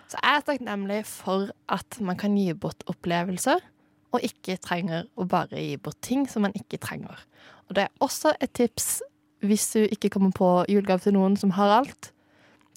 Så 0.06 0.20
jeg 0.20 0.38
er 0.38 0.44
takknemlig 0.46 1.00
for 1.08 1.50
at 1.72 1.98
man 2.04 2.18
kan 2.20 2.36
gi 2.38 2.52
bort 2.54 2.84
opplevelser, 2.90 3.64
og 4.14 4.24
ikke 4.24 4.58
trenger 4.62 5.08
å 5.18 5.26
bare 5.28 5.60
gi 5.60 5.76
bort 5.82 5.98
ting 6.04 6.26
som 6.30 6.46
man 6.46 6.54
ikke 6.56 6.80
trenger. 6.82 7.18
Og 7.66 7.76
det 7.76 7.86
er 7.86 8.04
også 8.04 8.34
et 8.40 8.52
tips 8.56 9.00
hvis 9.46 9.66
du 9.74 9.80
ikke 9.84 10.10
kommer 10.14 10.32
på 10.34 10.50
julegave 10.70 11.04
til 11.04 11.16
noen 11.16 11.36
som 11.38 11.52
har 11.56 11.74
alt. 11.80 12.10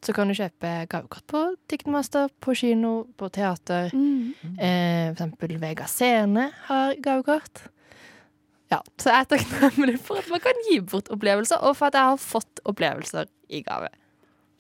Så 0.03 0.13
kan 0.15 0.29
du 0.29 0.35
kjøpe 0.37 0.69
gavekort 0.91 1.25
på 1.27 1.41
Ticketmaster, 1.67 2.29
på 2.39 2.55
kino, 2.55 3.09
på 3.19 3.27
teater. 3.35 3.91
Mm. 3.91 4.31
Eh, 4.55 5.09
for 5.09 5.17
eksempel 5.17 5.57
Vega 5.59 5.87
Scene 5.91 6.49
har 6.69 6.95
gavekort. 7.03 7.65
Ja, 8.69 8.79
så 9.01 9.11
jeg 9.11 9.25
er 9.25 9.29
takknemlig 9.33 9.97
for 10.05 10.21
at 10.21 10.29
man 10.31 10.43
kan 10.43 10.59
gi 10.69 10.77
bort 10.85 11.09
opplevelser, 11.11 11.59
og 11.65 11.75
for 11.79 11.89
at 11.89 11.97
jeg 11.97 12.11
har 12.11 12.21
fått 12.21 12.61
opplevelser 12.69 13.27
i 13.49 13.63
gave. 13.65 13.89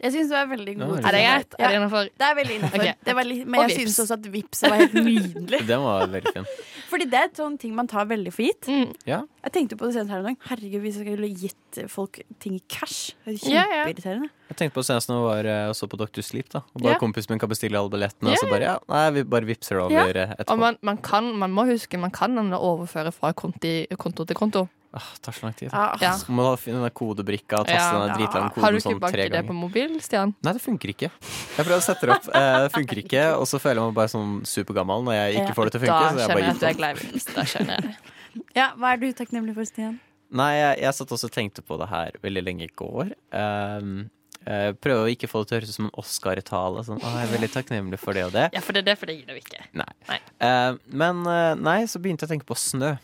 Jeg 0.01 0.13
syns 0.13 0.29
du 0.31 0.35
er 0.39 0.45
veldig 0.47 0.73
god. 0.79 0.97
Er 0.99 1.11
det 1.11 1.21
greit? 1.25 1.55
Ja. 1.59 1.65
Er 1.65 1.69
det 1.69 1.77
innenfor? 1.79 2.09
Det 2.17 2.25
er 2.29 2.35
veldig 2.39 2.55
innafor. 2.59 2.83
Ok. 2.85 2.95
Det 3.05 3.15
var 3.15 3.23
litt- 3.27 3.47
Men 3.47 3.61
jeg 3.69 3.77
syns 3.81 3.99
også 4.05 4.13
at 4.17 4.27
vips 4.31 4.61
var 4.63 4.77
helt 4.79 4.93
nydelig. 4.93 5.59
Den 5.71 5.81
var 5.83 6.07
veldig 6.07 6.33
fin. 6.33 6.45
Fordi 6.89 7.05
det 7.05 7.19
er 7.19 7.25
et 7.29 7.35
sånn 7.37 7.57
ting 7.59 7.75
man 7.75 7.87
tar 7.87 8.05
veldig 8.09 8.31
for 8.33 8.43
gitt. 8.47 8.65
Mm. 8.71 8.93
Ja. 9.05 9.21
Jeg 9.43 9.51
tenkte 9.53 9.77
på 9.77 9.85
det 9.89 9.93
senest 9.97 10.09
her 10.15 10.19
en 10.23 10.29
dag. 10.31 10.37
Herregud, 10.49 10.81
hvis 10.81 10.95
jeg 10.97 11.05
skulle 11.05 11.29
gitt 11.35 11.81
folk 11.91 12.21
ting 12.39 12.55
i 12.55 12.61
cash. 12.67 13.11
Det 13.25 13.35
er 13.43 13.51
Ja, 13.51 13.65
ja. 13.67 13.83
Kjempeirriterende. 13.85 14.29
Jeg 14.49 14.57
tenkte 14.57 14.73
på 14.73 14.81
det 14.81 14.87
senest 14.89 15.09
når 15.11 15.19
jeg 15.19 15.27
var 15.29 15.51
eh, 15.53 15.67
og 15.69 15.75
så 15.77 15.87
på 15.91 15.97
Dr. 16.01 16.21
Sleep. 16.25 16.49
da 16.49 16.59
Og 16.73 16.81
bare 16.81 16.93
Ja. 16.95 16.97
kompisen 17.03 17.29
min 17.35 17.39
kan 17.39 17.49
bestille 17.49 17.77
alle 17.77 17.89
billettene, 17.93 18.31
Ja, 18.31 18.39
og 18.39 18.41
så 18.41 18.49
bare 18.49 18.61
ja, 18.65 18.77
nei, 18.89 19.03
vi 19.11 19.23
bare 19.23 19.45
vippser 19.45 19.75
det 19.77 19.83
over 19.83 19.91
Ja. 19.93 20.23
eh, 20.23 20.33
etterpå. 20.39 20.51
Og 20.55 20.59
man, 20.59 20.77
man 20.81 20.97
kan, 20.97 21.35
man 21.37 21.51
må 21.51 21.67
huske, 21.69 21.99
man 21.99 22.09
kan 22.11 22.35
overføre 22.53 23.11
fra 23.13 23.33
konti, 23.33 23.85
konto 23.97 24.25
til 24.25 24.35
konto. 24.35 24.67
Ah, 24.93 25.05
tar 25.21 25.31
så 25.37 25.43
lang 25.45 25.53
tid. 25.53 25.69
Ah, 25.71 25.95
Ja. 26.01 26.13
Så 26.17 26.33
må 26.33 26.47
du 26.49 26.57
finne 26.57 26.81
den 26.81 26.89
kodebrikka 26.89 27.59
og 27.59 27.67
taste 27.67 27.93
Ja. 27.93 28.07
den 28.07 28.15
dritlange 28.17 28.57
Har 28.57 28.71
du 28.71 28.77
ikke 28.77 28.99
sånn 28.99 29.11
tre 29.11 29.29
det 29.29 29.45
på 29.45 29.53
mobil, 29.53 29.99
Stian? 30.01 30.33
Nei, 30.41 30.53
det 30.53 30.61
funker 30.61 30.89
ikke. 30.89 31.11
Jeg 31.57 31.65
prøvde 31.65 31.77
å 31.77 31.85
sette 31.85 32.01
det 32.01 32.09
opp, 32.09 32.27
eh, 32.33 32.59
det 32.65 32.71
funker 32.73 32.97
ikke. 33.03 33.37
Og 33.37 33.45
så 33.45 33.59
føler 33.61 33.75
jeg 33.75 33.85
meg 33.85 33.93
bare 33.93 34.07
sånn 34.07 34.41
supergammel 34.45 35.03
når 35.03 35.13
jeg 35.13 35.35
Ja. 35.35 35.45
ikke 35.45 35.55
får 35.55 35.63
det 35.65 35.71
til 35.71 35.81
å 35.81 35.83
funke. 35.83 35.99
Da 35.99 36.09
Så 36.09 36.17
jeg 36.17 36.29
skjønner 36.29 36.41
jeg 36.41 36.49
at 36.49 36.59
du 36.59 36.65
er 36.65 36.93
i 36.93 37.33
Da 37.35 37.43
skjønner 37.43 37.83
jeg. 37.83 37.95
Ja, 38.55 38.71
Hva 38.75 38.93
er 38.93 38.97
du 38.97 39.13
takknemlig 39.13 39.53
for, 39.55 39.65
Stian? 39.65 39.99
Nei, 40.31 40.53
jeg, 40.55 40.79
jeg 40.81 40.93
satt 40.93 41.07
også 41.09 41.25
og 41.25 41.31
tenkte 41.31 41.61
på 41.65 41.77
det 41.79 41.89
her 41.89 42.11
veldig 42.23 42.43
lenge 42.45 42.63
i 42.63 42.73
går. 42.75 43.13
Um, 43.33 44.09
Eh, 44.47 44.71
prøve 44.79 45.03
å 45.03 45.09
ikke 45.11 45.27
få 45.29 45.43
det 45.43 45.49
til 45.49 45.55
å 45.55 45.59
høres 45.59 45.69
ut 45.69 45.75
som 45.75 45.85
en 45.89 45.97
Oscar-tale. 45.99 46.83
Sånn, 46.87 47.01
jeg 47.03 47.25
er 47.25 47.31
veldig 47.33 47.49
takknemlig 47.53 47.99
for 47.99 48.15
det 48.15 48.23
og 48.23 48.31
det. 48.31 48.47
Ja, 48.55 48.61
for 48.63 48.73
det 48.73 48.81
er 48.85 48.87
det, 48.93 48.97
for 49.01 49.05
det 49.05 49.17
gir 49.19 49.27
det 49.27 49.43
ikke. 49.43 49.65
Nei. 49.77 49.91
Nei. 50.07 50.19
Uh, 50.39 50.77
men 50.87 51.21
uh, 51.27 51.53
nei, 51.59 51.83
så 51.91 51.99
begynte 52.01 52.23
jeg 52.25 52.29
å 52.29 52.33
tenke 52.33 52.47
på 52.49 52.57
snø. 52.57 52.95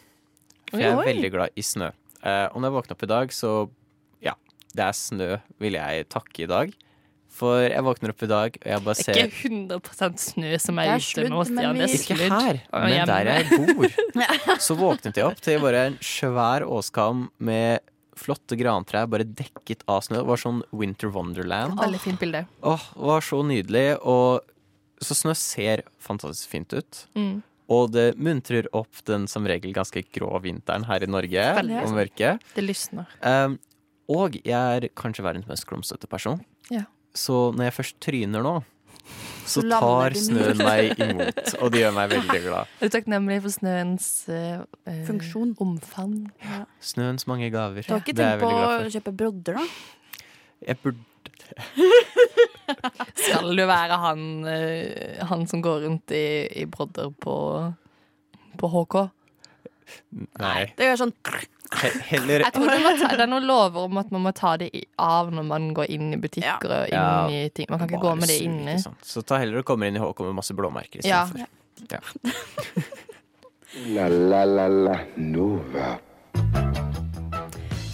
For 0.71 0.81
jeg 0.81 0.91
er 0.91 0.97
Oi. 1.01 1.05
veldig 1.11 1.31
glad 1.35 1.49
i 1.55 1.61
snø. 1.65 1.91
Uh, 2.25 2.47
og 2.53 2.57
når 2.61 2.69
jeg 2.71 2.75
våkna 2.79 2.95
opp 2.97 3.03
i 3.05 3.11
dag, 3.11 3.33
så 3.35 3.51
ja, 4.25 4.33
det 4.75 4.83
er 4.87 4.97
snø 4.97 5.29
vil 5.61 5.77
jeg 5.77 6.07
takke 6.09 6.43
i 6.43 6.49
dag. 6.49 6.73
For 7.35 7.65
jeg 7.67 7.83
våkner 7.83 8.13
opp 8.13 8.21
i 8.23 8.29
dag, 8.31 8.55
og 8.61 8.67
jeg 8.71 8.83
bare 8.85 8.95
Det 8.95 9.15
er 9.19 9.25
ikke 9.27 9.49
100% 9.49 10.21
snø 10.23 10.51
som 10.63 10.77
er, 10.79 10.93
er 10.93 11.03
ute 11.03 11.25
nå, 11.33 11.41
Stian. 11.43 11.75
Det 11.75 11.83
er 11.83 11.89
vi- 11.91 11.97
Ikke 11.99 12.15
her, 12.31 12.61
men 12.71 12.93
hjemme. 12.93 13.07
der 13.11 13.25
jeg 13.27 13.75
bor. 13.75 14.59
Så 14.69 14.77
våknet 14.79 15.19
jeg 15.19 15.25
opp 15.27 15.41
til 15.43 15.59
bare 15.59 15.81
en 15.89 15.97
svær 15.99 16.63
åskam 16.63 17.25
med 17.43 17.83
flotte 18.15 18.55
grantrær 18.55 19.09
bare 19.11 19.25
dekket 19.27 19.83
av 19.91 19.99
snø. 20.07 20.21
Det 20.23 20.29
var 20.29 20.39
sånn 20.39 20.61
Winter 20.71 21.11
Wonderland. 21.11 21.75
Veldig 21.77 21.99
fint 21.99 22.19
bilde. 22.23 22.45
Åh, 22.63 22.85
det 22.95 23.09
var 23.11 23.19
så 23.27 23.41
nydelig. 23.43 23.85
Og 24.07 24.39
så 25.03 25.17
snø 25.19 25.35
ser 25.35 25.83
fantastisk 25.99 26.47
fint 26.55 26.71
ut. 26.71 27.01
Mm. 27.19 27.43
Og 27.71 27.89
det 27.95 28.11
muntrer 28.21 28.67
opp 28.77 29.01
den 29.09 29.25
som 29.31 29.47
regel 29.49 29.73
ganske 29.73 30.03
grå 30.13 30.29
vinteren 30.43 30.85
her 30.85 31.05
i 31.05 31.09
Norge. 31.09 31.47
Veldig. 31.59 31.79
Og 31.81 31.95
mørket. 31.97 32.45
Det 32.53 32.65
lysner. 32.65 33.09
Um, 33.25 33.57
og 34.11 34.37
jeg 34.45 34.53
er 34.53 34.89
kanskje 34.93 35.25
verdens 35.25 35.49
mest 35.49 35.65
klumsete 35.69 36.09
person. 36.09 36.43
Ja. 36.69 36.85
Så 37.17 37.49
når 37.55 37.69
jeg 37.71 37.77
først 37.79 37.97
tryner 38.03 38.45
nå, 38.45 38.59
så 39.45 39.61
tar 39.69 40.15
snøen 40.17 40.61
meg 40.61 41.01
imot. 41.01 41.41
Og 41.61 41.73
det 41.73 41.81
gjør 41.83 41.93
meg 41.95 42.13
veldig 42.13 42.39
glad. 42.45 42.71
Er 42.81 42.89
du 42.89 42.93
takknemlig 42.95 43.39
for 43.45 43.53
snøens 43.53 44.07
eh, 44.33 44.61
Funksjon. 45.07 45.53
omfang? 45.61 46.15
Snøens 46.81 47.27
mange 47.29 47.51
gaver. 47.53 47.85
Du 47.85 47.93
har 47.93 48.01
ikke 48.01 48.15
er 48.17 48.39
tenkt 48.39 48.45
på 48.45 48.53
å 48.53 48.93
kjøpe 48.93 49.13
brodder, 49.21 49.61
da? 49.61 50.23
Jeg 50.65 50.81
burde 50.81 51.14
Skal 53.25 53.51
du 53.57 53.63
være 53.69 53.97
han, 54.01 54.21
eh, 54.49 55.19
han 55.29 55.45
som 55.49 55.61
går 55.65 55.83
rundt 55.85 56.11
i, 56.15 56.23
i 56.61 56.65
brodder 56.69 57.11
på, 57.21 57.35
på 58.59 58.71
HK? 58.73 58.95
Nei. 60.41 60.71
Det 60.77 60.87
gjør 60.89 60.97
sånn 61.05 61.13
He 61.75 61.89
heller 62.11 62.43
Jeg 62.45 62.53
tror 62.55 62.69
det, 62.69 62.77
ta, 63.01 63.07
det 63.17 63.23
er 63.25 63.29
noen 63.29 63.45
lover 63.49 63.85
om 63.89 63.97
at 64.01 64.11
man 64.13 64.21
må 64.27 64.31
ta 64.37 64.51
det 64.61 64.69
av 65.01 65.31
når 65.33 65.45
man 65.49 65.65
går 65.77 65.89
inn 65.93 66.13
i 66.13 66.19
butikker 66.21 66.69
og 66.71 66.89
inn 66.89 66.95
Ja. 66.95 67.25
i 67.29 67.49
ting. 67.53 67.65
Man 67.69 67.81
kan 67.81 67.89
ikke 67.89 67.99
Bare 68.01 68.13
gå 68.13 68.19
med 68.21 68.29
det 68.31 68.37
inne. 68.45 68.75
Så 69.05 69.21
ta 69.25 69.39
heller 69.41 69.61
og 69.61 69.67
kommer 69.67 69.89
inn 69.89 69.97
i 69.97 70.01
HK 70.03 70.21
med 70.27 70.37
masse 70.37 70.53
blåmerker 70.57 71.05
Ja. 71.05 71.23
istedenfor. 71.25 72.21
La 73.91 74.05
la 74.07 74.45
la 74.47 74.67
la 74.71 74.93
Nova. 75.19 75.87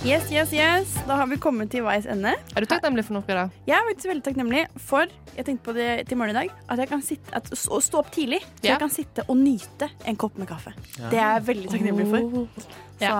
Yes, 0.02 0.32
yes, 0.34 0.49
yes. 0.54 0.93
Da 1.06 1.14
har 1.20 1.28
vi 1.30 1.38
kommet 1.38 1.70
til 1.70 1.84
veis 1.86 2.08
ende. 2.10 2.32
Er 2.58 2.64
du 2.64 2.66
takknemlig 2.66 3.04
for 3.06 3.14
noe, 3.14 3.22
Frida? 3.26 3.43
Jeg 3.70 3.76
er 3.78 3.84
faktisk 3.86 4.10
veldig 4.10 4.24
takknemlig 4.26 4.64
for 4.82 5.12
jeg 5.36 5.45
tenkte 5.45 5.68
på 5.68 5.76
det 5.78 5.89
til 6.10 6.18
morgen 6.18 6.34
i 6.34 6.39
dag, 6.39 6.56
at 6.74 6.82
jeg 6.82 6.89
kan 6.89 7.04
sitte, 7.06 7.30
at, 7.38 7.52
å 7.54 7.78
stå 7.86 7.99
opp 8.02 8.10
tidlig. 8.16 8.39
Så 8.41 8.66
Ja. 8.66 8.72
jeg 8.74 8.82
kan 8.82 8.89
sitte 8.89 9.26
og 9.30 9.38
nyte 9.38 9.91
en 10.10 10.18
kopp 10.18 10.39
med 10.41 10.49
kaffe. 10.49 10.74
Det 10.97 11.20
er 11.22 11.38
jeg 11.38 11.45
veldig 11.52 11.70
takknemlig 11.70 12.08
for. 12.10 12.41
Oh. 12.41 12.66
Så, 12.97 13.06
ja. 13.06 13.14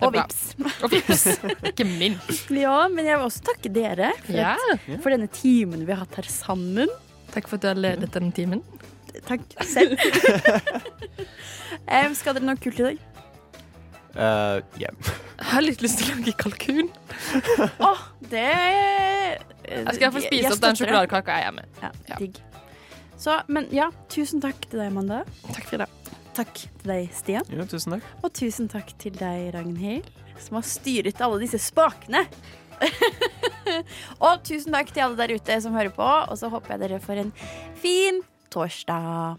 og 0.00 0.16
vips. 0.16 0.40
Og 0.82 0.90
vips. 0.96 1.26
Ikke 1.68 1.84
minst. 1.84 2.48
Ja, 2.64 2.88
men 2.88 3.04
jeg 3.04 3.20
vil 3.20 3.28
også 3.28 3.44
takke 3.52 3.74
dere 3.76 4.14
for, 4.24 4.32
Ja. 4.40 4.56
for 5.04 5.12
denne 5.12 5.28
timen 5.28 5.84
vi 5.84 5.92
har 5.92 6.06
hatt 6.06 6.16
her 6.16 6.32
sammen. 6.32 6.88
Takk 7.36 7.44
for 7.48 7.60
at 7.60 7.60
du 7.60 7.68
har 7.74 7.76
ledet 7.76 8.08
denne 8.16 8.32
timen. 8.32 8.64
Takk 9.28 9.44
selv. 9.68 10.00
um, 11.92 12.14
skal 12.16 12.40
dere 12.40 12.48
noe 12.48 12.56
kult 12.56 12.80
i 12.80 12.88
dag? 12.94 13.08
Eh, 14.12 14.58
hjem. 14.76 14.96
Jeg 15.06 15.48
har 15.52 15.64
litt 15.64 15.82
lyst 15.84 16.00
til 16.02 16.10
å 16.12 16.16
lage 16.18 16.34
kalkun. 16.40 16.88
Åh, 17.88 18.02
det 18.28 18.42
Jeg 18.44 19.94
skal 19.94 20.04
iallfall 20.06 20.26
spise 20.26 20.50
opp 20.52 20.64
den 20.66 20.78
sjokoladekaka 20.80 21.38
jeg 21.40 21.48
er 21.48 21.54
med. 21.56 21.78
Ja, 21.82 21.90
Ja. 22.10 22.18
digg. 22.20 22.40
Så, 23.22 23.36
men 23.48 23.68
ja, 23.70 23.86
tusen 24.10 24.42
takk 24.42 24.58
til 24.66 24.80
deg, 24.82 24.90
Amanda. 24.90 25.20
Takk, 25.52 25.68
Frida. 25.70 25.86
Takk 26.34 26.52
til 26.58 26.90
deg, 26.90 27.12
Stian. 27.14 27.46
Ja, 27.52 27.64
tusen 27.70 27.94
takk. 27.94 28.08
Og 28.26 28.32
tusen 28.34 28.68
takk 28.72 28.90
til 28.98 29.14
deg, 29.14 29.52
Ragnhild, 29.54 30.08
som 30.42 30.58
har 30.58 30.66
styret 30.66 31.22
alle 31.22 31.38
disse 31.44 31.60
spakene. 31.62 32.24
og 34.26 34.42
tusen 34.48 34.74
takk 34.74 34.90
til 34.90 35.06
alle 35.06 35.20
der 35.20 35.36
ute 35.38 35.60
som 35.62 35.76
hører 35.78 35.94
på, 35.94 36.02
og 36.02 36.34
så 36.40 36.50
håper 36.50 36.74
jeg 36.74 36.84
dere 36.84 37.00
får 37.04 37.22
en 37.22 37.32
fin 37.84 38.20
torsdag. 38.50 39.38